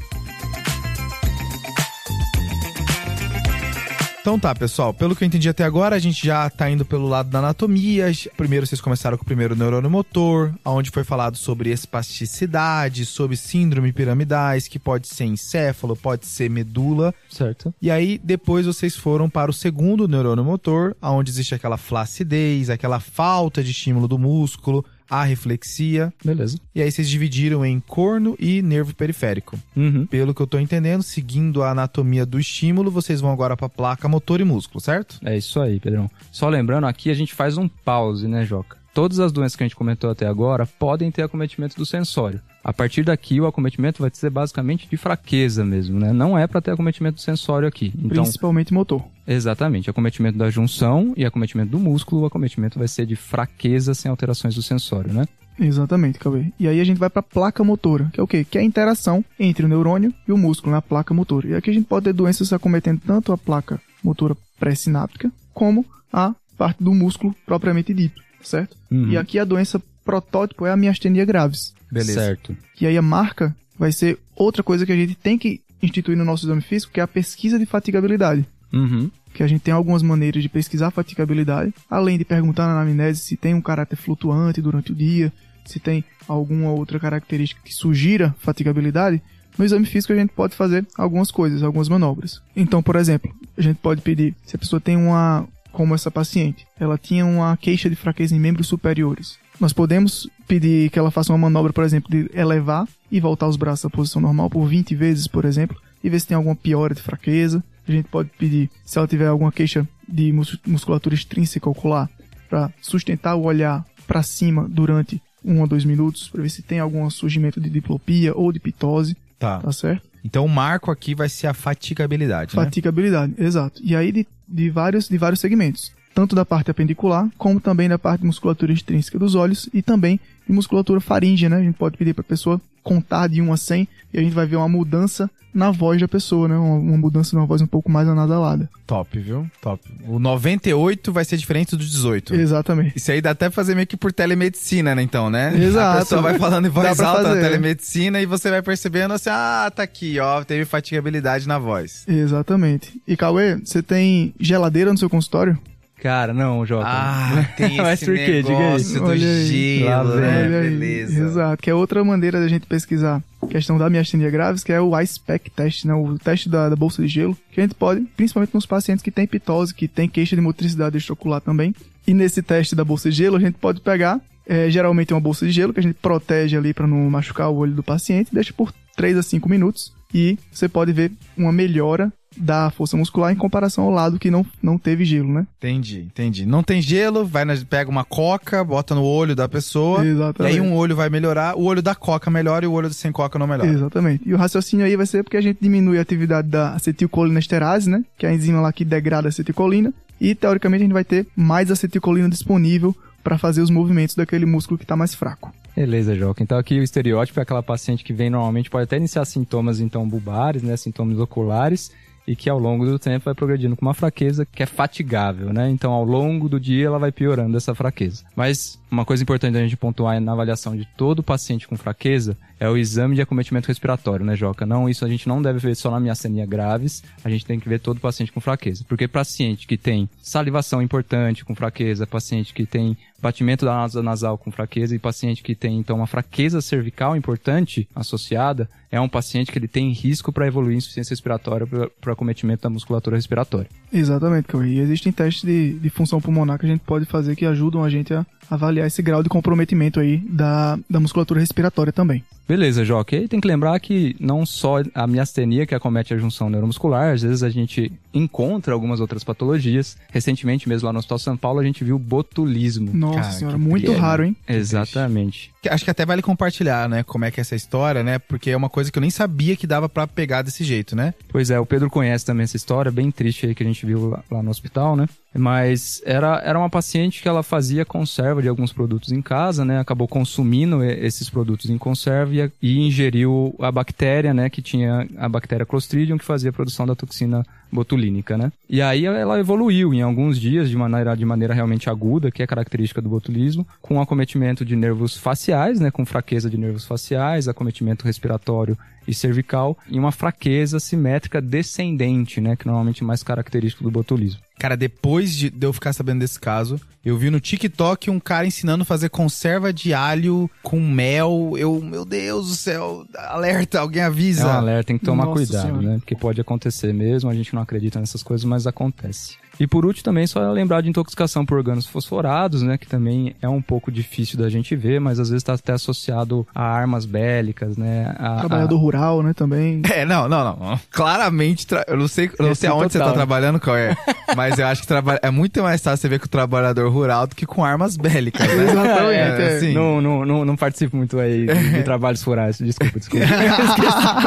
Então 4.23 4.39
tá, 4.39 4.55
pessoal. 4.55 4.95
Pelo 4.95 5.17
que 5.17 5.25
eu 5.25 5.27
entendi 5.27 5.49
até 5.49 5.65
agora, 5.65 5.97
a 5.97 5.99
gente 5.99 6.25
já 6.25 6.49
tá 6.49 6.71
indo 6.71 6.85
pelo 6.85 7.09
lado 7.09 7.29
da 7.29 7.41
anatomia. 7.41 8.07
Primeiro 8.37 8.65
vocês 8.65 8.81
começaram 8.81 9.19
com 9.19 9.25
o 9.25 9.27
primeiro 9.27 9.57
neurônio 9.57 9.91
motor, 9.91 10.55
onde 10.65 10.93
foi 10.93 11.03
falado 11.03 11.37
sobre 11.37 11.71
espasticidade, 11.71 13.05
sobre 13.05 13.37
síndrome 13.37 13.93
piramidais, 13.93 14.69
que 14.69 14.79
pode 14.79 15.09
ser 15.09 15.25
encéfalo, 15.25 15.97
pode 15.97 16.27
ser 16.27 16.49
medula. 16.49 17.13
Certo. 17.29 17.75
E 17.83 17.91
aí 17.91 18.17
depois 18.23 18.65
vocês 18.65 18.95
foram 18.95 19.29
para 19.29 19.51
o 19.51 19.55
segundo 19.55 20.07
neurônio 20.07 20.45
motor, 20.45 20.97
onde 21.03 21.29
existe 21.29 21.57
aquela 21.57 21.77
flacidez, 21.77 22.71
aquela 22.71 23.01
falta 23.01 23.61
de 23.61 23.73
estímulo 23.73 24.07
do 24.07 24.21
músculo, 24.21 24.85
a 25.13 25.25
reflexia. 25.25 26.11
Beleza. 26.25 26.59
E 26.75 26.81
aí 26.81 26.91
vocês 26.91 27.07
dividiram 27.07 27.67
em 27.67 27.79
corno 27.79 28.35
e 28.41 28.63
nervo 28.63 28.95
periférico. 28.95 29.59
Uhum. 29.77 30.07
Pelo 30.07 30.35
que 30.35 30.41
eu 30.41 30.47
tô 30.47 30.59
entendendo, 30.59 31.03
seguindo 31.03 31.63
a 31.63 31.71
anatomia 31.73 32.25
do 32.25 32.41
estímulo, 32.41 32.91
vocês 32.91 33.21
vão 33.21 33.31
agora 33.31 33.55
pra 33.55 33.69
placa 33.69 34.09
motor 34.09 34.41
e 34.41 34.45
músculo, 34.45 34.81
certo? 34.81 35.21
É 35.23 35.37
isso 35.37 35.61
aí, 35.61 35.79
Pedrão. 35.79 36.11
Só 36.31 36.49
lembrando, 36.49 36.87
aqui 36.87 37.11
a 37.11 37.15
gente 37.15 37.35
faz 37.35 37.59
um 37.59 37.69
pause, 37.69 38.27
né, 38.27 38.47
Joca? 38.47 38.82
Todas 38.95 39.21
as 39.21 39.33
doenças 39.33 39.57
que 39.57 39.63
a 39.63 39.67
gente 39.67 39.77
comentou 39.77 40.11
até 40.11 40.27
agora 40.27 40.67
podem 40.67 41.11
ter 41.11 41.23
acometimento 41.23 41.77
do 41.77 41.87
sensório. 41.87 42.41
A 42.63 42.75
partir 42.75 43.03
daqui, 43.03 43.41
o 43.41 43.47
acometimento 43.47 44.03
vai 44.03 44.11
ser 44.13 44.29
basicamente 44.29 44.87
de 44.87 44.99
fraqueza 44.99 45.65
mesmo, 45.65 45.99
né? 45.99 46.13
Não 46.13 46.39
é 46.39 46.47
para 46.47 46.61
ter 46.61 46.73
acometimento 46.73 47.15
do 47.15 47.21
sensório 47.23 47.67
aqui. 47.67 47.93
Então, 47.97 48.23
Principalmente 48.23 48.75
motor. 48.75 49.03
Exatamente. 49.27 49.89
Acometimento 49.89 50.37
da 50.37 50.51
junção 50.51 51.15
e 51.17 51.25
acometimento 51.25 51.71
do 51.71 51.79
músculo, 51.79 52.23
o 52.23 52.27
acometimento 52.27 52.79
vai 52.79 52.87
ser 52.87 53.07
de 53.07 53.17
fraqueza 53.17 53.95
sem 53.95 54.11
alterações 54.11 54.55
do 54.55 54.63
sensório, 54.63 55.13
né? 55.13 55.25
Exatamente, 55.59 56.19
Cauê. 56.19 56.53
E 56.59 56.69
aí 56.69 56.79
a 56.79 56.85
gente 56.85 56.99
vai 56.99 57.09
para 57.09 57.21
a 57.21 57.23
placa 57.23 57.65
motora, 57.65 58.11
que 58.13 58.21
é 58.21 58.23
o 58.23 58.27
quê? 58.27 58.45
Que 58.45 58.59
é 58.59 58.61
a 58.61 58.65
interação 58.65 59.25
entre 59.41 59.65
o 59.65 59.69
neurônio 59.69 60.13
e 60.29 60.33
o 60.33 60.39
músculo 60.39 60.73
na 60.73 60.83
placa 60.83 61.15
motora. 61.15 61.49
E 61.49 61.55
aqui 61.55 61.71
a 61.71 61.75
gente 61.75 61.87
pode 61.87 62.05
ter 62.05 62.13
doenças 62.13 62.53
acometendo 62.53 63.01
tanto 63.07 63.33
a 63.33 63.39
placa 63.39 63.81
motora 64.05 64.37
pré-sináptica 64.59 65.33
como 65.55 65.85
a 66.13 66.35
parte 66.59 66.83
do 66.83 66.93
músculo 66.93 67.35
propriamente 67.47 67.95
dito 67.95 68.23
certo? 68.43 68.77
Uhum. 68.91 69.11
E 69.11 69.17
aqui 69.17 69.39
a 69.39 69.45
doença 69.45 69.83
protótipo 70.05 70.67
é 70.67 70.71
a 70.73 70.77
miastenia 70.77 71.25
graves. 71.25 71.75
Beleza. 71.91 72.21
Certo. 72.21 72.57
E 72.81 72.87
aí 72.87 72.97
a 72.97 73.03
marca 73.03 73.55
vai 73.79 73.93
ser 73.93 74.19
outra 74.35 74.63
coisa 74.63 74.87
que 74.87 74.93
a 74.93 74.97
gente 74.97 75.15
tem 75.15 75.39
que 75.39 75.61
instituir 75.83 76.17
no 76.17 76.25
nosso 76.25 76.47
exame 76.47 76.63
físico, 76.63 76.93
que 76.93 77.01
é 77.01 77.03
a 77.03 77.09
pesquisa 77.09 77.59
de 77.59 77.67
fatigabilidade. 77.67 78.47
Uhum. 78.73 79.11
Que 79.35 79.43
a 79.43 79.47
gente 79.47 79.63
tem 79.63 79.75
algumas 79.75 80.03
maneiras 80.03 80.43
de 80.43 80.49
pesquisar 80.49 80.89
a 80.89 80.91
fatigabilidade, 80.91 81.75
além 81.91 82.19
de 82.19 82.25
perguntar 82.25 82.67
na 82.67 82.81
anamnese 82.81 83.21
se 83.21 83.37
tem 83.37 83.55
um 83.55 83.61
caráter 83.61 83.97
flutuante 83.97 84.63
durante 84.63 84.93
o 84.93 84.95
dia, 84.95 85.33
se 85.65 85.81
tem 85.81 86.05
alguma 86.29 86.71
outra 86.71 86.99
característica 86.99 87.61
que 87.65 87.73
sugira 87.73 88.35
fatigabilidade. 88.39 89.23
No 89.59 89.65
exame 89.65 89.85
físico 89.85 90.13
a 90.13 90.17
gente 90.17 90.33
pode 90.33 90.55
fazer 90.55 90.87
algumas 90.97 91.31
coisas, 91.31 91.63
algumas 91.63 91.89
manobras. 91.89 92.41
Então, 92.57 92.83
por 92.83 92.97
exemplo, 92.97 93.35
a 93.57 93.61
gente 93.61 93.77
pode 93.77 94.01
pedir 94.01 94.35
se 94.45 94.57
a 94.57 94.59
pessoa 94.59 94.81
tem 94.81 94.97
uma, 94.97 95.47
como 95.73 95.95
essa 95.95 96.11
paciente. 96.11 96.67
Ela 96.79 96.99
tinha 96.99 97.25
uma 97.25 97.57
queixa 97.57 97.89
de 97.91 97.97
fraqueza 97.97 98.35
em 98.35 98.41
membros 98.41 98.69
superiores. 98.69 99.39
Nós 99.59 99.73
podemos 99.73 100.29
pedir 100.47 100.91
que 100.91 100.99
ela 100.99 101.11
faça 101.11 101.33
uma 101.33 101.39
manobra, 101.39 101.73
por 101.73 101.85
exemplo, 101.85 102.11
de 102.11 102.31
elevar 102.35 102.87
e 103.11 103.21
voltar 103.21 103.49
os 103.49 103.57
braços 103.57 103.85
à 103.85 103.91
posição 103.91 104.21
normal 104.21 104.51
por 104.51 104.67
20 104.67 104.95
vezes, 104.95 105.27
por 105.27 105.45
exemplo, 105.45 105.77
e 106.03 106.09
ver 106.09 106.21
se 106.21 106.27
tem 106.27 106.37
alguma 106.37 106.57
piora 106.57 106.95
de 106.95 107.03
fraqueza. 107.03 107.63
A 107.87 107.93
gente 107.93 108.09
pode 108.09 108.31
pedir, 108.39 108.71
se 108.85 108.99
ela 108.99 109.09
tiver 109.09 109.27
alguma 109.27 109.53
queixa 109.53 109.87
de 110.09 110.33
musculatura 110.67 111.15
extrínseca 111.15 111.69
ocular, 111.69 112.09
para 112.49 112.71
sustentar 112.81 113.35
o 113.35 113.45
olhar 113.45 113.85
para 114.07 114.23
cima 114.23 114.69
durante 114.69 115.21
um 115.45 115.61
ou 115.61 115.67
dois 115.67 115.85
minutos, 115.85 116.29
para 116.29 116.43
ver 116.43 116.51
se 116.51 116.63
tem 116.63 116.79
algum 116.79 117.09
surgimento 117.09 117.61
de 117.61 117.71
diplopia 117.71 118.37
ou 118.37 118.53
de 118.53 118.61
pitose. 118.61 119.17
Tá. 119.39 119.59
Tá 119.59 119.73
certo? 119.73 120.12
Então 120.25 120.45
o 120.45 120.49
marco 120.49 120.91
aqui 120.91 121.15
vai 121.15 121.29
ser 121.29 121.47
a 121.47 121.55
fatigabilidade. 121.55 122.57
Né? 122.57 122.65
Fatigabilidade, 122.65 123.35
né? 123.37 123.47
exato. 123.47 123.81
E 123.85 123.97
aí 123.97 124.13
de, 124.13 124.27
de, 124.49 124.71
vários, 124.71 125.09
de 125.09 125.19
vários 125.19 125.41
segmentos. 125.41 125.93
Tanto 126.15 126.37
da 126.37 126.45
parte 126.45 126.71
apendicular, 126.71 127.29
como 127.39 127.59
também 127.59 127.89
da 127.89 127.99
parte 127.99 128.21
de 128.21 128.27
musculatura 128.27 128.73
extrínseca 128.73 129.19
dos 129.19 129.35
olhos 129.35 129.69
e 129.73 129.81
também 129.81 130.21
de 130.47 130.53
musculatura 130.53 131.01
faríngea, 131.01 131.49
né? 131.49 131.57
A 131.57 131.63
gente 131.63 131.77
pode 131.77 131.97
pedir 131.97 132.13
para 132.13 132.21
a 132.21 132.25
pessoa 132.25 132.61
contar 132.83 133.29
de 133.29 133.41
1 133.41 133.53
a 133.53 133.57
100 133.57 133.89
e 134.13 134.19
a 134.19 134.23
gente 134.23 134.35
vai 134.35 134.47
ver 134.47 134.57
uma 134.57 134.69
mudança 134.69 135.31
na 135.55 135.71
voz 135.71 136.01
da 136.01 136.09
pessoa, 136.09 136.49
né? 136.49 136.57
Uma, 136.57 136.77
uma 136.77 136.97
mudança 136.97 137.37
na 137.37 137.45
voz 137.45 137.61
um 137.61 137.67
pouco 137.67 137.91
mais 137.91 138.09
anasalada. 138.09 138.69
Top, 138.87 139.19
viu? 139.19 139.47
Top. 139.61 139.83
O 140.07 140.19
98 140.19 141.13
vai 141.13 141.25
ser 141.25 141.37
diferente 141.37 141.77
do 141.77 141.85
18. 141.85 142.35
Exatamente. 142.35 142.97
Isso 142.97 143.13
aí 143.13 143.21
dá 143.21 143.31
até 143.31 143.47
pra 143.47 143.55
fazer 143.55 143.75
meio 143.75 143.87
que 143.87 143.97
por 143.97 144.13
telemedicina, 144.13 144.95
né? 144.95 145.03
Então, 145.03 145.29
né? 145.29 145.55
Exato. 145.55 145.99
A 145.99 146.01
pessoa 146.01 146.23
vai 146.23 146.39
falando 146.39 146.67
em 146.67 146.71
voz 146.71 146.99
alta 147.01 147.23
fazer. 147.23 147.35
na 147.35 147.41
telemedicina 147.41 148.21
e 148.21 148.27
você 148.27 148.51
vai 148.51 148.63
percebendo 148.63 149.13
assim, 149.13 149.31
ah, 149.31 149.71
tá 149.75 149.83
aqui, 149.83 150.19
ó, 150.19 150.43
teve 150.43 150.65
fatigabilidade 150.65 151.47
na 151.47 151.59
voz. 151.59 152.05
Exatamente. 152.09 153.01
E 153.07 153.17
Cauê, 153.17 153.57
você 153.57 153.83
tem 153.83 154.35
geladeira 154.41 154.91
no 154.91 154.99
seu 154.99 155.11
consultório? 155.11 155.59
Cara, 156.03 156.35
não, 156.35 156.67
Jota. 156.67 156.89
Ah, 156.89 157.49
tem 157.57 157.79
esse 157.79 158.11
negócio 158.11 158.99
do 158.99 159.07
Olha 159.07 159.45
gelo, 159.45 160.17
né? 160.17 160.49
Beleza. 160.49 161.23
Exato, 161.23 161.63
que 161.63 161.71
é 161.71 161.75
outra 161.75 162.03
maneira 162.03 162.41
da 162.41 162.49
gente 162.49 162.67
pesquisar 162.67 163.23
a 163.41 163.47
questão 163.47 163.79
da 163.79 163.89
miastenia 163.89 164.29
graves, 164.29 164.65
que 164.65 164.73
é 164.73 164.81
o 164.81 164.99
Ice 164.99 165.21
Pack 165.21 165.49
Test, 165.51 165.85
né? 165.85 165.95
O 165.95 166.19
teste 166.19 166.49
da, 166.49 166.69
da 166.69 166.75
bolsa 166.75 167.03
de 167.03 167.07
gelo, 167.07 167.39
que 167.53 167.61
a 167.61 167.63
gente 167.63 167.77
pode, 167.77 168.01
principalmente 168.17 168.53
nos 168.53 168.67
pacientes 168.67 169.01
que 169.01 169.13
têm 169.13 169.29
pitose, 169.29 169.73
que 169.73 169.87
têm 169.87 170.09
queixa 170.09 170.35
de 170.35 170.43
motricidade 170.43 170.97
extraocular 170.97 171.41
também. 171.41 171.73
E 172.05 172.13
nesse 172.13 172.43
teste 172.43 172.75
da 172.75 172.85
bolsa 172.85 173.09
de 173.09 173.15
gelo, 173.15 173.37
a 173.37 173.41
gente 173.41 173.59
pode 173.59 173.81
pegar, 173.81 174.21
é, 174.45 174.69
geralmente 174.69 175.15
uma 175.15 175.21
bolsa 175.21 175.47
de 175.47 175.53
gelo, 175.53 175.73
que 175.73 175.79
a 175.79 175.85
gente 175.85 175.99
protege 176.03 176.57
ali 176.57 176.75
para 176.75 176.89
não 176.89 177.09
machucar 177.09 177.49
o 177.49 177.59
olho 177.59 177.75
do 177.75 177.83
paciente, 177.83 178.35
deixa 178.35 178.53
por 178.53 178.75
3 178.97 179.19
a 179.19 179.23
5 179.23 179.49
minutos 179.49 179.93
e 180.13 180.37
você 180.51 180.69
pode 180.69 180.93
ver 180.93 181.13
uma 181.37 181.53
melhora 181.53 182.13
da 182.37 182.71
força 182.71 182.97
muscular 182.97 183.33
em 183.33 183.37
comparação 183.37 183.85
ao 183.85 183.91
lado 183.91 184.19
que 184.19 184.31
não, 184.31 184.45
não 184.63 184.79
teve 184.79 185.05
gelo, 185.05 185.33
né? 185.33 185.47
Entendi, 185.59 186.01
entendi. 186.01 186.47
Não 186.47 186.63
tem 186.63 186.81
gelo, 186.81 187.25
vai 187.25 187.45
na, 187.45 187.55
pega 187.57 187.91
uma 187.91 188.05
coca, 188.05 188.63
bota 188.65 188.95
no 188.95 189.05
olho 189.05 189.35
da 189.35 189.49
pessoa. 189.49 190.05
Exatamente. 190.05 190.57
E 190.57 190.61
aí 190.61 190.61
um 190.61 190.75
olho 190.75 190.97
vai 190.97 191.09
melhorar, 191.09 191.57
o 191.57 191.65
olho 191.65 191.83
da 191.83 191.95
coca 191.95 192.31
melhora 192.31 192.65
e 192.65 192.69
o 192.69 192.73
olho 192.73 192.93
sem 192.93 193.13
coca 193.13 193.39
não 193.39 193.47
melhora. 193.47 193.71
Exatamente. 193.71 194.29
E 194.29 194.35
o 194.35 194.37
raciocínio 194.37 194.87
aí 194.87 194.97
vai 194.97 195.07
ser 195.07 195.23
porque 195.23 195.37
a 195.37 195.41
gente 195.41 195.59
diminui 195.61 195.99
a 195.99 196.03
atividade 196.03 196.49
da 196.49 196.75
acetilcolinesterase, 196.75 197.91
né? 197.91 198.05
Que 198.17 198.27
é 198.27 198.31
a 198.31 198.35
enzima 198.35 198.61
lá 198.61 198.73
que 198.73 198.85
degrada 198.85 199.29
a 199.29 199.31
acetilcolina. 199.31 199.93
E 200.21 200.35
teoricamente 200.35 200.83
a 200.83 200.87
gente 200.87 200.95
vai 200.95 201.05
ter 201.05 201.27
mais 201.35 201.71
acetilcolina 201.71 202.29
disponível 202.29 202.95
para 203.23 203.39
fazer 203.39 203.61
os 203.63 203.71
movimentos 203.71 204.15
daquele 204.15 204.47
músculo 204.47 204.79
que 204.79 204.85
está 204.85 204.97
mais 204.97 205.15
fraco. 205.15 205.53
Beleza, 205.75 206.15
Joca. 206.15 206.43
Então 206.43 206.59
aqui 206.59 206.79
o 206.79 206.83
estereótipo 206.83 207.41
é 207.41 207.43
aquela 207.43 207.63
paciente 207.63 208.05
que 208.05 208.13
vem 208.13 208.29
normalmente, 208.29 208.69
pode 208.69 208.85
até 208.85 208.97
iniciar 208.97 209.25
sintomas 209.25 209.81
então 209.81 210.07
bulbares, 210.07 210.63
né, 210.63 210.77
sintomas 210.77 211.19
oculares, 211.19 211.91
e 212.27 212.37
que 212.37 212.49
ao 212.49 212.59
longo 212.59 212.87
do 212.87 212.99
tempo 212.99 213.25
vai 213.25 213.35
progredindo 213.35 213.77
com 213.77 213.85
uma 213.85 213.95
fraqueza 213.95 214.47
que 214.47 214.63
é 214.63 214.67
fatigável, 214.67 215.53
né? 215.53 215.69
Então, 215.71 215.93
ao 215.93 216.05
longo 216.05 216.49
do 216.49 216.61
dia, 216.61 216.87
ela 216.87 216.99
vai 216.99 217.11
piorando 217.11 217.57
essa 217.57 217.75
fraqueza. 217.75 218.25
Mas 218.37 218.79
uma 218.91 219.05
coisa 219.05 219.23
importante 219.23 219.57
a 219.57 219.63
gente 219.63 219.77
pontuar 219.77 220.21
na 220.21 220.33
avaliação 220.33 220.77
de 220.77 220.87
todo 220.97 221.23
paciente 221.23 221.67
com 221.67 221.77
fraqueza 221.77 222.37
é 222.61 222.69
o 222.69 222.77
exame 222.77 223.17
de 223.17 223.23
acometimento 223.23 223.67
respiratório, 223.67 224.25
né, 224.25 224.37
Joca? 224.37 224.65
Não, 224.65 224.89
isso 224.89 225.05
a 225.05 225.09
gente 225.09 225.27
não 225.27 225.43
deve 225.43 225.59
ver 225.59 225.75
só 225.75 225.91
na 225.91 225.99
miastenia 225.99 226.47
graves, 226.47 227.03
a 227.25 227.31
gente 227.31 227.45
tem 227.45 227.59
que 227.59 227.69
ver 227.69 227.81
todo 227.81 228.01
paciente 228.01 228.31
com 228.31 228.41
fraqueza. 228.41 228.85
Porque 228.89 229.09
paciente 229.09 229.67
que 229.67 229.77
tem 229.77 230.09
salivação 230.21 230.81
importante 230.81 231.45
com 231.45 231.55
fraqueza, 231.55 232.07
paciente 232.07 232.55
que 232.55 232.65
tem 232.65 232.97
batimento 233.23 233.65
da 233.65 233.81
asa 233.81 234.03
nasal 234.03 234.37
com 234.37 234.51
fraqueza 234.51 234.97
e 234.97 234.99
paciente 234.99 235.43
que 235.43 235.55
tem, 235.55 235.79
então, 235.79 235.97
uma 235.97 236.09
fraqueza 236.09 236.61
cervical 236.61 237.17
importante 237.17 237.89
associada, 237.95 238.69
é 238.91 239.01
um 239.01 239.09
paciente 239.09 239.53
que 239.53 239.59
ele 239.59 239.69
tem 239.69 239.93
risco 239.93 240.33
para 240.33 240.47
evoluir 240.47 240.77
insuficiência 240.77 241.13
respiratória 241.13 241.67
para 242.01 242.13
acometimento 242.13 242.65
da 242.65 242.71
musculatura 242.71 243.17
respiratória. 243.17 243.69
Exatamente, 243.93 244.49
Cauê. 244.49 244.69
E 244.69 244.81
existem 244.81 245.13
testes 245.13 245.45
de, 245.45 245.75
de 245.75 245.89
função 245.89 246.21
pulmonar 246.21 246.59
que 246.59 246.67
a 246.67 246.69
gente 246.69 246.81
pode 246.81 247.05
fazer 247.05 247.37
que 247.37 247.47
ajudam 247.47 247.85
a 247.85 247.89
gente 247.89 248.13
a 248.13 248.27
avaliar 248.51 248.87
esse 248.87 249.03
grau 249.03 249.23
de 249.23 249.29
comprometimento 249.29 250.01
aí 250.01 250.19
da, 250.19 250.79
da 250.89 251.01
musculatura 251.01 251.41
respiratória 251.41 251.93
também. 251.93 252.23
Beleza, 252.47 252.85
Joque. 252.85 253.17
E 253.17 253.29
tem 253.29 253.41
que 253.41 253.49
lembrar 253.49 253.79
que 253.81 254.17
não 254.19 254.45
só 254.45 254.83
a 254.95 255.07
miastenia 255.07 255.65
que 255.65 255.75
acomete 255.75 256.13
a 256.13 256.19
junção 256.19 256.51
neuromuscular, 256.51 257.15
às 257.15 257.23
vezes 257.23 257.43
a 257.43 257.49
gente 257.49 257.91
encontra 258.13 258.75
algumas 258.75 259.01
outras 259.01 259.25
patologias. 259.25 259.97
Recentemente, 260.11 260.69
mesmo 260.69 260.87
lá 260.87 260.93
no 260.93 260.99
Hospital 260.99 261.19
São 261.19 261.37
Paulo, 261.37 261.61
a 261.61 261.65
gente 261.65 261.85
viu 261.85 261.99
botulismo. 261.99 262.93
Nossa 262.93 263.21
Cara, 263.21 263.33
senhora, 263.33 263.59
muito 263.59 263.93
raro, 263.93 264.25
hein? 264.25 264.37
Exatamente. 264.47 265.51
Acho 265.71 265.85
que 265.85 265.91
até 265.91 266.05
vale 266.05 266.21
compartilhar, 266.21 266.89
né, 266.89 267.03
como 267.05 267.25
é 267.25 267.31
que 267.31 267.41
é 267.41 267.43
essa 267.43 267.55
história, 267.55 268.03
né? 268.03 268.19
Porque 268.19 268.51
é 268.51 268.57
uma 268.57 268.69
coisa 268.69 268.91
que 268.91 268.99
eu 268.99 269.01
nem 269.01 269.11
sabia 269.11 269.57
que 269.57 269.67
dava 269.67 269.89
para 269.89 270.07
pegar 270.07 270.43
desse 270.43 270.65
jeito, 270.65 270.97
né? 270.97 271.15
Pois 271.29 271.51
é, 271.51 271.59
o 271.59 271.65
Pedro 271.65 271.89
conhece 271.89 272.27
também 272.27 272.45
essa 272.45 272.57
história, 272.57 272.91
bem 272.91 273.11
triste 273.11 273.47
aí 273.47 273.55
que 273.55 273.63
a 273.63 273.67
gente 273.67 273.87
viu 273.87 274.11
lá, 274.11 274.25
lá 274.31 274.43
no 274.43 274.51
hospital, 274.51 274.97
né? 274.97 275.09
Mas 275.35 276.03
era, 276.05 276.43
era 276.45 276.59
uma 276.59 276.69
paciente 276.69 277.23
que 277.23 277.29
ela 277.29 277.43
fazia 277.43 277.85
conserva 277.85 278.43
de 278.43 278.49
alguns 278.49 278.73
produtos 278.73 279.13
em 279.13 279.23
casa, 279.23 279.65
né? 279.65 279.81
Acabou 279.81 280.07
consumindo 280.07 280.85
esses 280.85 281.31
produtos 281.31 281.71
em 281.71 281.79
conserva 281.79 282.35
e, 282.35 282.53
e 282.61 282.87
ingeriu 282.87 283.55
a 283.59 283.73
bactéria, 283.73 284.35
né? 284.35 284.51
Que 284.51 284.61
tinha 284.61 285.09
a 285.17 285.29
bactéria 285.29 285.65
Clostridium 285.65 286.19
que 286.19 286.25
fazia 286.25 286.51
a 286.51 286.53
produção 286.53 286.87
da 286.87 286.95
toxina 286.95 287.47
botulínica, 287.73 288.37
né? 288.37 288.53
E 288.69 288.83
aí 288.83 289.07
ela 289.07 289.39
evoluiu 289.39 289.95
em 289.95 290.03
alguns 290.03 290.39
dias 290.39 290.69
de 290.69 290.77
maneira, 290.77 291.17
de 291.17 291.25
maneira 291.25 291.55
realmente 291.55 291.89
aguda, 291.89 292.31
que 292.31 292.43
é 292.43 292.47
característica 292.47 293.01
do 293.01 293.09
botulismo, 293.09 293.67
com 293.81 294.01
acometimento 294.01 294.65
de 294.65 294.77
nervos 294.77 295.17
faciais, 295.17 295.81
né? 295.81 295.91
Com 295.91 296.05
fraqueza 296.05 296.51
de 296.51 296.59
nervos 296.59 296.85
faciais, 296.85 297.49
acometimento 297.49 298.05
respiratório 298.05 298.77
e 299.09 299.13
cervical, 299.13 299.77
e 299.89 299.99
uma 299.99 300.13
fraqueza 300.13 300.79
simétrica 300.79 301.41
descendente, 301.41 302.41
né? 302.41 302.55
Que 302.55 302.67
normalmente 302.67 303.03
é 303.03 303.07
mais 303.07 303.23
característico 303.23 303.83
do 303.83 303.91
botulismo. 303.91 304.41
Cara, 304.59 304.77
depois 304.77 305.35
de, 305.35 305.53
eu 305.61 305.73
ficar 305.73 305.93
sabendo 305.93 306.21
desse 306.21 306.39
caso, 306.39 306.81
eu 307.05 307.17
vi 307.17 307.31
no 307.31 307.41
TikTok 307.41 308.09
um 308.11 308.21
cara 308.21 308.47
ensinando 308.47 308.83
a 308.83 308.85
fazer 308.85 309.09
conserva 309.09 309.73
de 309.73 309.93
alho 309.93 310.49
com 310.63 310.79
mel. 310.79 311.55
Eu, 311.57 311.81
meu 311.83 312.05
Deus 312.05 312.49
do 312.49 312.55
céu, 312.55 313.05
alerta, 313.17 313.81
alguém 313.81 314.03
avisa. 314.03 314.43
É 314.43 314.47
um 314.47 314.51
alerta, 314.51 314.85
tem 314.85 314.99
que 314.99 315.05
tomar 315.05 315.25
Nossa 315.25 315.39
cuidado, 315.39 315.67
senhora. 315.67 315.83
né? 315.83 315.99
Porque 315.99 316.15
pode 316.15 316.41
acontecer 316.41 316.95
mesmo, 316.95 317.29
a 317.29 317.35
gente 317.35 317.53
não 317.53 317.62
acredita 317.63 318.01
nessas 318.01 318.23
coisas, 318.23 318.45
mas 318.45 318.67
acontece. 318.67 319.37
E 319.61 319.67
por 319.67 319.85
último 319.85 320.05
também 320.05 320.27
só 320.27 320.51
lembrar 320.51 320.81
de 320.81 320.89
intoxicação 320.89 321.45
por 321.45 321.59
órgãos 321.59 321.87
fosforados, 321.87 322.63
né, 322.63 322.79
que 322.79 322.87
também 322.87 323.35
é 323.41 323.49
um 323.49 323.61
pouco 323.61 323.93
difícil 323.93 324.39
da 324.39 324.49
gente 324.49 324.75
ver, 324.75 325.01
mas 325.01 325.19
às 325.19 325.29
vezes 325.29 325.43
está 325.43 325.55
até 325.55 325.73
associado 325.73 326.47
a 326.55 326.63
armas 326.65 327.05
bélicas, 327.05 327.77
né? 327.77 328.15
A, 328.19 328.41
Trabalhador 328.41 328.77
a... 328.77 328.79
rural, 328.79 329.23
né, 329.23 329.33
também. 329.33 329.83
É, 329.93 330.07
não, 330.07 330.27
não, 330.27 330.43
não. 330.43 330.81
Claramente, 330.91 331.67
tra... 331.67 331.85
eu 331.87 331.99
não 331.99 332.09
sei, 332.09 332.31
eu 332.39 332.47
não 332.47 332.55
sei 332.55 332.69
aonde 332.69 332.85
total. 332.85 332.91
você 332.91 332.99
está 332.99 333.13
trabalhando, 333.13 333.61
qual 333.61 333.77
é, 333.77 333.95
mas 334.35 334.59
eu 334.59 334.67
acho 334.67 334.81
que 334.81 334.87
traba... 334.87 335.21
é 335.23 335.31
muito 335.31 335.63
mais 335.63 335.83
fácil 335.83 336.01
você 336.01 336.09
ver 336.09 336.19
com 336.19 336.25
o 336.25 336.29
trabalhador 336.31 336.91
rural 336.91 337.27
do 337.27 337.37
que 337.37 337.45
com 337.45 337.63
armas 337.63 337.97
bélicas, 337.97 338.47
né? 338.49 338.65
Exatamente. 338.73 339.43
É, 339.43 339.53
é. 339.53 339.57
Assim... 339.57 339.75
Não, 339.75 340.01
não, 340.01 340.25
não, 340.25 340.45
não 340.47 340.57
participo 340.57 340.97
muito 340.97 341.19
aí 341.19 341.47
de, 341.47 341.71
de 341.75 341.83
trabalhos 341.83 342.23
rurais, 342.23 342.57
desculpa, 342.57 342.99
desculpa. 342.99 343.27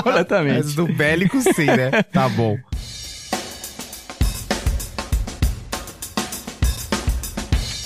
completamente. 0.03 0.65
Mas 0.65 0.75
do 0.75 0.85
bélico 0.85 1.41
sim, 1.41 1.65
né? 1.65 2.03
Tá 2.13 2.29
bom. 2.29 2.57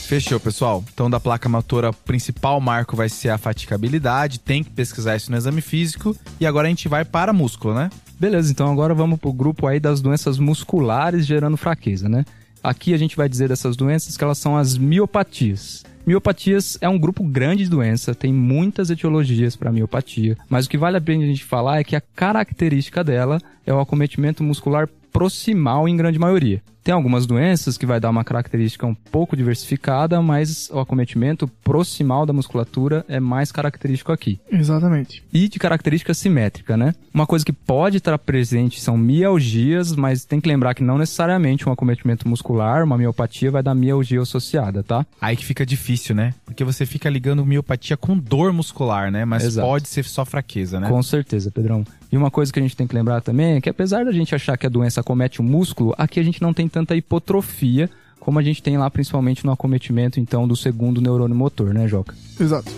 Fechou, 0.09 0.39
pessoal. 0.39 0.83
Então, 0.91 1.07
da 1.07 1.19
placa 1.19 1.47
motora, 1.47 1.91
o 1.91 1.93
principal 1.93 2.59
marco 2.59 2.95
vai 2.95 3.07
ser 3.07 3.29
a 3.29 3.37
fatigabilidade. 3.37 4.39
Tem 4.39 4.63
que 4.63 4.71
pesquisar 4.71 5.15
isso 5.15 5.29
no 5.29 5.37
exame 5.37 5.61
físico. 5.61 6.17
E 6.39 6.47
agora 6.47 6.65
a 6.65 6.69
gente 6.69 6.87
vai 6.87 7.05
para 7.05 7.31
músculo, 7.31 7.75
né? 7.75 7.91
Beleza, 8.19 8.51
então 8.51 8.71
agora 8.71 8.95
vamos 8.95 9.19
pro 9.19 9.31
grupo 9.31 9.67
aí 9.67 9.79
das 9.79 10.01
doenças 10.01 10.39
musculares 10.39 11.27
gerando 11.27 11.57
fraqueza, 11.57 12.09
né? 12.09 12.25
Aqui 12.63 12.91
a 12.95 12.97
gente 12.97 13.15
vai 13.15 13.29
dizer 13.29 13.49
dessas 13.49 13.77
doenças 13.77 14.17
que 14.17 14.23
elas 14.23 14.39
são 14.39 14.57
as 14.57 14.79
miopatias. 14.79 15.85
Miopatias 16.07 16.75
é 16.81 16.89
um 16.89 16.97
grupo 16.97 17.23
grande 17.23 17.65
de 17.65 17.69
doença, 17.69 18.15
tem 18.15 18.33
muitas 18.33 18.89
etiologias 18.89 19.55
para 19.55 19.71
miopatia, 19.71 20.35
mas 20.49 20.65
o 20.65 20.69
que 20.71 20.77
vale 20.77 20.97
a 20.97 21.01
pena 21.01 21.23
a 21.23 21.27
gente 21.27 21.45
falar 21.45 21.79
é 21.79 21.83
que 21.83 21.95
a 21.95 22.01
característica 22.01 23.03
dela 23.03 23.39
é 23.63 23.71
o 23.71 23.79
acometimento 23.79 24.43
muscular 24.43 24.89
proximal 25.11 25.87
em 25.87 25.97
grande 25.97 26.19
maioria. 26.19 26.61
Tem 26.83 26.93
algumas 26.93 27.27
doenças 27.27 27.77
que 27.77 27.85
vai 27.85 27.99
dar 27.99 28.09
uma 28.09 28.23
característica 28.23 28.87
um 28.87 28.95
pouco 28.95 29.35
diversificada, 29.35 30.21
mas 30.21 30.69
o 30.71 30.79
acometimento 30.79 31.47
proximal 31.63 32.25
da 32.25 32.33
musculatura 32.33 33.05
é 33.07 33.19
mais 33.19 33.51
característico 33.51 34.11
aqui. 34.11 34.39
Exatamente. 34.51 35.23
E 35.31 35.47
de 35.47 35.59
característica 35.59 36.13
simétrica, 36.13 36.77
né? 36.77 36.95
Uma 37.13 37.27
coisa 37.27 37.45
que 37.45 37.53
pode 37.53 37.97
estar 37.97 38.17
presente 38.17 38.81
são 38.81 38.97
mialgias, 38.97 39.95
mas 39.95 40.25
tem 40.25 40.39
que 40.39 40.47
lembrar 40.47 40.73
que 40.73 40.83
não 40.83 40.97
necessariamente 40.97 41.67
um 41.67 41.71
acometimento 41.71 42.27
muscular, 42.27 42.83
uma 42.83 42.97
miopatia, 42.97 43.51
vai 43.51 43.61
dar 43.61 43.75
mialgia 43.75 44.21
associada, 44.21 44.81
tá? 44.81 45.05
Aí 45.19 45.35
que 45.35 45.45
fica 45.45 45.65
difícil, 45.65 46.15
né? 46.15 46.33
Porque 46.45 46.63
você 46.63 46.85
fica 46.85 47.09
ligando 47.09 47.45
miopatia 47.45 47.97
com 47.97 48.17
dor 48.17 48.53
muscular, 48.53 49.11
né? 49.11 49.25
Mas 49.25 49.43
Exato. 49.43 49.67
pode 49.67 49.87
ser 49.89 50.05
só 50.05 50.23
fraqueza, 50.25 50.79
né? 50.79 50.89
Com 50.89 51.03
certeza, 51.03 51.51
Pedrão. 51.51 51.85
E 52.11 52.17
uma 52.17 52.31
coisa 52.31 52.51
que 52.51 52.59
a 52.59 52.61
gente 52.61 52.75
tem 52.75 52.87
que 52.87 52.95
lembrar 52.95 53.21
também 53.21 53.57
é 53.57 53.61
que 53.61 53.69
apesar 53.69 54.03
da 54.03 54.11
gente 54.11 54.33
achar 54.33 54.57
que 54.57 54.65
a 54.65 54.69
doença 54.69 55.01
acomete 55.01 55.39
o 55.39 55.43
músculo, 55.43 55.93
aqui 55.97 56.19
a 56.19 56.23
gente 56.23 56.41
não 56.41 56.53
tem 56.53 56.67
tanta 56.67 56.95
hipotrofia 56.95 57.89
como 58.19 58.39
a 58.39 58.41
gente 58.41 58.61
tem 58.61 58.77
lá 58.77 58.89
principalmente 58.89 59.45
no 59.45 59.51
acometimento 59.51 60.19
então 60.19 60.47
do 60.47 60.55
segundo 60.55 60.99
neurônio 60.99 61.35
motor, 61.35 61.73
né, 61.73 61.87
Joca? 61.87 62.15
Exato. 62.39 62.71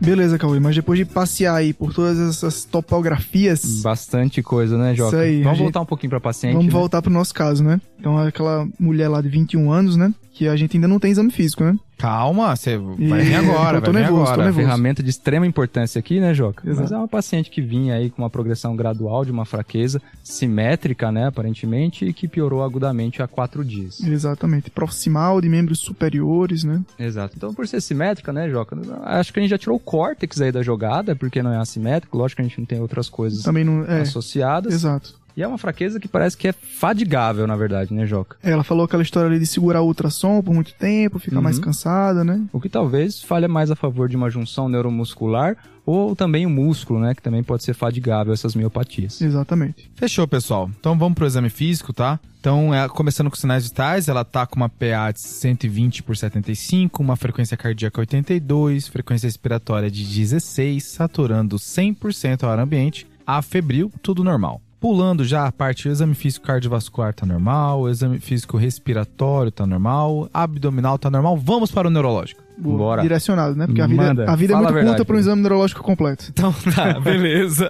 Beleza, 0.00 0.38
Cauê, 0.38 0.60
mas 0.60 0.76
depois 0.76 0.96
de 0.96 1.04
passear 1.04 1.56
aí 1.56 1.72
por 1.72 1.92
todas 1.92 2.16
essas 2.20 2.64
topografias. 2.64 3.82
Bastante 3.82 4.40
coisa, 4.40 4.78
né, 4.78 4.94
Joca? 4.94 5.16
Isso 5.16 5.16
aí. 5.16 5.42
Vamos 5.42 5.58
voltar 5.58 5.80
um 5.80 5.86
pouquinho 5.86 6.10
pra 6.10 6.20
paciente. 6.20 6.52
Vamos 6.52 6.66
né? 6.66 6.78
voltar 6.78 7.02
pro 7.02 7.10
nosso 7.10 7.34
caso, 7.34 7.64
né? 7.64 7.80
Então, 7.98 8.18
aquela 8.18 8.66
mulher 8.78 9.08
lá 9.08 9.20
de 9.20 9.28
21 9.28 9.70
anos, 9.70 9.96
né? 9.96 10.12
Que 10.32 10.48
a 10.48 10.56
gente 10.56 10.76
ainda 10.76 10.86
não 10.86 10.98
tem 10.98 11.10
exame 11.10 11.30
físico, 11.30 11.64
né? 11.64 11.76
Calma, 11.96 12.54
você 12.54 12.76
vai 12.76 13.22
vir 13.22 13.34
agora, 13.36 13.80
tô 13.80 13.90
vai 13.90 14.02
nervoso, 14.02 14.22
agora. 14.24 14.36
Tô 14.36 14.42
nervoso. 14.42 14.66
Ferramenta 14.66 15.02
de 15.02 15.08
extrema 15.08 15.46
importância 15.46 15.98
aqui, 15.98 16.20
né, 16.20 16.34
Joca? 16.34 16.68
Exato. 16.68 16.82
Mas 16.82 16.92
é 16.92 16.96
uma 16.98 17.08
paciente 17.08 17.50
que 17.50 17.62
vinha 17.62 17.94
aí 17.94 18.10
com 18.10 18.20
uma 18.20 18.28
progressão 18.28 18.76
gradual 18.76 19.24
de 19.24 19.32
uma 19.32 19.46
fraqueza 19.46 20.00
simétrica, 20.22 21.10
né, 21.10 21.26
aparentemente, 21.26 22.04
e 22.04 22.12
que 22.12 22.28
piorou 22.28 22.62
agudamente 22.62 23.22
há 23.22 23.26
quatro 23.26 23.64
dias. 23.64 24.00
Exatamente. 24.00 24.70
Proximal 24.70 25.40
de 25.40 25.48
membros 25.48 25.78
superiores, 25.78 26.64
né? 26.64 26.82
Exato. 26.98 27.34
Então, 27.34 27.54
por 27.54 27.66
ser 27.66 27.80
simétrica, 27.80 28.30
né, 28.30 28.50
Joca? 28.50 28.76
Acho 29.04 29.32
que 29.32 29.40
a 29.40 29.42
gente 29.42 29.50
já 29.50 29.58
tirou 29.58 29.76
o 29.76 29.80
córtex 29.80 30.38
aí 30.42 30.52
da 30.52 30.62
jogada, 30.62 31.16
porque 31.16 31.42
não 31.42 31.50
é 31.52 31.56
assimétrico. 31.56 32.18
Lógico 32.18 32.42
que 32.42 32.46
a 32.46 32.48
gente 32.48 32.58
não 32.58 32.66
tem 32.66 32.78
outras 32.78 33.08
coisas 33.08 33.42
Também 33.42 33.64
não, 33.64 33.86
é. 33.86 34.02
associadas. 34.02 34.74
Exato. 34.74 35.14
E 35.36 35.42
é 35.42 35.46
uma 35.46 35.58
fraqueza 35.58 36.00
que 36.00 36.08
parece 36.08 36.36
que 36.36 36.48
é 36.48 36.52
fadigável, 36.52 37.46
na 37.46 37.56
verdade, 37.56 37.92
né, 37.92 38.06
Joca? 38.06 38.36
Ela 38.42 38.64
falou 38.64 38.84
aquela 38.86 39.02
história 39.02 39.28
ali 39.28 39.38
de 39.38 39.46
segurar 39.46 39.82
o 39.82 39.86
ultrassom 39.86 40.40
por 40.42 40.54
muito 40.54 40.72
tempo, 40.74 41.18
ficar 41.18 41.36
Uhum. 41.36 41.42
mais 41.42 41.58
cansada, 41.58 42.24
né? 42.24 42.40
O 42.52 42.60
que 42.60 42.68
talvez 42.70 43.20
falha 43.22 43.46
mais 43.46 43.70
a 43.70 43.76
favor 43.76 44.08
de 44.08 44.16
uma 44.16 44.30
junção 44.30 44.68
neuromuscular 44.68 45.56
ou 45.84 46.16
também 46.16 46.46
o 46.46 46.50
músculo, 46.50 46.98
né, 46.98 47.14
que 47.14 47.22
também 47.22 47.42
pode 47.44 47.62
ser 47.64 47.74
fadigável 47.74 48.32
essas 48.32 48.54
miopatias. 48.54 49.20
Exatamente. 49.20 49.90
Fechou, 49.94 50.26
pessoal. 50.26 50.70
Então 50.80 50.98
vamos 50.98 51.14
pro 51.14 51.26
exame 51.26 51.48
físico, 51.50 51.92
tá? 51.92 52.18
Então, 52.40 52.72
é, 52.74 52.88
começando 52.88 53.28
com 53.28 53.36
sinais 53.36 53.64
vitais, 53.64 54.08
ela 54.08 54.24
tá 54.24 54.46
com 54.46 54.56
uma 54.56 54.68
PA 54.68 55.10
de 55.12 55.20
120 55.20 56.02
por 56.02 56.16
75, 56.16 57.02
uma 57.02 57.14
frequência 57.16 57.56
cardíaca 57.56 58.00
82, 58.00 58.88
frequência 58.88 59.26
respiratória 59.26 59.90
de 59.90 60.04
16, 60.04 60.82
saturando 60.82 61.56
100% 61.56 62.44
ao 62.44 62.50
ar 62.50 62.58
ambiente, 62.60 63.06
a 63.26 63.42
febril, 63.42 63.92
tudo 64.02 64.22
normal. 64.24 64.60
Pulando 64.86 65.24
já 65.24 65.48
a 65.48 65.50
parte, 65.50 65.88
o 65.88 65.90
exame 65.90 66.14
físico 66.14 66.46
cardiovascular 66.46 67.12
tá 67.12 67.26
normal, 67.26 67.80
o 67.80 67.88
exame 67.88 68.20
físico 68.20 68.56
respiratório 68.56 69.50
tá 69.50 69.66
normal, 69.66 70.30
abdominal 70.32 70.96
tá 70.96 71.10
normal. 71.10 71.36
Vamos 71.36 71.72
para 71.72 71.88
o 71.88 71.90
neurológico. 71.90 72.40
Boa. 72.56 72.78
Bora. 72.78 73.02
Direcionado, 73.02 73.56
né? 73.56 73.66
Porque 73.66 73.80
a 73.80 73.86
vida, 73.88 74.00
Manda. 74.00 74.30
a 74.30 74.36
vida 74.36 74.52
é 74.52 74.56
muito 74.56 74.68
a 74.68 74.72
verdade, 74.72 74.96
curta 74.96 75.04
para 75.04 75.16
um 75.16 75.18
exame 75.18 75.42
neurológico 75.42 75.82
completo. 75.82 76.26
Então 76.30 76.54
tá, 76.72 77.00
beleza. 77.02 77.68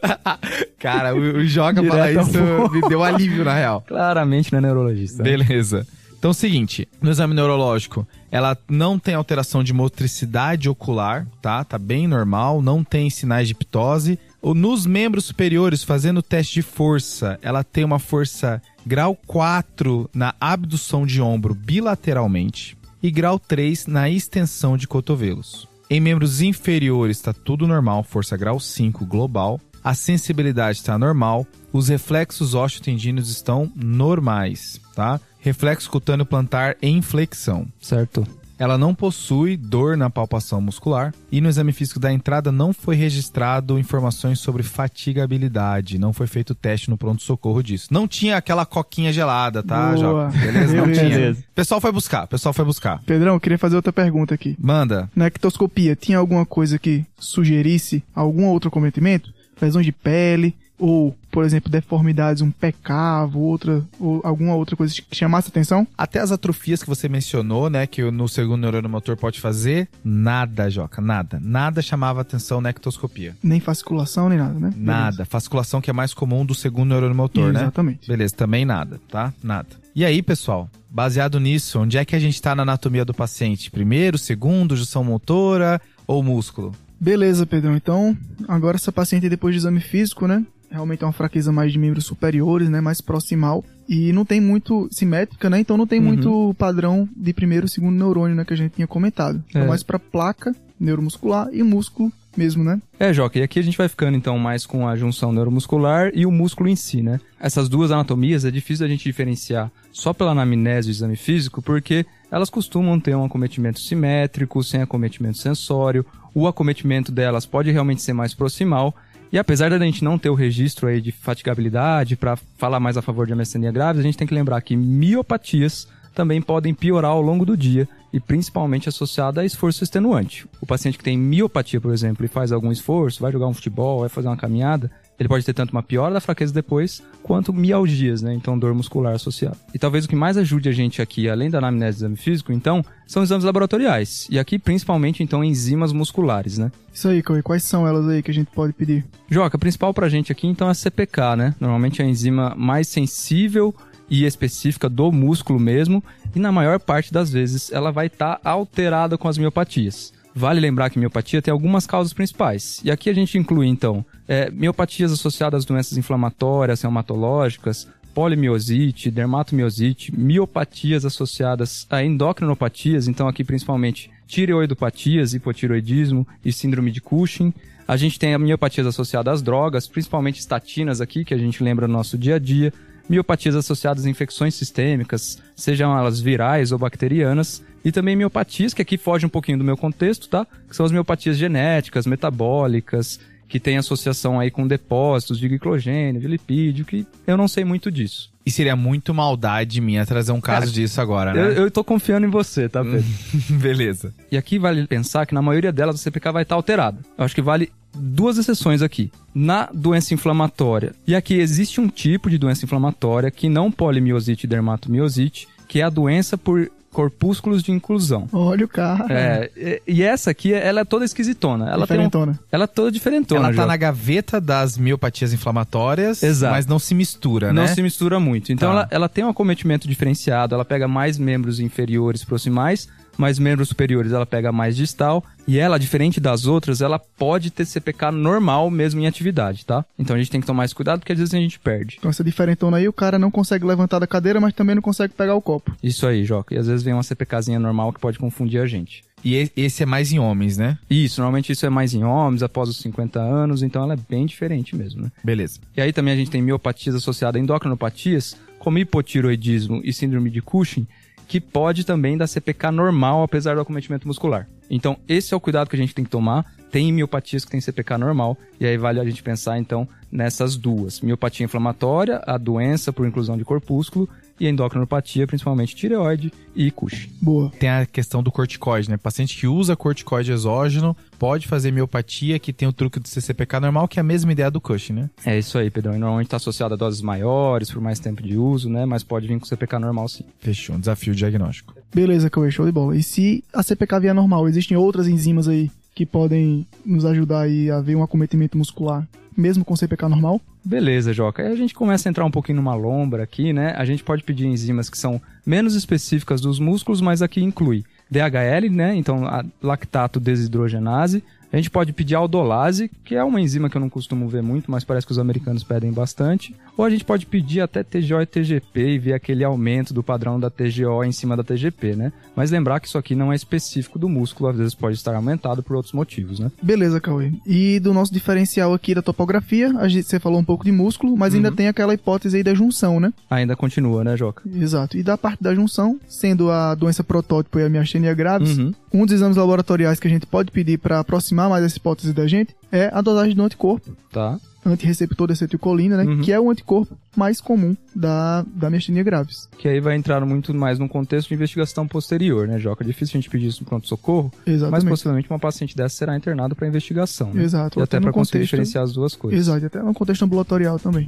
Cara, 0.79 1.15
o, 1.15 1.39
o 1.39 1.47
Joga 1.47 1.83
falar 1.83 2.13
isso 2.13 2.39
me 2.71 2.87
deu 2.87 3.03
alívio, 3.03 3.47
na 3.47 3.55
real. 3.55 3.83
Claramente 3.89 4.53
não 4.53 4.59
é 4.59 4.61
neurologista. 4.61 5.23
Beleza. 5.23 5.87
Então, 6.19 6.35
seguinte, 6.35 6.89
no 7.01 7.11
exame 7.11 7.33
neurológico, 7.33 8.07
ela 8.31 8.59
não 8.69 8.99
tem 8.99 9.15
alteração 9.15 9.65
de 9.65 9.73
motricidade 9.73 10.69
ocular, 10.69 11.27
tá? 11.41 11.65
Tá 11.65 11.79
bem 11.79 12.07
normal, 12.07 12.61
não 12.61 12.85
tem 12.85 13.09
sinais 13.09 13.49
de 13.49 13.55
ptose. 13.55 14.19
Nos 14.43 14.87
membros 14.87 15.25
superiores, 15.25 15.83
fazendo 15.83 16.19
o 16.19 16.23
teste 16.23 16.55
de 16.55 16.63
força, 16.63 17.39
ela 17.43 17.65
tem 17.65 17.85
uma 17.85 17.99
força 17.99 18.63
grau 18.87 19.17
4 19.27 20.09
na 20.15 20.35
abdução 20.41 21.05
de 21.05 21.21
ombro 21.21 21.55
bilateralmente 21.55 22.77
e 23.03 23.11
grau 23.11 23.39
3 23.39 23.87
na 23.87 24.09
extensão 24.09 24.77
de 24.77 24.87
cotovelos. 24.87 25.69
Em 25.89 26.01
membros 26.01 26.41
inferiores 26.41 27.19
está 27.19 27.33
tudo 27.33 27.67
normal, 27.67 28.03
força 28.03 28.37
grau 28.37 28.59
5 28.59 29.05
global. 29.07 29.61
A 29.83 29.95
sensibilidade 29.95 30.79
está 30.79 30.99
normal, 30.99 31.47
os 31.73 31.89
reflexos 31.89 32.55
ósseo-tendinos 32.55 33.31
estão 33.31 33.71
normais, 33.77 34.81
tá? 34.95 35.21
Reflexo 35.39 35.91
cutâneo 35.91 36.27
plantar 36.27 36.77
em 36.83 37.01
flexão. 37.01 37.69
Certo. 37.81 38.27
Ela 38.59 38.79
não 38.79 38.95
possui 38.95 39.57
dor 39.57 39.97
na 39.97 40.09
palpação 40.09 40.61
muscular 40.61 41.13
e 41.31 41.41
no 41.41 41.49
exame 41.49 41.73
físico 41.73 42.01
da 42.01 42.13
entrada 42.13 42.51
não 42.51 42.73
foi 42.73 42.97
registrado 42.97 43.79
informações 43.79 44.39
sobre 44.39 44.63
fatigabilidade. 44.63 45.99
Não 45.99 46.13
foi 46.13 46.27
feito 46.27 46.55
teste 46.55 46.89
no 46.91 46.97
pronto-socorro 46.97 47.63
disso. 47.63 47.89
Não 47.91 48.09
tinha 48.09 48.37
aquela 48.37 48.65
coquinha 48.65 49.13
gelada, 49.13 49.63
tá, 49.63 49.93
Boa. 49.93 50.29
Beleza? 50.29 50.77
Não 50.77 50.87
Beleza. 50.89 51.35
tinha. 51.35 51.37
Pessoal 51.55 51.81
foi 51.81 51.93
buscar, 51.93 52.27
pessoal 52.27 52.53
foi 52.53 52.65
buscar. 52.65 53.03
Pedrão, 53.05 53.35
eu 53.35 53.41
queria 53.41 53.59
fazer 53.59 53.77
outra 53.77 53.93
pergunta 53.93 54.35
aqui. 54.35 54.57
Manda. 54.59 55.11
Na 55.15 55.27
ectoscopia, 55.27 55.95
tinha 55.97 56.19
alguma 56.19 56.47
coisa 56.47 56.79
que 56.79 57.05
sugerisse 57.19 58.03
algum 58.15 58.47
outro 58.47 58.71
cometimento? 58.71 59.33
Lesões 59.61 59.87
de 59.87 59.93
pele, 59.93 60.55
ou, 60.79 61.17
por 61.31 61.45
exemplo, 61.45 61.71
deformidades, 61.71 62.43
um 62.43 62.51
pé 62.51 62.73
cavo, 62.73 63.41
outra, 63.41 63.83
ou 63.99 64.21
alguma 64.25 64.55
outra 64.55 64.77
coisa 64.77 64.95
que 64.95 65.17
chamasse 65.17 65.49
atenção? 65.49 65.87
Até 65.97 66.21
as 66.21 66.31
atrofias 66.31 66.83
que 66.83 66.89
você 66.89 67.09
mencionou, 67.09 67.71
né, 67.71 67.87
que 67.87 68.03
no 68.11 68.29
segundo 68.29 68.61
neurônio 68.63 68.91
motor 68.91 69.17
pode 69.17 69.41
fazer, 69.41 69.89
nada, 70.05 70.71
Joca, 70.71 71.01
nada. 71.01 71.41
Nada 71.43 71.83
chamava 71.83 72.21
atenção 72.21 72.61
na 72.61 72.71
ectoscopia. 72.71 73.37
Nem 73.43 73.61
fasciculação, 73.61 74.29
nem 74.29 74.39
nada, 74.39 74.59
né? 74.59 74.73
Nada. 74.77 75.25
Fasciculação 75.25 75.81
que 75.81 75.91
é 75.91 75.93
mais 75.93 76.13
comum 76.13 76.45
do 76.45 76.55
segundo 76.55 76.91
neurônio 76.91 77.17
motor, 77.17 77.53
né? 77.53 77.61
Exatamente. 77.63 78.09
Beleza, 78.09 78.35
também 78.35 78.65
nada, 78.65 79.01
tá? 79.09 79.33
Nada. 79.43 79.69
E 79.95 80.05
aí, 80.05 80.23
pessoal, 80.23 80.69
baseado 80.91 81.41
nisso, 81.41 81.81
onde 81.81 81.97
é 81.97 82.05
que 82.05 82.15
a 82.15 82.19
gente 82.19 82.41
tá 82.41 82.55
na 82.55 82.63
anatomia 82.63 83.05
do 83.05 83.15
paciente? 83.15 83.71
Primeiro, 83.71 84.19
segundo, 84.19 84.77
junção 84.77 85.03
motora 85.03 85.81
ou 86.07 86.23
músculo? 86.23 86.75
Beleza, 86.99 87.47
Pedrão. 87.47 87.77
Então, 87.77 88.17
agora 88.49 88.77
essa 88.77 88.91
paciente, 88.91 89.29
depois 89.29 89.55
do 89.55 89.59
exame 89.59 89.81
físico, 89.81 90.27
né? 90.27 90.45
Realmente 90.71 91.03
é 91.03 91.07
uma 91.07 91.13
fraqueza 91.13 91.51
mais 91.53 91.73
de 91.73 91.79
membros 91.79 92.05
superiores, 92.05 92.69
né? 92.69 92.81
Mais 92.81 93.01
proximal. 93.01 93.65
E 93.89 94.13
não 94.13 94.25
tem 94.25 94.41
muito 94.41 94.89
simétrica, 94.91 95.49
né? 95.49 95.61
Então 95.61 95.77
não 95.77 95.87
tem 95.87 96.01
Uhum. 96.01 96.07
muito 96.07 96.55
padrão 96.59 97.09
de 97.17 97.33
primeiro 97.33 97.67
e 97.67 97.69
segundo 97.69 97.97
neurônio, 97.97 98.35
né? 98.37 98.45
Que 98.45 98.53
a 98.53 98.57
gente 98.57 98.73
tinha 98.73 98.87
comentado. 98.87 99.43
É, 99.55 99.61
É. 99.61 99.67
mais 99.67 99.83
pra 99.83 99.99
placa 99.99 100.55
neuromuscular 100.79 101.49
e 101.53 101.63
músculo 101.63 102.13
mesmo, 102.37 102.63
né? 102.63 102.79
É, 103.01 103.15
Joca, 103.15 103.39
e 103.39 103.43
aqui 103.43 103.59
a 103.59 103.63
gente 103.63 103.79
vai 103.79 103.89
ficando 103.89 104.17
então 104.17 104.39
mais 104.39 104.67
com 104.67 104.87
a 104.87 104.95
junção 104.95 105.33
neuromuscular 105.33 106.11
e 106.15 106.27
o 106.27 106.31
músculo 106.31 106.69
em 106.69 106.77
si, 106.77 107.01
né? 107.01 107.19
Essas 107.41 107.67
duas 107.69 107.91
anatomias 107.91 108.45
é 108.45 108.51
difícil 108.51 108.85
a 108.85 108.89
gente 108.89 109.05
diferenciar 109.05 109.71
só 109.91 110.13
pela 110.13 110.33
anamnese 110.33 110.89
e 110.89 110.91
exame 110.91 111.17
físico, 111.17 111.63
porque 111.63 112.05
elas 112.31 112.51
costumam 112.51 113.01
ter 113.01 113.15
um 113.17 113.25
acometimento 113.25 113.81
simétrico, 113.81 114.63
sem 114.63 114.83
acometimento 114.83 115.39
sensório. 115.39 116.05
O 116.35 116.47
acometimento 116.47 117.11
delas 117.11 117.47
pode 117.47 117.71
realmente 117.71 118.03
ser 118.03 118.13
mais 118.13 118.35
proximal. 118.35 118.95
E 119.33 119.39
apesar 119.39 119.71
da 119.71 119.79
gente 119.79 120.05
não 120.05 120.19
ter 120.19 120.31
o 120.31 120.35
registro 120.35 120.87
aí 120.87 121.01
de 121.01 121.11
fatigabilidade 121.13 122.17
para 122.17 122.37
falar 122.57 122.79
mais 122.79 122.97
a 122.97 123.03
favor 123.03 123.27
de 123.27 123.35
miastenia 123.35 123.73
grave, 123.73 123.99
a 123.99 124.03
gente 124.03 124.17
tem 124.17 124.27
que 124.27 124.35
lembrar 124.35 124.61
que 124.63 124.77
miopatias 124.77 125.89
também 126.17 126.41
podem 126.41 126.73
piorar 126.73 127.11
ao 127.11 127.21
longo 127.21 127.45
do 127.45 127.55
dia 127.55 127.87
e 128.11 128.19
principalmente 128.19 128.89
associada 128.89 129.43
a 129.43 129.45
esforço 129.45 129.85
extenuante. 129.85 130.47
O 130.63 130.67
paciente 130.67 130.97
que 130.97 131.05
tem 131.05 131.19
miopatia, 131.19 131.79
por 131.79 131.93
exemplo, 131.93 132.25
e 132.25 132.29
faz 132.29 132.51
algum 132.51 132.73
esforço, 132.73 133.21
vai 133.21 133.31
jogar 133.31 133.47
um 133.47 133.53
futebol, 133.53 134.01
vai 134.01 134.09
fazer 134.09 134.27
uma 134.27 134.37
caminhada, 134.37 134.91
ele 135.21 135.29
pode 135.29 135.45
ter 135.45 135.53
tanto 135.53 135.73
uma 135.73 135.83
piora 135.83 136.15
da 136.15 136.21
fraqueza 136.21 136.55
depois, 136.55 137.03
quanto 137.23 137.53
mialgias, 137.53 138.23
né? 138.23 138.33
Então, 138.33 138.59
dor 138.59 138.75
muscular 138.75 139.15
associada. 139.15 139.57
E 139.75 139.79
talvez 139.79 140.07
o 140.07 140.09
que 140.09 140.17
mais 140.17 140.39
ajude 140.39 140.71
a 140.71 140.73
gente 140.73 141.03
aqui, 141.03 141.29
além 141.29 141.51
da 141.51 141.59
anamnese 141.59 141.99
do 141.99 142.01
exame 142.01 142.17
físico, 142.17 142.53
então, 142.53 142.83
são 143.07 143.23
os 143.23 143.29
exames 143.29 143.45
laboratoriais. 143.45 144.27
E 144.31 144.39
aqui, 144.39 144.59
principalmente, 144.59 145.23
então, 145.23 145.45
enzimas 145.45 145.93
musculares, 145.93 146.57
né? 146.57 146.73
Isso 146.93 147.09
aí, 147.09 147.23
Cauê. 147.23 147.43
Quais 147.43 147.63
são 147.63 147.87
elas 147.87 148.09
aí 148.09 148.23
que 148.23 148.31
a 148.31 148.35
gente 148.35 148.51
pode 148.55 148.73
pedir? 148.73 149.05
Joca, 149.31 149.57
a 149.57 149.61
principal 149.61 149.93
pra 149.93 150.09
gente 150.09 150.33
aqui, 150.33 150.47
então, 150.47 150.69
é 150.69 150.71
a 150.71 150.75
CPK, 150.75 151.37
né? 151.37 151.55
Normalmente 151.61 152.01
é 152.01 152.05
a 152.05 152.09
enzima 152.09 152.55
mais 152.57 152.89
sensível 152.89 153.75
e 154.09 154.25
específica 154.25 154.89
do 154.89 155.11
músculo 155.11 155.59
mesmo, 155.59 156.03
e 156.35 156.39
na 156.39 156.53
maior 156.53 156.79
parte 156.79 157.13
das 157.13 157.31
vezes 157.31 157.71
ela 157.73 157.91
vai 157.91 158.07
estar 158.07 158.41
alterada 158.45 159.19
com 159.19 159.29
as 159.29 159.39
miopatias. 159.39 160.13
Vale 160.35 160.61
lembrar 160.61 160.91
que 160.91 160.99
miopatia 160.99 161.41
tem 161.41 161.51
algumas 161.51 161.87
causas 161.87 162.13
principais. 162.13 162.83
E 162.85 162.91
aqui 162.91 163.09
a 163.09 163.15
gente 163.15 163.39
inclui, 163.39 163.69
então, 163.69 164.05
é, 164.29 164.51
miopatias 164.51 165.11
associadas 165.11 165.61
às 165.61 165.65
doenças 165.65 165.97
inflamatórias, 165.97 166.83
reumatológicas, 166.83 167.89
polimiosite, 168.17 169.11
dermatomiosite, 169.11 170.15
miopatias 170.15 171.05
associadas 171.05 171.87
a 171.89 172.03
endocrinopatias, 172.03 173.09
então 173.09 173.29
aqui 173.29 173.45
principalmente 173.45 174.11
tireoidopatias, 174.27 175.35
hipotiroidismo 175.35 176.27
e 176.45 176.53
síndrome 176.53 176.91
de 176.91 177.01
Cushing. 177.01 177.53
A 177.87 177.97
gente 177.97 178.19
tem 178.19 178.37
miopatias 178.39 178.87
associadas 178.87 179.35
às 179.35 179.43
drogas, 179.43 179.87
principalmente 179.87 180.41
estatinas 180.41 181.01
aqui, 181.01 181.25
que 181.25 181.35
a 181.35 181.39
gente 181.39 181.63
lembra 181.63 181.87
no 181.87 181.93
nosso 181.93 182.19
dia 182.19 182.37
a 182.37 182.39
dia, 182.39 182.73
miopatias 183.09 183.55
associadas 183.55 184.05
a 184.05 184.11
infecções 184.11 184.55
sistêmicas, 184.55 185.39
sejam 185.55 185.97
elas 185.97 186.21
virais 186.21 186.73
ou 186.73 186.79
bacterianas, 186.79 187.63
e 187.85 187.93
também 187.93 188.17
miopatias, 188.17 188.75
que 188.75 188.83
aqui 188.83 188.99
foge 188.99 189.25
um 189.25 189.29
pouquinho 189.29 189.59
do 189.59 189.65
meu 189.65 189.77
contexto, 189.77 190.29
tá? 190.29 190.47
Que 190.69 190.75
são 190.75 190.85
as 190.85 190.93
miopatias 190.93 191.37
genéticas, 191.37 192.07
metabólicas, 192.07 193.21
que 193.49 193.61
tem 193.61 193.77
associação 193.77 194.41
aí 194.41 194.51
com 194.51 194.67
depósitos 194.67 195.39
de 195.39 195.49
glicogênio, 195.49 196.21
de 196.21 196.27
lipídio, 196.27 196.85
que 196.85 197.07
eu 197.27 197.37
não 197.37 197.47
sei 197.47 197.65
muito 197.65 197.91
disso. 197.91 198.33
E 198.47 198.51
seria 198.51 198.77
muito 198.77 199.13
maldade 199.13 199.81
minha 199.81 200.07
trazer 200.07 200.31
um 200.31 200.41
caso 200.41 200.61
Cara, 200.61 200.71
disso 200.71 201.01
agora, 201.01 201.37
Eu, 201.37 201.49
né? 201.49 201.59
eu 201.59 201.69
tô 201.69 201.83
confiando 201.83 202.27
em 202.27 202.31
você, 202.31 202.69
tá, 202.69 202.85
Pedro? 202.85 203.05
Beleza. 203.61 204.15
E 204.31 204.37
aqui 204.37 204.57
vale 204.57 204.87
pensar 204.87 205.27
que 205.27 205.35
na 205.35 205.43
maioria 205.43 205.73
delas 205.73 205.97
o 205.97 205.99
CPK 205.99 206.31
vai 206.31 206.43
estar 206.45 206.55
alterado. 206.55 206.99
Eu 207.19 207.25
acho 207.25 207.35
que 207.35 207.43
vale 207.43 207.73
duas 207.93 208.39
exceções 208.39 208.83
aqui. 208.83 209.11
Na 209.35 209.69
doença 209.75 210.15
inflamatória. 210.15 210.95
E 211.07 211.17
aqui 211.17 211.35
existe 211.35 211.81
um 211.81 211.89
tipo 211.89 212.31
de 212.31 212.39
doença 212.39 212.65
inflamatória 212.65 213.33
que 213.33 213.49
não 213.49 213.71
polimiosite 213.73 214.47
e 214.47 214.49
dermatomiosite, 214.49 215.49
que 215.67 215.81
é 215.81 215.83
a 215.83 215.91
doença 215.91 216.39
por 216.39 216.71
corpúsculos 216.97 217.63
de 217.63 217.71
inclusão. 217.73 218.27
Olha 218.33 218.65
o 218.65 218.69
cara. 218.69 219.05
É, 219.11 219.51
e- 219.55 219.83
e 219.87 220.03
essa 220.03 220.31
aqui, 220.31 220.55
ela 220.55 220.81
é 220.81 220.85
toda 220.85 221.05
esquisitona. 221.05 221.67
Ela 221.67 221.87
tem 221.87 221.99
um, 221.99 222.05
Diferentona. 222.09 222.41
ela 222.51 222.65
é 222.65 222.67
toda 222.67 222.91
diferentona. 222.91 223.49
Ela 223.49 223.55
tá 223.55 223.67
na 223.67 223.77
gaveta 223.77 224.41
das 224.41 224.79
miopatias 224.79 225.31
inflamatórias, 225.35 226.23
Exato. 226.23 226.55
mas 226.55 226.67
não 226.67 226.79
se 226.79 226.95
mistura, 226.95 227.53
Não 227.53 227.65
né? 227.65 227.69
se 227.69 227.83
mistura 227.83 228.19
muito. 228.19 228.51
Então 228.51 228.69
Tá. 228.71 228.75
ela, 228.75 228.89
ela 228.91 229.09
tem 229.11 229.23
um 229.25 229.29
acometimento 229.29 229.87
diferenciado, 229.87 230.55
ela 230.55 230.65
pega 230.65 230.89
mais 230.89 231.19
membros 231.19 231.61
inferiores 231.61 232.25
proximais, 232.25 232.89
mais 233.19 233.39
membros 233.39 233.69
superiores 233.69 234.13
ela 234.13 234.27
pega 234.27 234.53
mais 234.53 234.77
distal, 234.77 235.25
e 235.49 235.59
ela, 235.59 235.79
diferente 235.79 236.19
das 236.21 236.47
outras, 236.47 236.81
ela 236.81 236.99
pode 236.99 237.51
ter 237.51 237.65
CPK 237.65 238.11
normal 238.11 238.69
mesmo 238.71 239.01
em 239.01 239.07
atividade, 239.07 239.65
tá? 239.65 239.85
Então 239.99 240.17
a 240.17 240.19
gente 240.19 240.31
tem 240.31 240.41
que 240.41 240.47
tomar 240.47 240.65
esse 240.65 240.75
cuidado 240.75 240.99
porque 241.01 241.13
às 241.13 241.19
vezes 241.19 241.33
a 241.35 241.39
gente 241.39 241.59
perde. 241.59 241.99
Com 242.03 242.09
essa 242.09 242.25
diferentona 242.25 242.79
aí, 242.79 242.89
o 242.89 242.93
cara 242.93 243.19
não 243.19 243.31
consegue 243.31 243.65
levantar 243.65 243.99
da 243.99 244.07
cadeira, 244.07 244.41
mas 244.41 244.53
também 244.55 244.75
não 244.75 244.83
consegue 244.83 245.15
pegar 245.15 245.35
o 245.35 245.41
copo. 245.43 245.77
Isso 245.83 246.07
aí, 246.07 246.25
Joca. 246.25 246.55
E 246.55 246.59
às 246.59 246.67
vezes 246.67 246.83
vem 246.83 246.95
uma 246.95 247.03
CPKzinha 247.03 247.59
normal 247.61 247.93
que 247.93 248.01
pode 248.01 248.19
confundir 248.19 248.61
a 248.61 248.67
gente. 248.67 249.05
E 249.25 249.35
e- 249.37 249.53
esse 249.57 249.83
é 249.83 249.87
mais 249.87 250.13
em 250.13 250.19
homens, 250.19 250.57
né? 250.57 250.79
Isso, 250.91 251.21
normalmente 251.21 251.51
isso 251.53 251.65
é 251.65 251.71
mais 251.71 251.95
em 251.95 252.05
homens, 252.05 252.43
após 252.43 252.69
os 252.69 252.79
50 252.79 253.21
anos, 253.21 253.63
então 253.63 253.83
ela 253.83 253.95
é 253.95 253.99
bem 254.09 254.27
diferente 254.27 254.75
mesmo, 254.77 255.03
né? 255.03 255.13
Beleza. 255.25 255.59
E 255.77 255.81
aí 255.81 255.93
também 255.93 256.13
a 256.15 256.17
gente 256.17 256.31
tem 256.31 256.43
miopatias 256.43 256.95
associadas 256.95 257.41
a 257.41 257.43
endocrinopatias, 257.43 258.37
como 258.59 258.79
hipotiroidismo 258.79 259.81
e 259.85 259.93
síndrome 259.93 260.29
de 260.31 260.43
Cushing, 260.43 260.87
que 261.27 261.41
pode 261.41 261.85
também 261.85 262.17
dar 262.17 262.27
CPK 262.27 262.71
normal, 262.71 263.23
apesar 263.23 263.55
do 263.55 263.61
acometimento 263.61 264.07
muscular. 264.07 264.49
Então, 264.71 264.97
esse 265.09 265.33
é 265.33 265.37
o 265.37 265.41
cuidado 265.41 265.69
que 265.69 265.77
a 265.77 265.79
gente 265.79 265.95
tem 265.95 266.05
que 266.05 266.11
tomar. 266.11 266.45
Tem 266.71 266.93
miopatias 266.93 267.45
que 267.45 267.51
tem 267.51 267.61
CPK 267.61 267.97
normal, 267.99 268.37
e 268.61 268.67
aí 268.67 268.77
vale 268.77 269.01
a 269.01 269.05
gente 269.05 269.23
pensar, 269.23 269.59
então, 269.59 269.89
nessas 270.11 270.57
duas. 270.57 271.01
Miopatia 271.01 271.45
inflamatória, 271.45 272.21
a 272.27 272.37
doença 272.37 272.93
por 272.93 273.07
inclusão 273.07 273.37
de 273.37 273.45
corpúsculo, 273.45 274.09
e 274.39 274.47
a 274.47 274.51
endocrinopatia, 274.51 275.27
principalmente 275.27 275.75
tireoide 275.75 276.33
e 276.55 276.71
Cushing. 276.71 277.11
Boa. 277.21 277.51
Tem 277.59 277.69
a 277.69 277.87
questão 277.87 278.23
do 278.23 278.31
corticoide, 278.33 278.91
né? 278.91 278.97
Paciente 278.97 279.37
que 279.37 279.47
usa 279.47 279.77
corticoide 279.77 280.33
exógeno 280.33 280.97
pode 281.19 281.47
fazer 281.47 281.71
miopatia, 281.71 282.39
que 282.39 282.53
tem 282.53 282.69
o 282.69 282.73
truque 282.73 283.01
do 283.01 283.09
CCPK 283.09 283.61
normal, 283.61 283.89
que 283.89 283.99
é 283.99 284.03
a 284.03 284.05
mesma 284.05 284.33
ideia 284.33 284.51
do 284.51 284.61
Cushing, 284.61 284.93
né? 284.93 285.11
É 285.25 285.39
isso 285.39 285.57
aí, 285.59 285.71
Pedrão. 285.71 285.95
E 285.95 285.99
normalmente 285.99 286.27
está 286.27 286.37
associado 286.37 286.75
a 286.75 286.77
doses 286.77 287.01
maiores, 287.01 287.71
por 287.71 287.81
mais 287.81 287.99
tempo 287.99 288.23
de 288.23 288.37
uso, 288.37 288.69
né? 288.69 288.85
Mas 288.85 289.03
pode 289.03 289.27
vir 289.27 289.39
com 289.39 289.47
CPK 289.47 289.79
normal 289.79 290.09
sim. 290.09 290.25
Fechou, 290.39 290.77
um 290.77 290.81
desafio 290.81 291.15
diagnóstico. 291.15 291.75
Beleza, 291.95 292.29
Cauê, 292.29 292.51
show 292.51 292.67
de 292.67 292.73
bola. 292.73 292.97
E 292.97 293.03
se 293.03 293.43
a 293.53 293.63
CPK 293.63 294.01
vier 294.01 294.15
normal, 294.15 294.49
existem 294.49 294.77
outras 294.77 295.09
enzimas 295.09 295.49
aí 295.49 295.71
que 295.95 296.05
podem 296.05 296.67
nos 296.85 297.07
ajudar 297.07 297.41
aí 297.41 297.71
a 297.71 297.81
ver 297.81 297.97
um 297.97 298.03
acometimento 298.03 298.59
muscular, 298.59 299.09
mesmo 299.35 299.65
com 299.65 299.75
CPK 299.75 300.09
normal? 300.09 300.41
Beleza, 300.67 301.13
Joca. 301.13 301.45
Aí 301.45 301.53
a 301.53 301.55
gente 301.55 301.73
começa 301.73 302.09
a 302.09 302.11
entrar 302.11 302.25
um 302.25 302.31
pouquinho 302.31 302.57
numa 302.57 302.75
lombra 302.75 303.23
aqui, 303.23 303.53
né? 303.53 303.73
A 303.77 303.85
gente 303.85 304.03
pode 304.03 304.25
pedir 304.25 304.47
enzimas 304.47 304.91
que 304.91 304.99
são 304.99 305.23
menos 305.47 305.77
específicas 305.77 306.41
dos 306.41 306.59
músculos, 306.59 307.01
mas 307.01 307.23
aqui 307.23 307.41
inclui 307.41 307.85
DHL, 308.11 308.69
né? 308.73 308.93
Então, 308.97 309.23
lactato 309.63 310.19
desidrogenase. 310.19 311.23
A 311.53 311.57
gente 311.57 311.71
pode 311.71 311.93
pedir 311.93 312.15
aldolase, 312.15 312.91
que 313.05 313.15
é 313.15 313.23
uma 313.23 313.41
enzima 313.41 313.71
que 313.71 313.77
eu 313.77 313.81
não 313.81 313.89
costumo 313.89 314.29
ver 314.29 314.43
muito, 314.43 314.71
mas 314.71 314.85
parece 314.85 315.07
que 315.07 315.13
os 315.13 315.19
americanos 315.19 315.63
pedem 315.63 315.93
bastante. 315.93 316.55
Ou 316.77 316.85
a 316.85 316.91
gente 316.91 317.05
pode 317.05 317.25
pedir 317.25 317.61
até 317.61 317.83
TGO 317.83 318.21
e 318.21 318.27
TGP 318.27 318.95
e 318.95 318.99
ver 318.99 319.13
aquele 319.15 319.45
aumento 319.45 319.95
do 319.95 320.03
padrão 320.03 320.39
da 320.39 320.51
TGO 320.51 321.05
em 321.05 321.13
cima 321.13 321.37
da 321.37 321.43
TGP, 321.43 321.97
né? 321.97 322.13
Mas 322.35 322.51
lembrar 322.51 322.81
que 322.81 322.89
isso 322.89 322.99
aqui 322.99 323.15
não 323.15 323.33
é 323.33 323.37
específico 323.37 323.99
do 323.99 324.09
músculo, 324.09 324.51
às 324.51 324.57
vezes 324.57 324.75
pode 324.75 324.97
estar 324.97 325.15
aumentado 325.15 325.63
por 325.63 325.77
outros 325.77 325.95
motivos, 325.95 326.39
né? 326.39 326.51
Beleza, 326.63 327.01
Cauê. 327.01 327.33
E 327.47 327.81
do 327.81 327.95
nosso 327.95 328.13
diferencial 328.13 328.75
aqui 328.75 328.95
da 328.95 329.03
topografia, 329.03 329.73
a 329.79 329.89
gente, 329.89 330.07
você 330.07 330.21
falou 330.21 330.39
um 330.39 330.45
pouco 330.45 330.65
de 330.65 330.73
músculo, 330.73 331.17
mas 331.17 331.33
uhum. 331.33 331.39
ainda 331.39 331.53
tem 331.53 331.69
aquela 331.69 331.95
hipótese 331.95 332.37
aí 332.37 332.43
da 332.43 332.55
junção, 332.55 333.01
né? 333.01 333.13
Ainda 333.31 333.57
continua, 333.57 334.05
né, 334.05 334.17
Joca? 334.17 334.43
Exato. 334.55 334.99
E 334.99 335.03
da 335.03 335.17
parte 335.17 335.43
da 335.43 335.55
junção, 335.55 335.99
sendo 336.09 336.51
a 336.51 336.75
doença 336.75 337.03
protótipo 337.03 337.59
e 337.59 337.65
a 337.65 337.69
miastenia 337.69 338.13
graves, 338.13 338.59
uhum. 338.59 338.75
Um 338.97 339.05
dos 339.05 339.15
exames 339.15 339.37
laboratoriais 339.37 340.01
que 340.01 340.07
a 340.07 340.11
gente 340.11 340.27
pode 340.27 340.51
pedir 340.51 340.79
para 340.79 341.01
aproximar 341.01 341.49
mais 341.49 341.65
essa 341.65 341.77
hipótese 341.77 342.13
da 342.13 342.27
gente 342.27 342.55
é 342.73 342.91
a 342.93 343.01
dosagem 343.01 343.35
do 343.35 343.43
anticorpo. 343.43 343.95
Tá 344.13 344.39
antirreceptor 344.65 345.29
de 345.29 345.35
acetilcolina, 345.35 345.97
né? 345.97 346.05
Uhum. 346.05 346.21
Que 346.23 346.33
é 346.33 346.41
o 346.41 346.51
anticorpo 346.51 346.97
mais 347.17 347.41
comum 347.41 347.77
da, 347.95 348.45
da 348.55 348.69
miastenia 348.69 349.03
graves. 349.03 349.49
Que 349.57 349.69
aí 349.69 349.81
vai 349.81 349.95
entrar 349.95 350.25
muito 350.27 350.53
mais 350.53 350.79
num 350.79 350.89
contexto 350.89 351.29
de 351.29 351.35
investigação 351.35 351.87
posterior, 351.87 352.49
né, 352.49 352.59
Joca? 352.59 352.83
É 352.83 352.87
difícil 352.87 353.17
a 353.17 353.21
gente 353.21 353.31
pedir 353.31 353.47
isso 353.47 353.63
no 353.63 353.69
pronto-socorro, 353.69 354.33
mas 354.71 354.83
possivelmente 354.83 355.31
uma 355.31 355.39
paciente 355.39 355.77
dessa 355.77 355.97
será 355.97 356.17
internada 356.17 356.55
para 356.55 356.67
investigação, 356.67 357.33
né? 357.33 357.45
Exato. 357.45 357.79
E 357.79 357.83
até, 357.83 357.97
até 357.97 358.03
para 358.03 358.13
conseguir 358.13 358.45
diferenciar 358.45 358.83
as 358.83 358.93
duas 358.93 359.15
coisas. 359.15 359.39
Exato, 359.39 359.67
até 359.67 359.81
no 359.81 359.95
contexto 359.95 360.25
ambulatorial 360.25 360.79
também. 360.79 361.07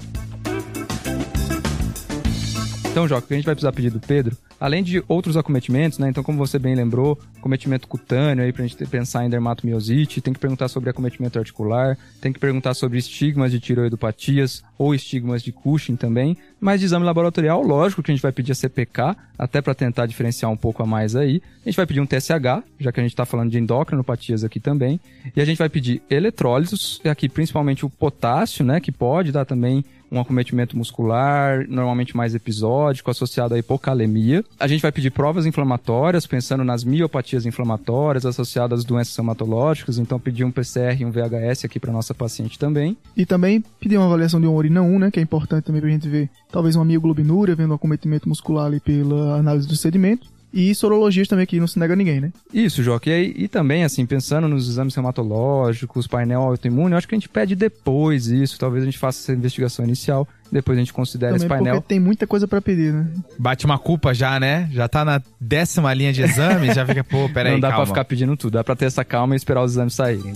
Então, 2.98 3.06
Joca, 3.06 3.26
o 3.26 3.28
que 3.28 3.34
a 3.34 3.36
gente 3.36 3.46
vai 3.46 3.54
precisar 3.54 3.70
pedir 3.70 3.92
do 3.92 4.00
Pedro 4.00 4.36
Além 4.60 4.82
de 4.82 5.02
outros 5.06 5.36
acometimentos, 5.36 5.98
né? 5.98 6.08
Então, 6.08 6.24
como 6.24 6.36
você 6.36 6.58
bem 6.58 6.74
lembrou, 6.74 7.16
acometimento 7.38 7.86
cutâneo 7.86 8.44
aí 8.44 8.52
pra 8.52 8.66
gente 8.66 8.84
pensar 8.86 9.24
em 9.24 9.30
dermatomiosite, 9.30 10.20
tem 10.20 10.34
que 10.34 10.40
perguntar 10.40 10.66
sobre 10.66 10.90
acometimento 10.90 11.38
articular, 11.38 11.96
tem 12.20 12.32
que 12.32 12.40
perguntar 12.40 12.74
sobre 12.74 12.98
estigmas 12.98 13.52
de 13.52 13.60
tiroidopatias 13.60 14.64
ou 14.76 14.94
estigmas 14.94 15.42
de 15.44 15.52
Cushing 15.52 15.94
também. 15.94 16.36
Mas 16.60 16.80
de 16.80 16.86
exame 16.86 17.04
laboratorial, 17.04 17.62
lógico 17.62 18.02
que 18.02 18.10
a 18.10 18.14
gente 18.14 18.22
vai 18.22 18.32
pedir 18.32 18.52
a 18.52 18.54
CPK, 18.54 19.16
até 19.38 19.60
para 19.60 19.74
tentar 19.74 20.06
diferenciar 20.06 20.50
um 20.50 20.56
pouco 20.56 20.82
a 20.82 20.86
mais 20.86 21.14
aí. 21.14 21.40
A 21.64 21.68
gente 21.68 21.76
vai 21.76 21.86
pedir 21.86 22.00
um 22.00 22.06
TSH, 22.06 22.64
já 22.80 22.92
que 22.92 23.00
a 23.00 23.02
gente 23.02 23.12
está 23.12 23.24
falando 23.24 23.50
de 23.50 23.58
endocrinopatias 23.58 24.42
aqui 24.42 24.58
também. 24.58 25.00
E 25.36 25.40
a 25.40 25.44
gente 25.44 25.58
vai 25.58 25.68
pedir 25.68 26.02
eletrólitos, 26.10 27.00
aqui 27.04 27.28
principalmente 27.28 27.86
o 27.86 27.90
potássio, 27.90 28.64
né? 28.64 28.80
Que 28.80 28.90
pode 28.90 29.30
dar 29.30 29.44
também 29.44 29.84
um 30.10 30.20
acometimento 30.20 30.76
muscular, 30.76 31.66
normalmente 31.68 32.16
mais 32.16 32.34
episódico, 32.34 33.10
associado 33.10 33.54
à 33.54 33.58
hipocalemia. 33.58 34.44
A 34.58 34.66
gente 34.66 34.80
vai 34.80 34.90
pedir 34.90 35.10
provas 35.10 35.46
inflamatórias, 35.46 36.26
pensando 36.26 36.64
nas 36.64 36.84
miopatias 36.84 37.46
inflamatórias 37.46 38.24
associadas 38.24 38.80
às 38.80 38.84
doenças 38.84 39.16
hematológicas, 39.18 39.98
então 39.98 40.18
pedir 40.18 40.44
um 40.44 40.50
PCR 40.50 41.00
e 41.00 41.04
um 41.04 41.10
VHS 41.10 41.64
aqui 41.64 41.78
para 41.78 41.92
nossa 41.92 42.14
paciente 42.14 42.58
também. 42.58 42.96
E 43.16 43.26
também 43.26 43.62
pedir 43.78 43.98
uma 43.98 44.06
avaliação 44.06 44.40
de 44.40 44.46
uma 44.46 44.56
urina 44.56 44.82
1, 44.82 44.98
né, 44.98 45.10
que 45.10 45.20
é 45.20 45.22
importante 45.22 45.64
também 45.64 45.80
para 45.80 45.90
a 45.90 45.92
gente 45.92 46.08
ver 46.08 46.30
talvez 46.50 46.76
uma 46.76 46.84
mioglobinúria, 46.84 47.54
vendo 47.54 47.72
um 47.72 47.74
acometimento 47.74 48.28
muscular 48.28 48.66
ali 48.66 48.80
pela 48.80 49.36
análise 49.38 49.66
do 49.66 49.76
sedimento. 49.76 50.26
E 50.52 50.74
sorologias 50.74 51.28
também, 51.28 51.44
que 51.44 51.60
não 51.60 51.66
se 51.66 51.78
nega 51.78 51.92
a 51.92 51.96
ninguém, 51.96 52.22
né? 52.22 52.32
Isso, 52.54 52.82
Joque. 52.82 53.10
E, 53.10 53.44
e, 53.44 53.48
também, 53.48 53.84
assim, 53.84 54.06
pensando 54.06 54.48
nos 54.48 54.66
exames 54.66 54.96
hematológicos, 54.96 56.06
painel 56.06 56.40
autoimune, 56.40 56.92
eu 56.92 56.98
acho 56.98 57.06
que 57.06 57.14
a 57.14 57.18
gente 57.18 57.28
pede 57.28 57.54
depois 57.54 58.28
isso. 58.28 58.58
Talvez 58.58 58.82
a 58.82 58.86
gente 58.86 58.96
faça 58.96 59.20
essa 59.20 59.32
investigação 59.38 59.84
inicial, 59.84 60.26
depois 60.50 60.78
a 60.78 60.80
gente 60.80 60.92
considere 60.92 61.32
também 61.32 61.44
esse 61.44 61.48
painel. 61.48 61.74
Porque 61.74 61.88
tem 61.88 62.00
muita 62.00 62.26
coisa 62.26 62.48
para 62.48 62.62
pedir, 62.62 62.94
né? 62.94 63.08
Bate 63.38 63.66
uma 63.66 63.78
culpa 63.78 64.14
já, 64.14 64.40
né? 64.40 64.70
Já 64.72 64.88
tá 64.88 65.04
na 65.04 65.20
décima 65.38 65.92
linha 65.92 66.14
de 66.14 66.22
exames, 66.22 66.74
já 66.74 66.86
fica, 66.86 67.04
pô, 67.04 67.28
peraí, 67.28 67.52
Não 67.52 67.60
dá 67.60 67.68
calma. 67.68 67.84
pra 67.84 67.94
ficar 67.94 68.04
pedindo 68.06 68.34
tudo, 68.34 68.54
dá 68.54 68.64
pra 68.64 68.74
ter 68.74 68.86
essa 68.86 69.04
calma 69.04 69.34
e 69.34 69.36
esperar 69.36 69.62
os 69.62 69.72
exames 69.72 69.92
saírem. 69.92 70.32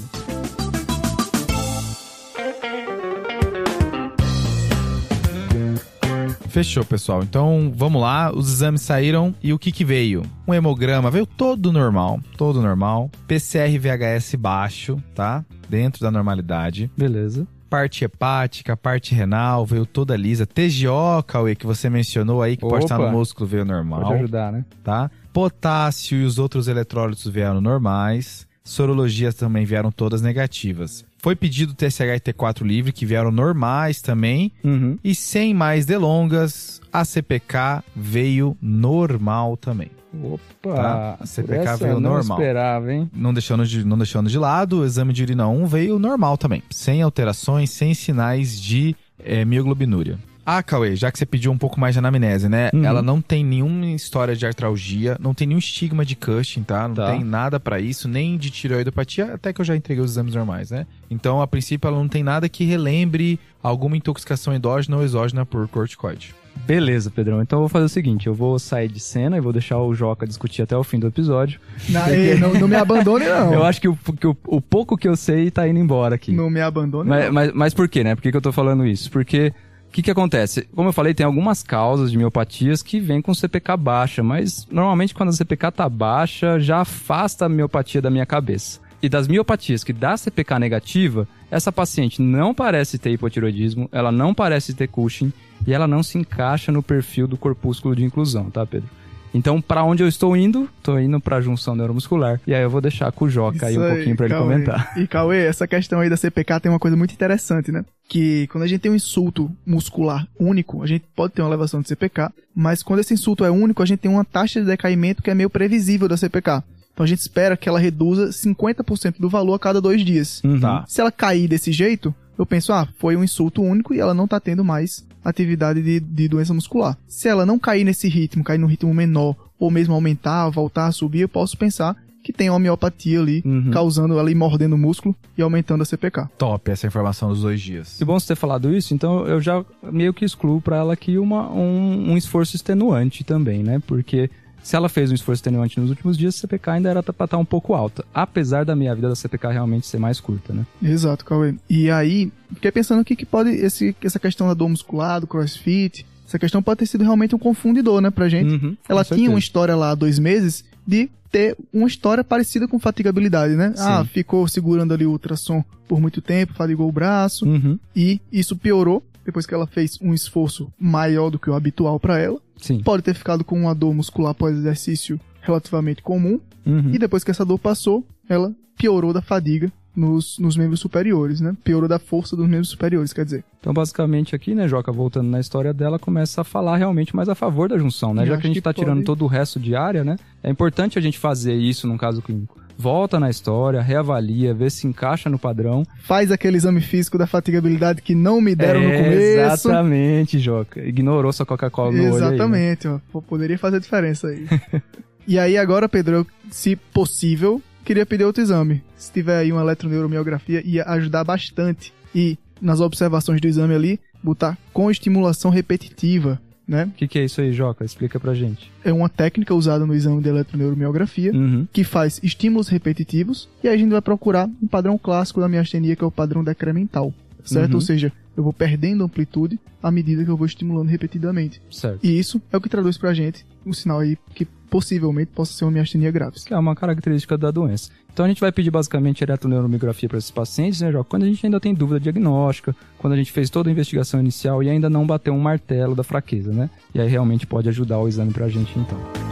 Fechou, 6.52 6.84
pessoal. 6.84 7.22
Então, 7.22 7.72
vamos 7.74 8.02
lá. 8.02 8.30
Os 8.30 8.52
exames 8.52 8.82
saíram 8.82 9.34
e 9.42 9.54
o 9.54 9.58
que 9.58 9.72
que 9.72 9.86
veio? 9.86 10.22
Um 10.46 10.52
hemograma 10.52 11.10
veio 11.10 11.24
todo 11.24 11.72
normal, 11.72 12.20
todo 12.36 12.60
normal. 12.60 13.10
PCR 13.26 13.78
VHS 13.78 14.34
baixo, 14.34 15.02
tá? 15.14 15.42
Dentro 15.66 16.02
da 16.02 16.10
normalidade. 16.10 16.90
Beleza. 16.94 17.48
Parte 17.70 18.04
hepática, 18.04 18.76
parte 18.76 19.14
renal, 19.14 19.64
veio 19.64 19.86
toda 19.86 20.14
lisa. 20.14 20.44
TGO, 20.44 21.22
Cauê, 21.26 21.54
que 21.54 21.64
você 21.64 21.88
mencionou 21.88 22.42
aí, 22.42 22.54
que 22.54 22.66
Opa. 22.66 22.74
pode 22.74 22.84
estar 22.84 22.98
no 22.98 23.10
músculo, 23.10 23.48
veio 23.48 23.64
normal. 23.64 24.02
Pode 24.02 24.14
ajudar, 24.16 24.52
né? 24.52 24.66
Tá? 24.84 25.10
Potássio 25.32 26.18
e 26.18 26.24
os 26.24 26.38
outros 26.38 26.68
eletrólitos 26.68 27.26
vieram 27.32 27.62
normais. 27.62 28.46
Sorologias 28.62 29.34
também 29.34 29.64
vieram 29.64 29.90
todas 29.90 30.20
negativas. 30.20 31.02
Foi 31.22 31.36
pedido 31.36 31.72
TSH 31.72 32.00
e 32.00 32.20
T4 32.20 32.62
livre, 32.66 32.92
que 32.92 33.06
vieram 33.06 33.30
normais 33.30 34.02
também. 34.02 34.50
Uhum. 34.64 34.98
E 35.04 35.14
sem 35.14 35.54
mais 35.54 35.86
delongas, 35.86 36.80
a 36.92 37.04
CPK 37.04 37.84
veio 37.94 38.56
normal 38.60 39.56
também. 39.56 39.88
Opa! 40.20 40.74
Tá? 40.74 41.16
A 41.20 41.24
CPK 41.24 41.76
veio 41.78 42.00
não 42.00 42.14
normal. 42.14 42.38
esperava, 42.38 42.92
hein? 42.92 43.08
Não 43.14 43.32
deixando, 43.32 43.64
de, 43.64 43.84
não 43.84 43.96
deixando 43.96 44.28
de 44.28 44.36
lado, 44.36 44.80
o 44.80 44.84
exame 44.84 45.12
de 45.12 45.22
urina 45.22 45.46
1 45.46 45.64
veio 45.66 45.96
normal 45.96 46.36
também. 46.36 46.60
Sem 46.70 47.02
alterações, 47.02 47.70
sem 47.70 47.94
sinais 47.94 48.60
de 48.60 48.96
é, 49.24 49.44
mioglobinúria. 49.44 50.18
Ah, 50.44 50.62
Cauê, 50.62 50.96
já 50.96 51.10
que 51.10 51.18
você 51.18 51.24
pediu 51.24 51.52
um 51.52 51.58
pouco 51.58 51.78
mais 51.78 51.94
de 51.94 52.00
anamnese, 52.00 52.48
né? 52.48 52.70
Uhum. 52.74 52.84
Ela 52.84 53.00
não 53.00 53.20
tem 53.20 53.44
nenhuma 53.44 53.86
história 53.86 54.34
de 54.34 54.44
artralgia, 54.44 55.16
não 55.20 55.32
tem 55.32 55.46
nenhum 55.46 55.58
estigma 55.58 56.04
de 56.04 56.16
Cushing, 56.16 56.62
tá? 56.64 56.88
Não 56.88 56.94
tá. 56.94 57.12
tem 57.12 57.22
nada 57.22 57.60
para 57.60 57.78
isso, 57.78 58.08
nem 58.08 58.36
de 58.36 58.50
tireoidopatia, 58.50 59.34
até 59.34 59.52
que 59.52 59.60
eu 59.60 59.64
já 59.64 59.76
entreguei 59.76 60.04
os 60.04 60.12
exames 60.12 60.34
normais, 60.34 60.70
né? 60.70 60.86
Então, 61.10 61.40
a 61.40 61.46
princípio, 61.46 61.86
ela 61.86 61.96
não 61.96 62.08
tem 62.08 62.22
nada 62.22 62.48
que 62.48 62.64
relembre 62.64 63.38
alguma 63.62 63.96
intoxicação 63.96 64.52
endógena 64.52 64.96
ou 64.96 65.04
exógena 65.04 65.46
por 65.46 65.68
corticoide. 65.68 66.34
Beleza, 66.66 67.10
Pedrão. 67.10 67.40
Então 67.42 67.58
eu 67.58 67.62
vou 67.62 67.68
fazer 67.68 67.86
o 67.86 67.88
seguinte: 67.88 68.26
eu 68.26 68.34
vou 68.34 68.58
sair 68.58 68.88
de 68.88 69.00
cena 69.00 69.36
e 69.36 69.40
vou 69.40 69.52
deixar 69.52 69.78
o 69.78 69.94
Joca 69.94 70.26
discutir 70.26 70.62
até 70.62 70.76
o 70.76 70.84
fim 70.84 70.98
do 70.98 71.06
episódio. 71.06 71.58
Não, 71.88 72.06
não, 72.38 72.60
não, 72.60 72.68
me 72.68 72.76
abandone, 72.76 73.24
não. 73.24 73.52
Eu 73.54 73.64
acho 73.64 73.80
que, 73.80 73.88
o, 73.88 73.96
que 73.96 74.26
o, 74.26 74.36
o, 74.46 74.60
pouco 74.60 74.96
que 74.96 75.08
eu 75.08 75.16
sei 75.16 75.50
tá 75.50 75.66
indo 75.66 75.78
embora 75.78 76.14
aqui. 76.14 76.30
Não 76.30 76.50
me 76.50 76.60
abandone, 76.60 77.08
mas, 77.08 77.24
não. 77.24 77.32
Mas, 77.32 77.52
mas 77.52 77.74
por 77.74 77.88
quê, 77.88 78.04
né? 78.04 78.14
Por 78.14 78.22
que, 78.22 78.30
que 78.30 78.36
eu 78.36 78.42
tô 78.42 78.52
falando 78.52 78.86
isso? 78.86 79.10
Porque 79.10 79.52
que, 79.92 80.02
que 80.02 80.10
acontece? 80.10 80.62
Como 80.74 80.88
eu 80.88 80.92
falei, 80.92 81.12
tem 81.12 81.26
algumas 81.26 81.62
causas 81.62 82.10
de 82.10 82.16
miopatias 82.16 82.82
que 82.82 82.98
vêm 82.98 83.20
com 83.20 83.34
CPK 83.34 83.76
baixa, 83.76 84.22
mas 84.22 84.66
normalmente 84.70 85.14
quando 85.14 85.28
a 85.28 85.32
CPK 85.32 85.70
tá 85.70 85.88
baixa, 85.88 86.58
já 86.58 86.80
afasta 86.80 87.44
a 87.44 87.48
miopatia 87.48 88.00
da 88.00 88.10
minha 88.10 88.24
cabeça. 88.24 88.80
E 89.02 89.08
das 89.08 89.28
miopatias 89.28 89.84
que 89.84 89.92
dá 89.92 90.16
CPK 90.16 90.58
negativa, 90.58 91.28
essa 91.50 91.70
paciente 91.70 92.22
não 92.22 92.54
parece 92.54 92.98
ter 92.98 93.10
hipotiroidismo, 93.10 93.88
ela 93.92 94.10
não 94.10 94.32
parece 94.32 94.72
ter 94.72 94.88
Cushing 94.88 95.32
e 95.66 95.74
ela 95.74 95.86
não 95.86 96.02
se 96.02 96.16
encaixa 96.16 96.72
no 96.72 96.82
perfil 96.82 97.28
do 97.28 97.36
corpúsculo 97.36 97.94
de 97.94 98.04
inclusão, 98.04 98.50
tá, 98.50 98.64
Pedro? 98.64 98.88
Então, 99.34 99.60
para 99.60 99.84
onde 99.84 100.02
eu 100.02 100.08
estou 100.08 100.36
indo? 100.36 100.68
Estou 100.78 101.00
indo 101.00 101.20
para 101.20 101.36
a 101.36 101.40
junção 101.40 101.74
neuromuscular. 101.74 102.40
E 102.46 102.54
aí 102.54 102.62
eu 102.62 102.70
vou 102.70 102.80
deixar 102.80 103.10
com 103.12 103.24
o 103.24 103.30
Joca 103.30 103.66
aí 103.66 103.78
um 103.78 103.88
pouquinho 103.88 104.16
para 104.16 104.26
ele 104.26 104.34
comentar. 104.34 104.92
E 104.98 105.06
Cauê, 105.06 105.44
essa 105.46 105.66
questão 105.66 106.00
aí 106.00 106.10
da 106.10 106.16
CPK 106.16 106.60
tem 106.60 106.70
uma 106.70 106.78
coisa 106.78 106.96
muito 106.96 107.14
interessante, 107.14 107.72
né? 107.72 107.84
Que 108.08 108.46
quando 108.48 108.64
a 108.64 108.66
gente 108.66 108.80
tem 108.80 108.92
um 108.92 108.96
insulto 108.96 109.50
muscular 109.66 110.26
único, 110.38 110.82
a 110.82 110.86
gente 110.86 111.04
pode 111.16 111.32
ter 111.32 111.42
uma 111.42 111.48
elevação 111.48 111.80
de 111.80 111.88
CPK, 111.88 112.28
mas 112.54 112.82
quando 112.82 113.00
esse 113.00 113.14
insulto 113.14 113.44
é 113.44 113.50
único, 113.50 113.82
a 113.82 113.86
gente 113.86 114.00
tem 114.00 114.10
uma 114.10 114.24
taxa 114.24 114.60
de 114.60 114.66
decaimento 114.66 115.22
que 115.22 115.30
é 115.30 115.34
meio 115.34 115.48
previsível 115.48 116.08
da 116.08 116.16
CPK. 116.16 116.62
Então 116.92 117.04
a 117.04 117.06
gente 117.06 117.20
espera 117.20 117.56
que 117.56 117.68
ela 117.68 117.78
reduza 117.78 118.28
50% 118.28 119.14
do 119.18 119.30
valor 119.30 119.54
a 119.54 119.58
cada 119.58 119.80
dois 119.80 120.04
dias. 120.04 120.42
Uhum. 120.44 120.60
Tá. 120.60 120.84
Se 120.86 121.00
ela 121.00 121.10
cair 121.10 121.48
desse 121.48 121.72
jeito, 121.72 122.14
eu 122.38 122.44
penso, 122.44 122.72
ah, 122.72 122.86
foi 122.98 123.16
um 123.16 123.24
insulto 123.24 123.62
único 123.62 123.94
e 123.94 124.00
ela 124.00 124.12
não 124.12 124.28
tá 124.28 124.38
tendo 124.38 124.64
mais 124.64 125.04
atividade 125.24 125.82
de, 125.82 126.00
de 126.00 126.28
doença 126.28 126.54
muscular. 126.54 126.96
Se 127.06 127.28
ela 127.28 127.46
não 127.46 127.58
cair 127.58 127.84
nesse 127.84 128.08
ritmo, 128.08 128.44
cair 128.44 128.58
num 128.58 128.66
ritmo 128.66 128.92
menor, 128.92 129.36
ou 129.58 129.70
mesmo 129.70 129.94
aumentar, 129.94 130.48
voltar 130.50 130.86
a 130.86 130.92
subir, 130.92 131.20
eu 131.20 131.28
posso 131.28 131.56
pensar 131.56 131.96
que 132.22 132.32
tem 132.32 132.48
uma 132.48 132.58
miopatia 132.58 133.20
ali, 133.20 133.42
uhum. 133.44 133.70
causando 133.70 134.18
ali 134.18 134.34
mordendo 134.34 134.74
o 134.74 134.78
músculo 134.78 135.14
e 135.36 135.42
aumentando 135.42 135.82
a 135.82 135.84
CPK. 135.84 136.28
Top 136.38 136.70
essa 136.70 136.86
informação 136.86 137.28
dos 137.30 137.42
dois 137.42 137.60
dias. 137.60 137.96
Que 137.98 138.04
bom 138.04 138.18
você 138.18 138.28
ter 138.28 138.36
falado 138.36 138.72
isso, 138.72 138.94
então 138.94 139.26
eu 139.26 139.40
já 139.40 139.64
meio 139.82 140.14
que 140.14 140.24
excluo 140.24 140.60
para 140.60 140.76
ela 140.76 140.92
aqui 140.92 141.18
uma, 141.18 141.50
um, 141.50 142.12
um 142.12 142.16
esforço 142.16 142.54
extenuante 142.54 143.24
também, 143.24 143.62
né? 143.62 143.82
Porque 143.86 144.30
se 144.62 144.76
ela 144.76 144.88
fez 144.88 145.10
um 145.10 145.14
esforço 145.14 145.38
extenuante 145.38 145.80
nos 145.80 145.90
últimos 145.90 146.16
dias, 146.16 146.36
a 146.36 146.38
CPK 146.40 146.70
ainda 146.70 146.90
era 146.90 147.02
para 147.02 147.12
estar 147.12 147.26
tá 147.26 147.38
um 147.38 147.44
pouco 147.44 147.74
alta. 147.74 148.04
Apesar 148.14 148.64
da 148.64 148.76
minha 148.76 148.94
vida 148.94 149.08
da 149.08 149.16
CPK 149.16 149.48
realmente 149.48 149.86
ser 149.86 149.98
mais 149.98 150.20
curta, 150.20 150.52
né? 150.52 150.64
Exato, 150.82 151.24
Cauê. 151.24 151.54
E 151.68 151.90
aí, 151.90 152.32
fiquei 152.54 152.70
pensando 152.70 153.00
o 153.00 153.04
que, 153.04 153.16
que 153.16 153.26
pode, 153.26 153.50
esse, 153.50 153.94
essa 154.02 154.18
questão 154.18 154.46
da 154.46 154.54
dor 154.54 154.68
muscular, 154.68 155.20
do 155.20 155.26
crossfit, 155.26 156.06
essa 156.26 156.38
questão 156.38 156.62
pode 156.62 156.78
ter 156.78 156.86
sido 156.86 157.02
realmente 157.02 157.34
um 157.34 157.38
confundidor, 157.38 158.00
né, 158.00 158.10
pra 158.10 158.28
gente. 158.28 158.54
Uhum, 158.54 158.76
ela 158.88 159.04
tinha 159.04 159.28
uma 159.28 159.38
história 159.38 159.76
lá 159.76 159.90
há 159.90 159.94
dois 159.94 160.18
meses 160.18 160.64
de 160.86 161.10
ter 161.30 161.56
uma 161.72 161.86
história 161.86 162.22
parecida 162.22 162.68
com 162.68 162.78
fatigabilidade, 162.78 163.54
né? 163.54 163.72
Sim. 163.74 163.82
Ah, 163.84 164.04
ficou 164.04 164.46
segurando 164.46 164.92
ali 164.92 165.06
o 165.06 165.10
ultrassom 165.10 165.64
por 165.88 166.00
muito 166.00 166.20
tempo, 166.20 166.54
fatigou 166.54 166.88
o 166.88 166.92
braço, 166.92 167.46
uhum. 167.46 167.78
e 167.96 168.20
isso 168.30 168.56
piorou 168.56 169.02
depois 169.24 169.46
que 169.46 169.54
ela 169.54 169.66
fez 169.66 169.98
um 170.02 170.12
esforço 170.14 170.72
maior 170.78 171.30
do 171.30 171.38
que 171.38 171.48
o 171.50 171.54
habitual 171.54 171.98
para 172.00 172.18
ela. 172.18 172.38
Sim. 172.56 172.80
Pode 172.82 173.02
ter 173.02 173.14
ficado 173.14 173.44
com 173.44 173.58
uma 173.60 173.74
dor 173.74 173.94
muscular 173.94 174.34
pós-exercício 174.34 175.18
relativamente 175.40 176.02
comum. 176.02 176.40
Uhum. 176.64 176.90
E 176.94 176.98
depois 176.98 177.24
que 177.24 177.30
essa 177.30 177.44
dor 177.44 177.58
passou, 177.58 178.04
ela 178.28 178.52
piorou 178.76 179.12
da 179.12 179.20
fadiga 179.20 179.70
nos, 179.94 180.38
nos 180.38 180.56
membros 180.56 180.80
superiores, 180.80 181.40
né? 181.40 181.54
Piorou 181.62 181.88
da 181.88 181.98
força 181.98 182.34
dos 182.34 182.46
membros 182.48 182.68
superiores, 182.70 183.12
quer 183.12 183.24
dizer. 183.24 183.44
Então, 183.60 183.74
basicamente, 183.74 184.34
aqui, 184.34 184.54
né, 184.54 184.66
Joca, 184.66 184.90
voltando 184.90 185.28
na 185.28 185.38
história 185.38 185.74
dela, 185.74 185.98
começa 185.98 186.40
a 186.40 186.44
falar 186.44 186.78
realmente 186.78 187.14
mais 187.14 187.28
a 187.28 187.34
favor 187.34 187.68
da 187.68 187.76
junção, 187.76 188.14
né? 188.14 188.22
Eu 188.22 188.26
Já 188.28 188.36
que 188.38 188.44
a 188.44 188.46
gente 188.46 188.54
que 188.56 188.62
tá 188.62 188.72
pode- 188.72 188.78
tirando 188.80 189.04
todo 189.04 189.22
o 189.22 189.26
resto 189.26 189.60
de 189.60 189.74
área, 189.76 190.02
né? 190.02 190.16
É 190.42 190.50
importante 190.50 190.98
a 190.98 191.02
gente 191.02 191.18
fazer 191.18 191.54
isso 191.54 191.86
num 191.86 191.98
caso 191.98 192.22
clínico. 192.22 192.58
Volta 192.76 193.20
na 193.20 193.30
história, 193.30 193.80
reavalia, 193.80 194.54
vê 194.54 194.68
se 194.70 194.86
encaixa 194.86 195.28
no 195.30 195.38
padrão. 195.38 195.84
Faz 196.02 196.30
aquele 196.32 196.56
exame 196.56 196.80
físico 196.80 197.16
da 197.16 197.26
fatigabilidade 197.26 198.02
que 198.02 198.14
não 198.14 198.40
me 198.40 198.54
deram 198.54 198.80
no 198.80 198.88
É, 198.88 199.02
começo. 199.02 199.62
Exatamente, 199.62 200.38
Joca. 200.38 200.80
Ignorou 200.82 201.32
sua 201.32 201.46
Coca-Cola 201.46 201.92
no 201.92 201.98
olho 201.98 202.14
aí, 202.14 202.20
né? 202.20 202.26
Exatamente. 202.28 202.88
Pô, 203.12 203.22
poderia 203.22 203.58
fazer 203.58 203.80
diferença 203.80 204.28
aí. 204.28 204.46
e 205.26 205.38
aí 205.38 205.56
agora, 205.56 205.88
Pedro, 205.88 206.16
eu, 206.16 206.26
se 206.50 206.74
possível, 206.76 207.60
queria 207.84 208.06
pedir 208.06 208.24
outro 208.24 208.42
exame. 208.42 208.82
Se 208.96 209.12
tiver 209.12 209.38
aí 209.38 209.52
uma 209.52 209.62
eletroneuromiografia, 209.62 210.62
ia 210.64 210.84
ajudar 210.84 211.24
bastante. 211.24 211.92
E 212.14 212.38
nas 212.60 212.80
observações 212.80 213.40
do 213.40 213.46
exame 213.48 213.74
ali, 213.74 214.00
botar 214.22 214.56
com 214.72 214.90
estimulação 214.90 215.50
repetitiva, 215.50 216.40
né? 216.66 216.84
O 216.84 216.90
que, 216.92 217.08
que 217.08 217.18
é 217.18 217.24
isso 217.24 217.40
aí, 217.40 217.52
Joca? 217.52 217.84
Explica 217.84 218.18
pra 218.20 218.34
gente. 218.34 218.70
É 218.84 218.92
uma 218.92 219.08
técnica 219.08 219.54
usada 219.54 219.84
no 219.86 219.94
exame 219.94 220.22
de 220.22 220.28
eletroneuromiografia 220.28 221.32
Uhum. 221.32 221.66
que 221.72 221.84
faz 221.84 222.20
estímulos 222.22 222.68
repetitivos 222.68 223.48
e 223.62 223.68
aí 223.68 223.74
a 223.74 223.78
gente 223.78 223.90
vai 223.90 224.00
procurar 224.02 224.48
um 224.62 224.66
padrão 224.66 224.96
clássico 224.98 225.40
da 225.40 225.48
miastenia 225.48 225.96
que 225.96 226.04
é 226.04 226.06
o 226.06 226.10
padrão 226.10 226.42
decremental, 226.44 227.12
certo? 227.44 227.70
Uhum. 227.70 227.76
Ou 227.76 227.80
seja, 227.80 228.12
eu 228.36 228.42
vou 228.42 228.52
perdendo 228.52 229.04
amplitude 229.04 229.58
à 229.82 229.90
medida 229.90 230.24
que 230.24 230.30
eu 230.30 230.36
vou 230.36 230.46
estimulando 230.46 230.88
repetidamente. 230.88 231.60
Certo. 231.70 231.98
E 232.02 232.18
isso 232.18 232.40
é 232.52 232.56
o 232.56 232.60
que 232.60 232.68
traduz 232.68 232.96
pra 232.96 233.12
gente 233.12 233.44
um 233.66 233.72
sinal 233.72 234.00
aí 234.00 234.16
que 234.34 234.44
possivelmente 234.70 235.30
possa 235.34 235.52
ser 235.52 235.64
uma 235.66 235.70
miastenia 235.72 236.10
graves. 236.10 236.44
Que 236.44 236.54
é 236.54 236.58
uma 236.58 236.74
característica 236.74 237.36
da 237.36 237.50
doença. 237.50 237.90
Então 238.12 238.26
a 238.26 238.28
gente 238.28 238.40
vai 238.40 238.52
pedir 238.52 238.70
basicamente 238.70 239.24
eletroneuromiografia 239.24 240.08
para 240.08 240.18
esses 240.18 240.30
pacientes, 240.30 240.80
né, 240.82 240.92
Joca? 240.92 241.08
Quando 241.08 241.22
a 241.22 241.26
gente 241.26 241.44
ainda 241.46 241.58
tem 241.58 241.72
dúvida 241.72 241.98
diagnóstica, 241.98 242.76
quando 242.98 243.14
a 243.14 243.16
gente 243.16 243.32
fez 243.32 243.48
toda 243.48 243.70
a 243.70 243.72
investigação 243.72 244.20
inicial 244.20 244.62
e 244.62 244.68
ainda 244.68 244.90
não 244.90 245.06
bateu 245.06 245.32
um 245.32 245.40
martelo 245.40 245.94
da 245.94 246.02
fraqueza, 246.02 246.52
né? 246.52 246.68
E 246.94 247.00
aí 247.00 247.08
realmente 247.08 247.46
pode 247.46 247.68
ajudar 247.70 247.98
o 247.98 248.08
exame 248.08 248.32
pra 248.32 248.48
gente 248.48 248.78
então. 248.78 249.31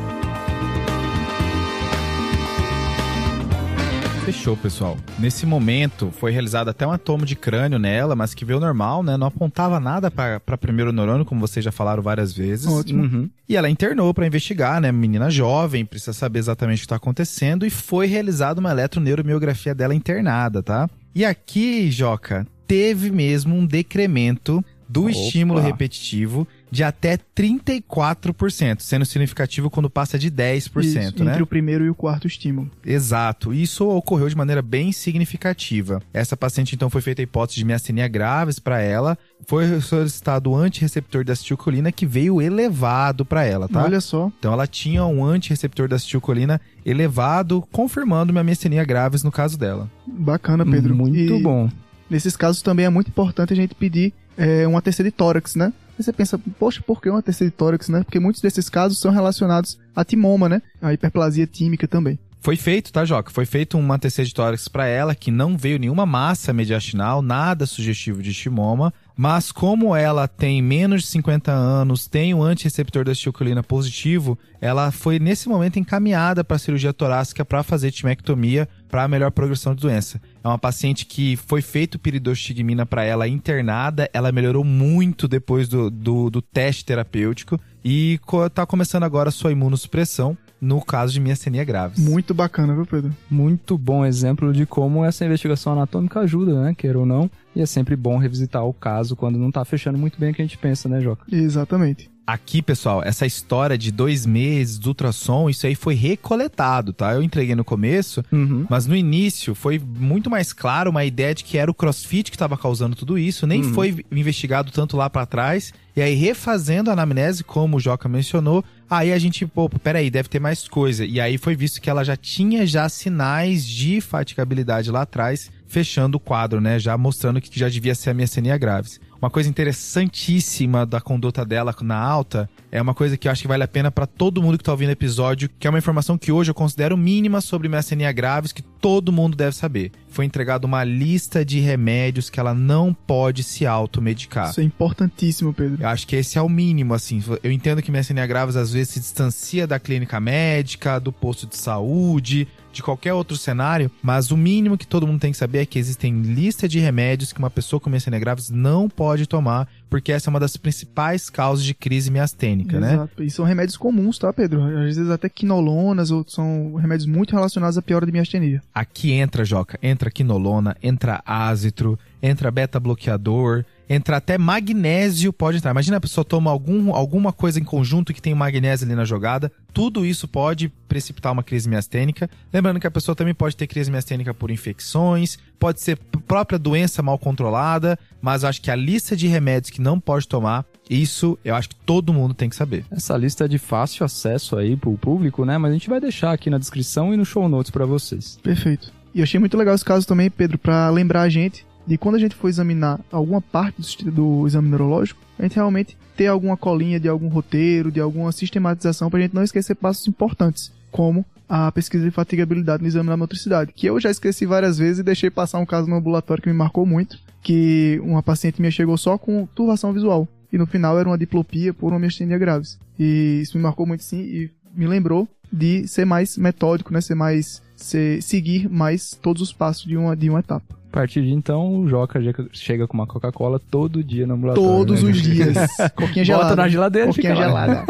Fechou, 4.25 4.57
pessoal. 4.57 4.97
Nesse 5.19 5.47
momento, 5.47 6.13
foi 6.13 6.31
realizado 6.31 6.69
até 6.69 6.87
um 6.87 6.93
atomo 6.93 7.25
de 7.25 7.35
crânio 7.35 7.79
nela, 7.79 8.15
mas 8.15 8.35
que 8.35 8.45
veio 8.45 8.61
normal, 8.61 9.03
né? 9.03 9.17
Não 9.17 9.27
apontava 9.27 9.81
nada 9.81 10.11
para 10.11 10.59
primeiro 10.59 10.93
neurônio, 10.93 11.25
como 11.25 11.41
vocês 11.41 11.65
já 11.65 11.73
falaram 11.73 12.03
várias 12.03 12.33
vezes. 12.33 12.67
Ótimo. 12.67 13.03
Uhum. 13.03 13.31
E 13.49 13.57
ela 13.57 13.69
internou 13.69 14.13
para 14.13 14.27
investigar, 14.27 14.81
né? 14.81 14.93
Menina 14.93 15.31
jovem, 15.31 15.85
precisa 15.85 16.13
saber 16.13 16.39
exatamente 16.39 16.79
o 16.79 16.81
que 16.81 16.87
está 16.87 16.97
acontecendo. 16.97 17.67
E 17.67 17.71
foi 17.71 18.07
realizada 18.07 18.61
uma 18.61 18.71
eletroneuromiografia 18.71 19.75
dela 19.75 19.95
internada, 19.95 20.63
tá? 20.63 20.89
E 21.15 21.25
aqui, 21.25 21.91
Joca, 21.91 22.47
teve 22.67 23.11
mesmo 23.11 23.57
um 23.57 23.67
decremento 23.67 24.65
do 24.89 25.03
Opa. 25.03 25.11
estímulo 25.11 25.61
repetitivo 25.61 26.47
de 26.71 26.85
até 26.85 27.19
34%, 27.35 28.81
sendo 28.81 29.05
significativo 29.05 29.71
quando 29.71 29.91
passa 29.91 30.19
de 30.19 30.31
10%, 30.31 30.81
Isso, 30.83 31.25
né? 31.25 31.33
Entre 31.33 31.43
o 31.43 31.47
primeiro 31.47 31.85
e 31.85 31.91
o 31.91 31.95
quarto 31.95 32.27
estímulo. 32.27 32.71
Exato. 32.85 33.53
Isso 33.53 33.89
ocorreu 33.89 34.29
de 34.29 34.37
maneira 34.37 34.63
bem 34.63 34.93
significativa. 34.93 36.01
Essa 36.13 36.37
paciente, 36.37 36.75
então, 36.75 36.91
foi 36.91 37.01
feita 37.01 37.21
a 37.23 37.25
hipótese 37.25 37.59
de 37.59 37.65
miastenia 37.65 38.09
graves 38.09 38.59
para 38.59 38.81
ela. 38.81 39.19
Foi 39.47 39.81
solicitado 39.81 40.51
o 40.51 40.57
antirreceptor 40.57 41.25
da 41.25 41.33
acetilcolina 41.33 41.91
que 41.91 42.07
veio 42.07 42.41
elevado 42.41 43.25
para 43.25 43.45
ela, 43.45 43.69
tá? 43.69 43.83
Olha 43.83 44.01
só, 44.01 44.31
Então 44.39 44.53
ela 44.53 44.67
tinha 44.67 45.05
um 45.05 45.25
antirreceptor 45.25 45.89
da 45.89 45.97
acetilcolina 45.97 46.61
elevado, 46.85 47.67
confirmando 47.73 48.33
uma 48.33 48.45
miastenia 48.45 48.85
graves 48.85 49.23
no 49.23 49.33
caso 49.33 49.59
dela. 49.59 49.91
bacana, 50.07 50.65
Pedro. 50.65 50.95
Muito 50.95 51.17
E 51.35 51.43
bom. 51.43 51.69
Nesses 52.09 52.37
casos 52.37 52.61
também 52.61 52.85
é 52.87 52.91
muito 52.91 53.09
importante 53.09 53.53
a 53.53 53.57
gente 53.57 53.75
pedir 53.75 54.13
é, 54.41 54.67
uma 54.67 54.81
TC 54.81 55.03
de 55.05 55.11
tórax, 55.11 55.55
né? 55.55 55.71
Aí 55.99 56.03
você 56.03 56.15
pensa, 56.15 56.41
poxa, 56.59 56.83
por 56.85 57.03
que 57.03 57.11
uma 57.11 57.23
TC 57.23 57.45
de 57.45 57.51
tórax, 57.51 57.91
né? 57.91 58.03
Porque 58.03 58.19
muitos 58.19 58.41
desses 58.41 58.71
casos 58.71 58.99
são 58.99 59.13
relacionados 59.13 59.79
a 59.95 60.03
timoma, 60.03 60.49
né? 60.49 60.63
A 60.81 60.95
hiperplasia 60.95 61.47
tímica 61.47 61.87
também. 61.87 62.19
Foi 62.43 62.57
feito, 62.57 62.91
tá, 62.91 63.05
Joca? 63.05 63.31
Foi 63.31 63.45
feito 63.45 63.77
uma 63.77 63.99
TC 63.99 64.25
de 64.25 64.33
tórax 64.33 64.67
para 64.67 64.87
ela 64.87 65.15
que 65.15 65.31
não 65.31 65.59
veio 65.59 65.79
nenhuma 65.79 66.07
massa 66.07 66.55
mediastinal, 66.55 67.21
nada 67.21 67.67
sugestivo 67.67 68.23
de 68.23 68.31
estimoma, 68.31 68.95
mas 69.15 69.53
como 69.53 69.95
ela 69.95 70.27
tem 70.27 70.63
menos 70.63 71.03
de 71.03 71.09
50 71.09 71.53
anos, 71.53 72.07
tem 72.07 72.33
um 72.33 72.43
antirreceptor 72.43 73.05
da 73.05 73.13
acetilcolina 73.13 73.63
positivo, 73.63 74.39
ela 74.59 74.91
foi 74.91 75.19
nesse 75.19 75.51
momento 75.51 75.79
encaminhada 75.79 76.43
para 76.43 76.57
cirurgia 76.57 76.95
torácica 76.95 77.45
para 77.45 77.63
fazer 77.63 77.91
timectomia 77.91 78.67
para 78.89 79.07
melhor 79.07 79.31
progressão 79.31 79.75
de 79.75 79.83
doença. 79.83 80.19
É 80.43 80.49
uma 80.49 80.59
paciente 80.59 81.05
que 81.05 81.37
foi 81.37 81.61
feito 81.63 81.99
piridostigmina 81.99 82.87
para 82.87 83.05
ela 83.05 83.29
internada, 83.29 84.09
ela 84.13 84.33
melhorou 84.33 84.65
muito 84.65 85.29
depois 85.29 85.69
do, 85.69 85.91
do, 85.91 86.31
do 86.31 86.41
teste 86.41 86.85
terapêutico 86.85 87.61
e 87.85 88.19
co- 88.25 88.49
tá 88.49 88.65
começando 88.65 89.03
agora 89.03 89.29
a 89.29 89.33
sua 89.33 89.53
imunossupressão 89.53 90.37
no 90.61 90.81
caso 90.83 91.13
de 91.13 91.21
miastenia 91.21 91.65
graves. 91.65 91.99
Muito 91.99 92.35
bacana, 92.35 92.75
viu, 92.75 92.85
Pedro? 92.87 93.15
Muito 93.31 93.79
bom 93.79 94.05
exemplo 94.05 94.53
de 94.53 94.67
como 94.67 95.05
essa 95.05 95.25
investigação 95.25 95.73
anatômica 95.73 96.21
ajuda, 96.21 96.63
né? 96.63 96.75
Queira 96.77 96.99
ou 96.99 97.07
não. 97.07 97.31
E 97.57 97.63
é 97.63 97.67
sempre 97.67 97.97
bom 97.97 98.19
revisitar 98.19 98.65
o 98.67 98.73
caso 98.75 99.17
quando 99.17 99.39
não 99.39 99.51
tá 99.51 99.65
fechando 99.65 99.99
muito 99.99 100.21
bem 100.21 100.31
o 100.31 100.35
que 100.35 100.43
a 100.43 100.45
gente 100.45 100.59
pensa, 100.59 100.87
né, 100.89 101.01
Joca? 101.01 101.25
Exatamente. 101.35 102.11
Aqui, 102.33 102.63
pessoal, 102.63 103.03
essa 103.03 103.27
história 103.27 103.77
de 103.77 103.91
dois 103.91 104.25
meses 104.25 104.79
do 104.79 104.91
ultrassom, 104.91 105.51
isso 105.51 105.67
aí 105.67 105.75
foi 105.75 105.95
recoletado, 105.97 106.93
tá? 106.93 107.13
Eu 107.13 107.25
entreguei 107.25 107.57
no 107.57 107.65
começo, 107.65 108.25
Uhum. 108.31 108.67
mas 108.71 108.87
no 108.87 108.95
início 108.95 109.53
foi 109.53 109.81
muito 109.81 110.31
mais 110.31 110.53
claro 110.53 110.91
uma 110.91 111.05
ideia 111.05 111.35
de 111.35 111.43
que 111.43 111.59
era 111.59 111.69
o 111.69 111.75
crossfit 111.75 112.31
que 112.31 112.37
estava 112.37 112.57
causando 112.57 112.95
tudo 112.95 113.19
isso, 113.19 113.49
nem 113.49 113.65
Uhum. 113.65 113.75
foi 113.75 114.05
investigado 114.13 114.71
tanto 114.71 114.97
lá 114.97 115.11
pra 115.11 115.27
trás. 115.27 115.73
E 115.97 116.01
aí, 116.01 116.15
refazendo 116.15 116.89
a 116.89 116.93
anamnese, 116.93 117.43
como 117.43 117.77
o 117.77 117.81
Joca 117.81 118.09
mencionou, 118.09 118.65
aí 118.89 119.13
a 119.13 119.19
gente, 119.19 119.45
pô, 119.45 119.69
peraí, 119.69 120.09
deve 120.09 120.29
ter 120.29 120.39
mais 120.39 120.69
coisa. 120.69 121.05
E 121.05 121.21
aí 121.21 121.37
foi 121.37 121.57
visto 121.57 121.81
que 121.81 121.91
ela 121.91 122.05
já 122.05 122.17
tinha 122.17 122.65
já 122.65 122.89
sinais 122.89 123.67
de 123.67 124.01
fatigabilidade 124.01 124.89
lá 124.89 125.03
atrás, 125.03 125.51
fechando 125.67 126.17
o 126.17 126.21
quadro, 126.21 126.61
né? 126.61 126.79
Já 126.79 126.97
mostrando 126.97 127.41
que 127.41 127.59
já 127.59 127.69
devia 127.69 127.95
ser 127.97 128.11
a 128.11 128.15
miastenia 128.15 128.57
graves. 128.57 129.01
Uma 129.21 129.29
coisa 129.29 129.51
interessantíssima 129.51 130.87
da 130.87 130.99
conduta 130.99 131.45
dela 131.45 131.77
na 131.83 131.99
alta 131.99 132.49
é 132.73 132.81
uma 132.81 132.95
coisa 132.95 133.19
que 133.19 133.29
eu 133.29 133.33
acho 133.33 133.43
que 133.43 133.49
vale 133.49 133.63
a 133.63 133.69
pena 133.69 133.91
pra 133.91 134.07
todo 134.07 134.41
mundo 134.41 134.57
que 134.57 134.65
tá 134.65 134.73
ouvindo 134.73 134.89
o 134.89 134.93
episódio, 134.93 135.51
que 135.59 135.67
é 135.67 135.71
uma 135.71 135.79
informação 135.79 136.17
que 136.17 136.33
hoje 136.33 136.51
eu 136.51 136.55
considero 136.55 136.97
mínima 136.97 137.43
sobre 137.43 137.69
miastenia 137.69 138.11
graves 138.13 138.51
que 138.51 138.63
todo 138.63 139.13
mundo 139.13 139.37
deve 139.37 139.55
saber. 139.55 139.93
Foi 140.09 140.25
entregada 140.25 140.67
uma 140.67 140.83
lista 140.85 141.45
de 141.45 141.61
remédios 141.61 142.31
que 142.31 142.41
ela 142.41 142.55
não 142.55 142.95
pode 142.95 143.43
se 143.43 143.67
automedicar. 143.67 144.51
Isso 144.51 144.63
é 144.63 144.65
importantíssimo, 144.65 145.53
Pedro. 145.53 145.83
Eu 145.83 145.89
acho 145.89 146.07
que 146.07 146.17
esse 146.17 146.39
é 146.39 146.43
o 146.43 146.49
mínimo, 146.49 146.95
assim. 146.95 147.23
Eu 147.43 147.53
entendo 147.53 147.83
que 147.83 147.93
miastenia 147.93 148.27
graves 148.27 148.57
às 148.57 148.73
vezes 148.73 148.95
se 148.95 149.01
distancia 149.01 149.67
da 149.67 149.79
clínica 149.79 150.19
médica, 150.19 150.99
do 150.99 151.13
posto 151.13 151.47
de 151.47 151.59
saúde, 151.59 152.49
de 152.73 152.83
qualquer 152.83 153.13
outro 153.13 153.37
cenário, 153.37 153.91
mas 154.03 154.31
o 154.31 154.37
mínimo 154.37 154.79
que 154.79 154.87
todo 154.87 155.07
mundo 155.07 155.21
tem 155.21 155.33
que 155.33 155.39
saber 155.39 155.59
é 155.59 155.67
que 155.67 155.79
existem 155.79 156.21
lista 156.23 156.69
de 156.69 156.79
remédios 156.79 157.33
que 157.33 157.39
uma 157.39 157.51
pessoa 157.51 157.81
com 157.81 157.91
miastenia 157.91 158.19
graves 158.19 158.51
não 158.51 158.89
pode 158.89 159.27
tomar, 159.27 159.69
porque 159.89 160.13
essa 160.13 160.29
é 160.29 160.31
uma 160.31 160.41
das 160.41 160.57
principais 160.57 161.29
causas 161.29 161.65
de 161.65 161.75
crise 161.75 162.11
miastênica, 162.11 162.79
né? 162.79 162.95
Exato. 162.95 163.23
E 163.23 163.31
são 163.31 163.45
remédios 163.45 163.77
comuns, 163.77 164.19
tá, 164.19 164.33
Pedro? 164.33 164.63
Às 164.63 164.97
vezes 164.97 165.11
até 165.11 165.29
quinolonas, 165.29 166.11
ou 166.11 166.25
são 166.27 166.75
remédios 166.77 167.07
muito 167.07 167.35
relacionados 167.35 167.77
à 167.77 167.83
piora 167.83 168.07
de 168.07 168.13
miastenia. 168.13 168.63
Aqui 168.73 169.13
entra, 169.13 169.45
Joca, 169.45 169.79
entra 169.83 170.11
quinolona, 170.11 170.77
entra 170.83 171.23
ácitro, 171.27 171.99
entra 172.23 172.51
beta-bloqueador, 172.51 173.65
entra 173.91 174.19
até 174.19 174.39
magnésio 174.39 175.33
pode 175.33 175.59
entrar. 175.59 175.73
Imagina 175.73 175.97
a 175.97 176.01
pessoa 176.01 176.25
toma 176.25 176.49
algum, 176.49 176.95
alguma 176.95 177.33
coisa 177.33 177.59
em 177.59 177.65
conjunto 177.65 178.15
que 178.15 178.23
tem 178.23 178.33
magnésio 178.33 178.87
ali 178.87 178.95
na 178.95 179.05
jogada, 179.05 179.51
tudo 179.75 180.07
isso 180.07 180.29
pode 180.29 180.69
precipitar 180.87 181.33
uma 181.33 181.43
crise 181.43 181.69
miastênica. 181.69 182.31
Lembrando 182.53 182.79
que 182.79 182.87
a 182.87 182.91
pessoa 182.91 183.17
também 183.17 183.35
pode 183.35 183.57
ter 183.57 183.67
crise 183.67 183.91
miastênica 183.91 184.33
por 184.33 184.49
infecções, 184.53 185.39
pode 185.59 185.81
ser 185.81 185.99
própria 186.29 186.57
doença 186.57 187.03
mal 187.03 187.19
controlada, 187.19 187.99
mas 188.23 188.45
acho 188.45 188.63
que 188.63 188.71
a 188.71 188.77
lista 188.77 189.17
de 189.17 189.27
remédios 189.27 189.71
que 189.71 189.81
não 189.81 189.99
pode 189.99 190.29
tomar, 190.29 190.65
isso 190.89 191.37
eu 191.45 191.57
acho 191.57 191.71
que 191.71 191.77
todo 191.85 192.13
mundo 192.13 192.33
tem 192.33 192.49
que 192.49 192.55
saber. 192.55 192.85
Essa 192.93 193.17
lista 193.17 193.47
é 193.47 193.49
de 193.49 193.59
fácil 193.59 194.05
acesso 194.05 194.57
aí 194.57 194.77
pro 194.77 194.97
público, 194.97 195.45
né? 195.45 195.59
Mas 195.59 195.73
a 195.73 195.75
gente 195.75 195.89
vai 195.89 196.01
deixar 196.01 196.31
aqui 196.31 196.49
na 196.49 196.59
descrição 196.59 197.13
e 197.13 197.17
no 197.17 197.25
show 197.25 197.49
notes 197.49 197.73
pra 197.73 197.87
vocês. 197.87 198.39
Perfeito. 198.41 198.93
E 199.13 199.19
eu 199.19 199.25
achei 199.25 199.41
muito 199.41 199.57
legal 199.57 199.75
esse 199.75 199.85
caso 199.85 200.07
também, 200.07 200.31
Pedro, 200.31 200.57
pra 200.57 200.89
lembrar 200.91 201.23
a 201.23 201.29
gente 201.29 201.67
de 201.87 201.99
quando 201.99 202.15
a 202.15 202.19
gente 202.19 202.35
for 202.35 202.49
examinar 202.49 203.01
alguma 203.11 203.41
parte 203.41 204.05
do, 204.05 204.11
do 204.11 204.47
exame 204.47 204.69
neurológico, 204.69 205.21
a 205.39 205.43
gente 205.43 205.55
realmente 205.55 205.97
ter 206.17 206.27
alguma 206.27 206.57
colinha 206.57 207.01
de 207.01 207.09
algum 207.09 207.29
roteiro, 207.29 207.91
de 207.91 208.01
alguma 208.01 208.31
sistematização, 208.33 209.11
pra 209.11 209.21
gente 209.21 209.35
não 209.35 209.43
esquecer 209.43 209.75
passos 209.75 210.07
importantes, 210.07 210.73
como 210.91 211.25
a 211.49 211.73
pesquisa 211.73 212.05
de 212.05 212.11
fatigabilidade 212.11 212.83
no 212.83 212.89
exame 212.89 213.09
da 213.09 213.17
motricidade, 213.17 213.73
que 213.73 213.87
eu 213.87 213.99
já 213.99 214.11
esqueci 214.11 214.47
várias 214.47 214.79
vezes 214.79 215.01
e 215.01 215.03
deixei 215.03 215.31
passar 215.31 215.59
um 215.59 215.67
caso 215.67 215.89
no 215.89 215.97
ambulatório 215.97 216.43
que 216.43 216.49
me 216.49 216.55
marcou 216.55 216.87
muito, 216.87 217.19
que 217.43 218.01
uma 218.05 218.23
paciente 218.23 218.61
minha 218.61 218.71
chegou 218.71 218.97
só 218.97 219.19
com 219.19 219.47
turbação 219.47 219.93
visual, 219.93 220.29
e 220.53 220.59
no 220.59 220.67
final 220.67 220.99
era 220.99 221.09
uma 221.09 221.19
diplopia 221.19 221.73
por 221.73 221.93
uma 221.93 221.99
miastenia 221.99 222.39
graves. 222.39 222.79
E 222.99 223.41
isso 223.43 223.57
me 223.57 223.63
marcou 223.63 223.87
muito 223.87 224.05
sim, 224.05 224.21
e 224.21 224.51
me 224.77 224.87
lembrou 224.87 225.27
de 225.53 225.89
ser 225.89 226.05
mais 226.05 226.37
metódico, 226.37 226.93
né, 226.93 227.01
ser 227.01 227.15
mais 227.15 227.61
se, 227.75 228.21
seguir 228.23 228.69
mais 228.69 229.19
todos 229.21 229.43
os 229.43 229.53
passos 229.53 229.87
de 229.87 229.97
uma, 229.97 230.15
de 230.15 230.31
uma 230.31 230.41
etapa. 230.41 230.80
A 230.91 230.93
partir 230.93 231.23
de 231.23 231.33
então, 231.33 231.83
o 231.83 231.89
Joca 231.89 232.21
chega 232.53 232.87
com 232.89 232.95
uma 232.95 233.07
Coca-Cola 233.07 233.61
todo 233.71 234.03
dia 234.03 234.27
no 234.27 234.35
ambulatório. 234.35 234.69
Todos 234.69 235.05
né? 235.05 235.11
os 235.13 235.23
dias. 235.23 235.57
Coquinha 235.95 236.25
gelada. 236.25 236.45
Bota 236.49 236.57
na 236.57 236.69
geladeira 236.69 237.09
Coquinha 237.09 237.37
gelada. 237.37 237.85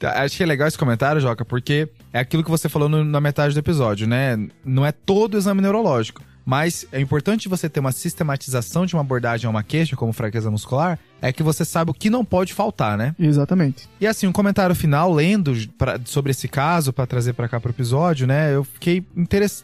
Acho 0.00 0.36
que 0.36 0.42
é 0.42 0.46
legal 0.46 0.68
esse 0.68 0.78
comentário, 0.78 1.20
Joca, 1.20 1.44
porque 1.44 1.88
é 2.12 2.20
aquilo 2.20 2.44
que 2.44 2.50
você 2.50 2.68
falou 2.68 2.88
no- 2.88 3.04
na 3.04 3.20
metade 3.20 3.52
do 3.52 3.58
episódio, 3.58 4.06
né? 4.06 4.38
Não 4.64 4.86
é 4.86 4.92
todo 4.92 5.34
o 5.34 5.38
exame 5.38 5.60
neurológico. 5.60 6.22
Mas 6.48 6.86
é 6.92 7.00
importante 7.00 7.48
você 7.48 7.68
ter 7.68 7.80
uma 7.80 7.90
sistematização 7.90 8.86
de 8.86 8.94
uma 8.94 9.00
abordagem 9.00 9.48
a 9.48 9.50
uma 9.50 9.64
queixa, 9.64 9.96
como 9.96 10.12
fraqueza 10.12 10.48
muscular, 10.48 10.96
é 11.20 11.32
que 11.32 11.42
você 11.42 11.64
sabe 11.64 11.90
o 11.90 11.94
que 11.94 12.08
não 12.08 12.24
pode 12.24 12.54
faltar, 12.54 12.96
né? 12.96 13.16
Exatamente. 13.18 13.88
E 14.00 14.06
assim, 14.06 14.28
um 14.28 14.32
comentário 14.32 14.74
final, 14.74 15.12
lendo 15.12 15.54
pra- 15.76 15.98
sobre 16.04 16.30
esse 16.30 16.46
caso, 16.46 16.92
pra 16.92 17.04
trazer 17.04 17.32
pra 17.32 17.48
cá 17.48 17.58
pro 17.58 17.72
episódio, 17.72 18.28
né? 18.28 18.54
Eu 18.54 18.62
fiquei 18.62 19.04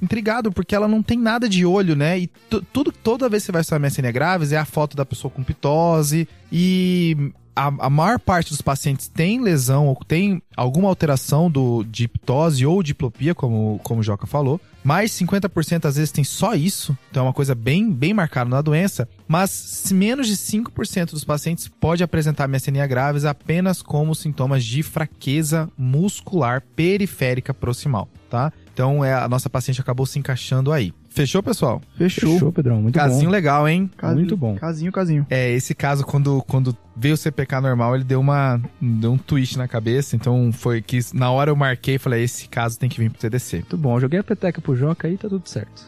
intrigado, 0.03 0.51
porque 0.51 0.75
ela 0.75 0.89
não 0.89 1.03
tem 1.03 1.19
nada 1.19 1.49
de 1.49 1.65
olho, 1.65 1.95
né? 1.95 2.19
E 2.19 2.27
tu- 2.51 2.63
tudo, 2.73 2.91
toda 2.91 3.29
vez 3.29 3.43
que 3.43 3.47
você 3.47 3.53
vai 3.53 3.61
estudar 3.61 3.79
miastenia 3.79 4.11
graves, 4.11 4.51
é 4.53 4.57
a 4.57 4.65
foto 4.65 4.97
da 4.97 5.05
pessoa 5.05 5.31
com 5.31 5.43
pitose. 5.45 6.27
E 6.53 7.33
a, 7.57 7.67
a 7.67 7.91
maior 7.91 8.19
parte 8.19 8.51
dos 8.51 8.61
pacientes 8.61 9.09
tem 9.09 9.41
lesão 9.41 9.87
ou 9.87 9.97
tem 9.97 10.43
alguma 10.57 10.89
alteração 10.89 11.51
do, 11.51 11.85
de 11.85 12.09
pitose 12.09 12.67
ou 12.67 12.83
diplopia, 12.83 13.35
como, 13.35 13.81
como 13.83 14.01
o 14.01 14.03
Joca 14.03 14.27
falou. 14.27 14.61
Mais 14.85 15.13
50% 15.13 15.85
às 15.85 15.95
vezes 15.97 16.11
tem 16.11 16.25
só 16.25 16.55
isso, 16.55 16.97
então 17.11 17.23
é 17.23 17.27
uma 17.27 17.33
coisa 17.33 17.55
bem, 17.55 17.91
bem 17.91 18.13
marcada 18.13 18.51
na 18.51 18.61
doença. 18.61 19.09
Mas 19.29 19.91
menos 19.93 20.27
de 20.27 20.37
5% 20.37 21.11
dos 21.11 21.25
pacientes 21.25 21.69
pode 21.69 22.03
apresentar 22.03 22.49
miastenia 22.49 22.87
graves 22.87 23.25
apenas 23.25 23.81
como 23.81 24.15
sintomas 24.15 24.65
de 24.65 24.83
fraqueza 24.83 25.71
muscular 25.79 26.63
periférica 26.75 27.55
proximal, 27.55 28.09
tá? 28.29 28.53
Então 28.73 29.05
é, 29.05 29.13
a 29.13 29.29
nossa 29.29 29.51
paciente 29.51 29.81
acabou 29.81 30.07
se 30.07 30.19
encaixando 30.19 30.73
aí. 30.73 30.93
Fechou, 31.11 31.43
pessoal? 31.43 31.81
Fechou. 31.97 32.33
Fechou, 32.33 32.53
Pedrão. 32.53 32.81
Muito 32.81 32.95
Casinho 32.95 33.27
bom. 33.27 33.31
legal, 33.31 33.69
hein? 33.69 33.91
Casinho- 33.97 34.19
Muito 34.21 34.37
bom. 34.37 34.55
Casinho, 34.57 34.91
casinho. 34.91 35.27
É, 35.29 35.51
esse 35.53 35.75
caso, 35.75 36.05
quando, 36.05 36.43
quando 36.49 36.75
veio 36.97 37.15
o 37.15 37.17
CPK 37.19 37.61
normal, 37.61 37.95
ele 37.95 38.05
deu 38.05 38.19
uma 38.19 38.61
deu 38.81 39.13
um 39.13 39.19
twist 39.19 39.59
na 39.59 39.69
cabeça. 39.69 40.17
Então 40.17 40.51
foi 40.53 40.81
que 40.81 40.99
na 41.13 41.31
hora 41.31 41.51
eu 41.51 41.57
marquei 41.57 41.97
e 41.97 41.99
falei: 41.99 42.25
esse 42.25 42.49
caso 42.49 42.79
tem 42.79 42.89
que 42.89 42.99
vir 42.99 43.11
pro 43.11 43.21
TDC. 43.21 43.57
Muito 43.59 43.77
bom. 43.77 44.01
Joguei 44.01 44.21
a 44.21 44.25
peteca 44.25 44.61
pro 44.61 44.75
Joca 44.75 45.07
aí, 45.07 45.19
tá 45.19 45.29
tudo 45.29 45.47
certo. 45.49 45.83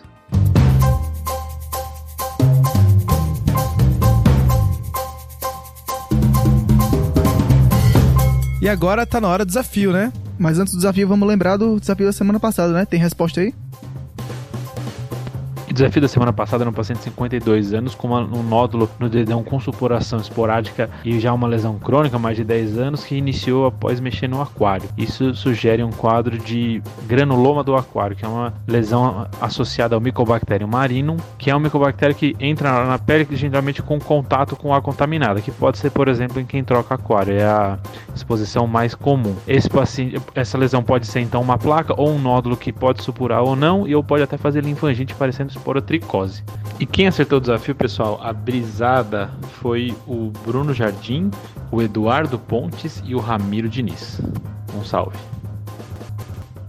E 8.61 8.69
agora 8.69 9.05
tá 9.05 9.21
na 9.21 9.29
hora 9.29 9.45
do 9.45 9.49
desafio, 9.49 9.93
né? 9.93 10.13
Mas 10.39 10.59
antes 10.59 10.73
do 10.73 10.79
desafio, 10.79 11.07
vamos 11.07 11.29
lembrar 11.29 11.57
do 11.57 11.79
desafio 11.79 12.07
da 12.07 12.13
semana 12.13 12.41
passada, 12.41 12.73
né? 12.73 12.85
Tem 12.85 12.99
resposta 12.99 13.41
aí? 13.41 13.55
Desafio 15.75 16.03
da 16.03 16.07
semana 16.07 16.33
passada 16.33 16.63
era 16.63 16.71
um 16.71 16.73
paciente 16.73 16.99
de 16.99 17.05
52 17.07 17.75
anos 17.75 17.97
com 17.97 18.07
uma- 18.07 18.21
um 18.21 18.45
nódulo 18.45 18.89
no 18.97 19.09
dedão 19.09 19.43
com 19.43 19.59
supuração 19.59 20.21
esporádica 20.21 20.89
e 21.05 21.19
já 21.19 21.33
uma 21.33 21.49
lesão 21.49 21.81
crônica, 21.81 22.17
mais 22.17 22.37
de 22.37 22.45
10 22.45 22.79
anos, 22.79 23.03
que 23.03 23.17
iniciou 23.17 23.67
após 23.67 23.99
mexer 23.99 24.29
no 24.29 24.41
aquário. 24.41 24.89
Isso 24.97 25.35
sugere 25.35 25.83
um 25.83 25.91
quadro 25.91 26.39
de 26.39 26.81
granuloma 27.09 27.65
do 27.65 27.75
aquário, 27.75 28.15
que 28.15 28.25
é 28.25 28.29
uma 28.29 28.55
lesão 28.69 29.27
associada 29.41 29.97
ao 29.97 30.01
Mycobacterium 30.01 30.69
marinum, 30.69 31.17
que 31.37 31.51
é 31.51 31.57
um 31.57 31.59
micobactério 31.59 32.15
que 32.15 32.37
entra 32.39 32.87
na 32.87 32.97
pele 32.97 33.27
geralmente 33.33 33.83
com 33.83 33.99
contato 33.99 34.55
com 34.55 34.73
água 34.73 34.93
contaminada, 34.93 35.41
que 35.41 35.51
pode 35.51 35.79
ser, 35.79 35.91
por 35.91 36.07
exemplo, 36.07 36.39
em 36.41 36.45
quem 36.45 36.63
troca 36.63 36.95
aquário. 36.95 37.35
É 37.35 37.45
a 37.45 37.79
exposição 38.15 38.69
mais 38.69 38.95
comum. 38.95 39.35
Esse 39.45 39.69
paciente, 39.69 40.23
essa 40.37 40.57
lesão 40.57 40.85
pode 40.85 41.09
ser 41.09 41.19
então 41.19 41.43
uma 41.43 41.59
placa 41.59 42.01
ou 42.01 42.11
um 42.11 42.19
nódulo 42.21 42.57
que 42.57 42.73
pode 42.73 43.03
supurar 43.03 43.43
ou 43.43 43.57
não, 43.57 43.89
e 43.89 43.97
ou 43.97 44.05
pode 44.05 44.23
até 44.23 44.37
fazer 44.37 44.63
linfangite 44.63 45.13
parecendo 45.17 45.64
esporotricose. 45.65 46.45
E 46.79 46.85
quem 46.85 47.07
acertou 47.07 47.39
o 47.39 47.41
desafio, 47.41 47.75
pessoal, 47.75 48.21
a 48.23 48.33
brisada 48.33 49.31
foi 49.61 49.97
o 50.07 50.31
Bruno 50.45 50.75
Jardim, 50.75 51.31
o 51.71 51.81
Eduardo 51.81 52.39
Pontes 52.39 53.03
e 53.07 53.15
o 53.15 53.19
Ramiro 53.19 53.69
Diniz. 53.69 54.21
Um 54.77 54.85
salve. 54.85 55.17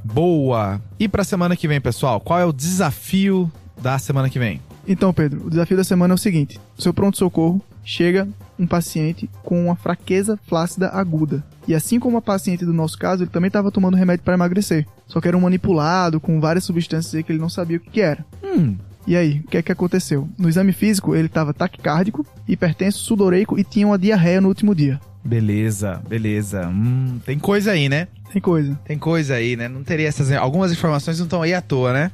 Boa! 0.04 0.82
E 0.98 1.10
pra 1.10 1.26
semana 1.26 1.58
que 1.58 1.68
vem, 1.68 1.82
pessoal, 1.82 2.22
qual 2.22 2.40
é 2.40 2.46
o 2.46 2.54
desafio 2.54 3.52
da 3.82 4.00
semana 4.00 4.30
que 4.30 4.40
vem? 4.40 4.62
Então, 4.88 5.12
Pedro, 5.12 5.46
o 5.46 5.50
desafio 5.50 5.76
da 5.76 5.84
semana 5.84 6.14
é 6.14 6.16
o 6.16 6.18
seguinte: 6.18 6.60
no 6.78 6.82
seu 6.82 6.94
pronto-socorro 6.94 7.62
chega 7.84 8.28
um 8.58 8.66
paciente 8.66 9.30
com 9.44 9.66
uma 9.66 9.76
fraqueza 9.76 10.40
flácida 10.48 10.90
aguda. 10.90 11.44
E 11.68 11.74
assim 11.74 12.00
como 12.00 12.18
a 12.18 12.22
paciente 12.22 12.64
do 12.66 12.74
nosso 12.74 12.98
caso, 12.98 13.24
ele 13.24 13.30
também 13.32 13.48
estava 13.48 13.72
tomando 13.72 13.98
remédio 13.98 14.24
para 14.24 14.36
emagrecer. 14.36 14.86
Só 15.08 15.20
que 15.20 15.28
era 15.28 15.36
um 15.38 15.42
manipulado 15.42 16.20
com 16.20 16.40
várias 16.40 16.64
substâncias 16.64 17.24
que 17.24 17.32
ele 17.32 17.40
não 17.40 17.50
sabia 17.50 17.78
o 17.78 17.80
que, 17.80 17.90
que 17.90 18.02
era. 18.02 18.24
Hum, 18.44 18.76
E 19.08 19.16
aí, 19.16 19.42
o 19.46 19.48
que 19.50 19.58
é 19.58 19.62
que 19.62 19.72
aconteceu? 19.72 20.28
No 20.38 20.48
exame 20.50 20.72
físico, 20.74 21.16
ele 21.16 21.28
estava 21.28 21.54
taquicárdico, 21.54 22.26
hipertenso, 22.48 23.00
sudoreico 23.00 23.58
e 23.58 23.64
tinha 23.64 23.86
uma 23.88 23.98
diarreia 23.98 24.42
no 24.42 24.48
último 24.48 24.74
dia. 24.76 25.00
beleza, 25.24 26.02
beleza. 26.08 26.68
Hum, 26.68 27.20
tem 27.26 27.38
coisa 27.40 27.72
aí, 27.72 27.90
né? 27.90 28.08
Tem 28.32 28.42
coisa. 28.42 28.80
Tem 28.86 28.98
coisa 28.98 29.36
aí, 29.36 29.56
né? 29.56 29.68
Não 29.68 29.84
teria 29.84 30.08
essas. 30.08 30.32
Algumas 30.32 30.72
informações 30.72 31.18
não 31.20 31.26
estão 31.26 31.42
aí 31.42 31.54
à 31.54 31.62
toa, 31.62 31.94
né? 31.94 32.12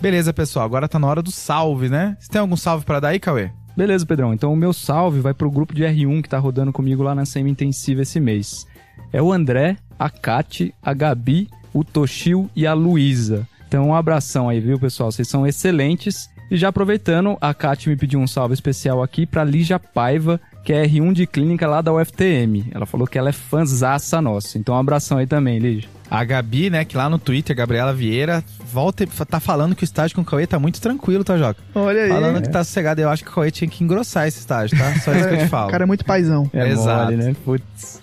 Beleza, 0.00 0.32
pessoal. 0.32 0.64
Agora 0.64 0.88
tá 0.88 0.98
na 0.98 1.06
hora 1.06 1.22
do 1.22 1.30
salve, 1.30 1.88
né? 1.88 2.16
Você 2.20 2.28
tem 2.28 2.40
algum 2.40 2.56
salve 2.56 2.84
pra 2.84 3.00
dar 3.00 3.08
aí, 3.08 3.18
Cauê? 3.18 3.50
Beleza, 3.78 4.04
Pedrão. 4.04 4.34
Então 4.34 4.52
o 4.52 4.56
meu 4.56 4.72
salve 4.72 5.20
vai 5.20 5.32
pro 5.32 5.48
grupo 5.48 5.72
de 5.72 5.84
R1 5.84 6.20
que 6.20 6.28
tá 6.28 6.36
rodando 6.36 6.72
comigo 6.72 7.00
lá 7.00 7.14
na 7.14 7.24
semi-intensiva 7.24 8.02
esse 8.02 8.18
mês. 8.18 8.66
É 9.12 9.22
o 9.22 9.32
André, 9.32 9.76
a 9.96 10.10
Kati, 10.10 10.74
a 10.82 10.92
Gabi, 10.92 11.48
o 11.72 11.84
Toshio 11.84 12.50
e 12.56 12.66
a 12.66 12.74
Luísa. 12.74 13.46
Então 13.68 13.86
um 13.86 13.94
abração 13.94 14.48
aí, 14.48 14.58
viu, 14.58 14.80
pessoal? 14.80 15.12
Vocês 15.12 15.28
são 15.28 15.46
excelentes. 15.46 16.28
E 16.50 16.56
já 16.56 16.70
aproveitando, 16.70 17.38
a 17.40 17.54
Kati 17.54 17.88
me 17.88 17.94
pediu 17.94 18.18
um 18.18 18.26
salve 18.26 18.52
especial 18.52 19.00
aqui 19.00 19.24
pra 19.24 19.44
Lígia 19.44 19.78
Paiva, 19.78 20.40
que 20.64 20.72
é 20.72 20.84
R1 20.84 21.12
de 21.12 21.24
clínica 21.24 21.68
lá 21.68 21.80
da 21.80 21.92
UFTM. 21.92 22.72
Ela 22.72 22.84
falou 22.84 23.06
que 23.06 23.16
ela 23.16 23.28
é 23.28 23.32
fãzaça 23.32 24.20
nossa. 24.20 24.58
Então 24.58 24.74
um 24.74 24.78
abração 24.78 25.18
aí 25.18 25.26
também, 25.28 25.60
Lígia. 25.60 25.97
A 26.10 26.24
Gabi, 26.24 26.70
né, 26.70 26.84
que 26.84 26.96
lá 26.96 27.10
no 27.10 27.18
Twitter, 27.18 27.54
Gabriela 27.54 27.92
Vieira, 27.92 28.42
volta 28.72 29.04
e 29.04 29.06
tá 29.06 29.38
falando 29.38 29.76
que 29.76 29.82
o 29.82 29.84
estágio 29.84 30.14
com 30.14 30.22
o 30.22 30.24
Cauê 30.24 30.46
tá 30.46 30.58
muito 30.58 30.80
tranquilo, 30.80 31.22
tá, 31.22 31.36
Joca? 31.36 31.60
Olha 31.74 32.04
aí. 32.04 32.08
Falando 32.08 32.42
que 32.42 32.48
tá 32.48 32.64
sossegado. 32.64 33.00
Eu 33.00 33.10
acho 33.10 33.22
que 33.22 33.30
o 33.30 33.34
Cauê 33.34 33.50
tinha 33.50 33.68
que 33.68 33.84
engrossar 33.84 34.26
esse 34.26 34.38
estágio, 34.38 34.78
tá? 34.78 34.94
Só 35.00 35.12
isso 35.14 35.28
que 35.28 35.34
eu 35.34 35.38
te 35.38 35.48
falo. 35.50 35.68
O 35.68 35.70
cara 35.70 35.84
é 35.84 35.86
muito 35.86 36.04
paizão. 36.04 36.50
É 36.54 36.68
Exato. 36.68 37.12
mole, 37.12 37.16
né? 37.16 37.36
Putz. 37.44 38.00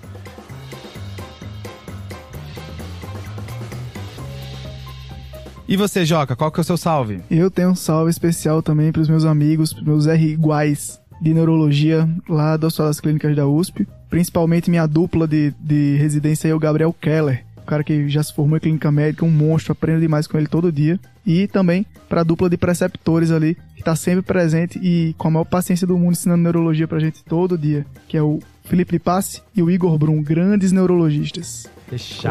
E 5.68 5.76
você, 5.76 6.06
Joca, 6.06 6.36
qual 6.36 6.52
que 6.52 6.60
é 6.60 6.62
o 6.62 6.64
seu 6.64 6.78
salve? 6.78 7.22
Eu 7.30 7.50
tenho 7.50 7.70
um 7.70 7.76
salve 7.76 8.12
especial 8.12 8.62
também 8.62 8.92
para 8.92 9.02
os 9.02 9.10
meus 9.10 9.26
amigos, 9.26 9.74
pros 9.74 9.86
meus 9.86 10.06
R 10.08 10.28
iguais 10.28 11.02
de 11.20 11.34
neurologia 11.34 12.08
lá 12.30 12.56
das 12.56 12.76
das 12.78 13.00
Clínicas 13.00 13.36
da 13.36 13.48
USP. 13.48 13.88
Principalmente 14.08 14.70
minha 14.70 14.86
dupla 14.86 15.28
de, 15.28 15.54
de 15.60 15.98
residência 15.98 16.48
aí, 16.48 16.54
o 16.54 16.60
Gabriel 16.60 16.94
Keller. 16.94 17.45
O 17.66 17.68
cara 17.68 17.84
que 17.84 18.08
já 18.08 18.22
se 18.22 18.32
formou 18.32 18.58
em 18.58 18.60
clínica 18.60 18.92
médica, 18.92 19.26
um 19.26 19.32
monstro, 19.32 19.72
aprendo 19.72 20.00
demais 20.00 20.28
com 20.28 20.38
ele 20.38 20.46
todo 20.46 20.72
dia. 20.72 21.00
E 21.26 21.48
também 21.48 21.84
para 22.08 22.22
a 22.22 22.24
dupla 22.24 22.48
de 22.48 22.58
preceptores 22.58 23.32
ali, 23.32 23.56
que 23.74 23.82
está 23.82 23.96
sempre 23.96 24.22
presente 24.22 24.78
e 24.78 25.16
com 25.18 25.30
a 25.30 25.32
maior 25.32 25.46
paciência 25.46 25.88
do 25.88 25.98
mundo 25.98 26.12
ensinando 26.12 26.44
neurologia 26.44 26.88
pra 26.88 27.00
gente 27.00 27.24
todo 27.24 27.58
dia, 27.58 27.84
que 28.08 28.16
é 28.16 28.22
o 28.22 28.40
Felipe 28.66 28.92
de 28.92 29.00
Passe 29.00 29.42
e 29.56 29.64
o 29.64 29.72
Igor 29.72 29.98
Brum, 29.98 30.22
grandes 30.22 30.72
neurologistas. 30.72 31.66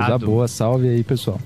Coisa 0.07 0.19
boa, 0.25 0.47
salve 0.47 0.89
aí, 0.89 1.03
pessoal. 1.03 1.41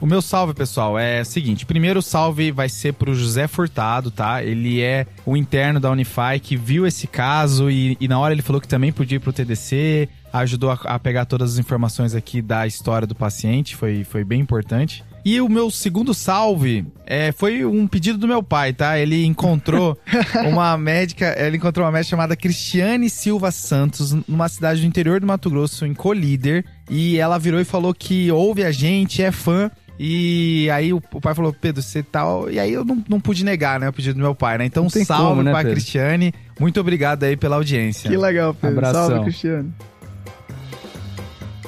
O 0.00 0.06
meu 0.06 0.20
salve, 0.20 0.52
pessoal, 0.52 0.98
é 0.98 1.22
o 1.22 1.24
seguinte. 1.24 1.64
Primeiro 1.64 2.02
salve 2.02 2.50
vai 2.50 2.68
ser 2.68 2.92
pro 2.92 3.14
José 3.14 3.46
Furtado, 3.46 4.10
tá? 4.10 4.42
Ele 4.42 4.80
é 4.82 5.06
o 5.24 5.36
interno 5.36 5.80
da 5.80 5.90
Unify 5.90 6.38
que 6.42 6.56
viu 6.56 6.86
esse 6.86 7.06
caso 7.06 7.70
e, 7.70 7.96
e 7.98 8.06
na 8.06 8.18
hora 8.18 8.34
ele 8.34 8.42
falou 8.42 8.60
que 8.60 8.68
também 8.68 8.92
podia 8.92 9.16
ir 9.16 9.20
pro 9.20 9.32
TDC, 9.32 10.08
ajudou 10.32 10.70
a, 10.70 10.74
a 10.84 10.98
pegar 10.98 11.24
todas 11.24 11.54
as 11.54 11.58
informações 11.58 12.14
aqui 12.14 12.42
da 12.42 12.66
história 12.66 13.06
do 13.06 13.14
paciente, 13.14 13.74
foi, 13.74 14.04
foi 14.04 14.22
bem 14.22 14.40
importante. 14.40 15.02
E 15.24 15.40
o 15.40 15.48
meu 15.48 15.72
segundo 15.72 16.14
salve 16.14 16.86
é, 17.04 17.32
foi 17.32 17.64
um 17.64 17.88
pedido 17.88 18.16
do 18.16 18.28
meu 18.28 18.44
pai, 18.44 18.72
tá? 18.72 18.96
Ele 18.96 19.24
encontrou 19.24 19.98
uma 20.48 20.76
médica, 20.78 21.34
ele 21.36 21.56
encontrou 21.56 21.84
uma 21.84 21.90
médica 21.90 22.10
chamada 22.10 22.36
Cristiane 22.36 23.10
Silva 23.10 23.50
Santos, 23.50 24.12
numa 24.28 24.48
cidade 24.48 24.82
do 24.82 24.86
interior 24.86 25.18
do 25.18 25.26
Mato 25.26 25.50
Grosso, 25.50 25.84
em 25.84 25.94
Colíder. 25.94 26.64
E 26.88 27.18
ela 27.18 27.38
virou 27.38 27.60
e 27.60 27.64
falou 27.64 27.92
que 27.92 28.30
ouve 28.30 28.62
a 28.62 28.70
gente, 28.70 29.20
é 29.20 29.32
fã. 29.32 29.68
E 29.98 30.68
aí 30.70 30.92
o, 30.92 30.96
o 31.12 31.20
pai 31.20 31.34
falou, 31.34 31.52
Pedro, 31.52 31.82
você 31.82 32.02
tá. 32.02 32.22
E 32.50 32.58
aí 32.58 32.72
eu 32.72 32.84
não, 32.84 33.02
não 33.08 33.20
pude 33.20 33.44
negar, 33.44 33.80
né? 33.80 33.88
O 33.88 33.92
pedido 33.92 34.14
do 34.14 34.20
meu 34.20 34.34
pai, 34.34 34.58
né? 34.58 34.66
Então, 34.66 34.84
Não 34.84 34.90
tem 34.90 35.04
salve 35.04 35.24
como, 35.30 35.42
né, 35.42 35.50
pra 35.50 35.60
Pedro? 35.60 35.72
Cristiane. 35.72 36.34
Muito 36.60 36.78
obrigado 36.80 37.24
aí 37.24 37.36
pela 37.36 37.56
audiência. 37.56 38.10
Que 38.10 38.16
legal, 38.16 38.52
Pedro. 38.54 38.78
Abração. 38.78 39.08
Salve, 39.08 39.24
Cristiano. 39.24 39.74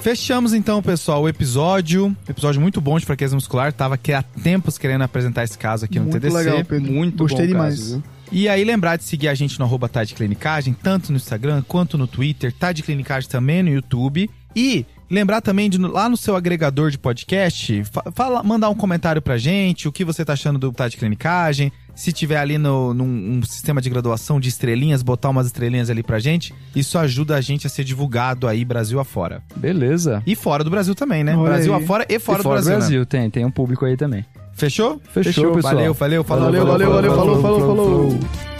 Fechamos 0.01 0.55
então, 0.55 0.83
pessoal, 0.83 1.23
o 1.23 1.29
episódio. 1.29 2.17
Episódio 2.29 2.61
muito 2.61 2.81
bom 2.81 2.99
de 2.99 3.05
fraqueza 3.05 3.35
muscular. 3.35 3.73
Tava 3.73 3.95
aqui 3.95 4.13
há 4.13 4.23
tempos 4.23 4.79
querendo 4.79 5.03
apresentar 5.03 5.45
esse 5.45 5.59
caso 5.59 5.85
aqui 5.85 5.99
no 5.99 6.05
Muito 6.05 6.21
TDC. 6.21 6.37
legal, 6.37 6.65
Pedro. 6.65 6.93
Muito 6.93 7.19
Gostei 7.19 7.47
bom 7.47 7.53
demais. 7.53 7.79
caso? 7.79 8.03
E 8.31 8.49
aí 8.49 8.63
lembrar 8.63 8.97
de 8.97 9.05
seguir 9.05 9.29
a 9.29 9.35
gente 9.35 9.59
no 9.59 9.65
arroba 9.65 9.89
tá 9.89 10.05
de 10.05 10.15
clinicagem, 10.15 10.75
tanto 10.75 11.11
no 11.11 11.17
Instagram 11.17 11.63
quanto 11.67 11.97
no 11.97 12.07
Twitter, 12.07 12.53
tá 12.53 12.73
de 12.73 12.83
clinicagem 12.83 13.29
também 13.29 13.63
no 13.63 13.71
YouTube. 13.71 14.31
E 14.55 14.87
lembrar 15.11 15.41
também 15.41 15.71
de 15.71 15.79
lá 15.79 16.09
no 16.09 16.17
seu 16.17 16.37
agregador 16.37 16.91
de 16.91 16.99
podcast, 16.99 17.83
fala, 18.15 18.43
mandar 18.43 18.69
um 18.69 18.75
comentário 18.75 19.23
pra 19.23 19.39
gente, 19.39 19.89
o 19.89 19.93
que 19.93 20.05
você 20.05 20.25
tá 20.25 20.35
achando 20.35 20.59
do 20.59 20.73
tá 20.73 20.89
de 20.89 20.97
clinicagem. 20.97 21.73
Se 21.95 22.13
tiver 22.13 22.39
ali 22.39 22.59
no, 22.59 22.95
num 22.95 23.39
um 23.39 23.43
sistema 23.43 23.81
de 23.81 23.91
graduação 23.91 24.39
de 24.39 24.49
estrelinhas, 24.49 25.03
botar 25.03 25.31
umas 25.31 25.47
estrelinhas 25.47 25.91
ali 25.91 26.03
pra 26.03 26.21
gente. 26.21 26.55
Isso 26.75 26.97
ajuda 26.97 27.35
a 27.35 27.41
gente 27.41 27.67
a 27.67 27.71
ser 27.71 27.83
divulgado 27.83 28.47
aí 28.47 28.65
Brasil 28.65 29.01
afora. 29.01 29.43
Beleza. 29.57 30.23
E 30.25 30.37
fora 30.37 30.63
do 30.63 30.71
Brasil 30.71 30.95
também, 30.95 31.25
né? 31.25 31.37
Olha 31.37 31.55
Brasil 31.55 31.75
aí. 31.75 31.83
afora 31.83 32.07
e 32.09 32.19
fora, 32.21 32.41
e 32.41 32.43
fora 32.43 32.43
do 32.43 32.49
Brasil. 32.49 32.73
do 32.73 32.79
Brasil, 32.79 33.01
né? 33.01 33.07
tem, 33.07 33.31
tem 33.31 33.45
um 33.45 33.51
público 33.51 33.85
aí 33.85 33.97
também. 33.97 34.25
Fechou? 34.53 35.01
Fechou, 35.13 35.53
pessoal. 35.55 35.75
Valeu, 35.75 35.95
valeu, 35.95 36.25
falou. 36.25 36.45
Valeu, 36.45 36.67
valeu, 36.67 36.91
valeu, 36.91 37.15
falou, 37.17 37.43
falou, 37.43 37.61
falou. 37.61 38.58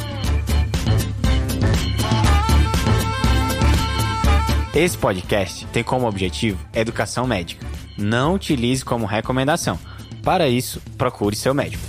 Esse 4.79 4.97
podcast 4.97 5.67
tem 5.73 5.83
como 5.83 6.07
objetivo 6.07 6.65
educação 6.73 7.27
médica. 7.27 7.67
Não 7.99 8.35
utilize 8.35 8.85
como 8.85 9.07
recomendação. 9.07 9.77
Para 10.23 10.49
isso, 10.49 10.81
procure 10.97 11.35
seu 11.35 11.53
médico. 11.53 11.83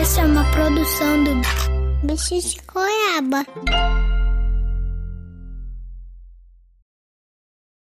Essa 0.00 0.20
é 0.20 0.24
uma 0.24 0.44
produção 0.52 1.24
do 1.24 2.06
Bicho 2.06 2.40
de 2.48 2.60
Goiaba. 2.72 4.03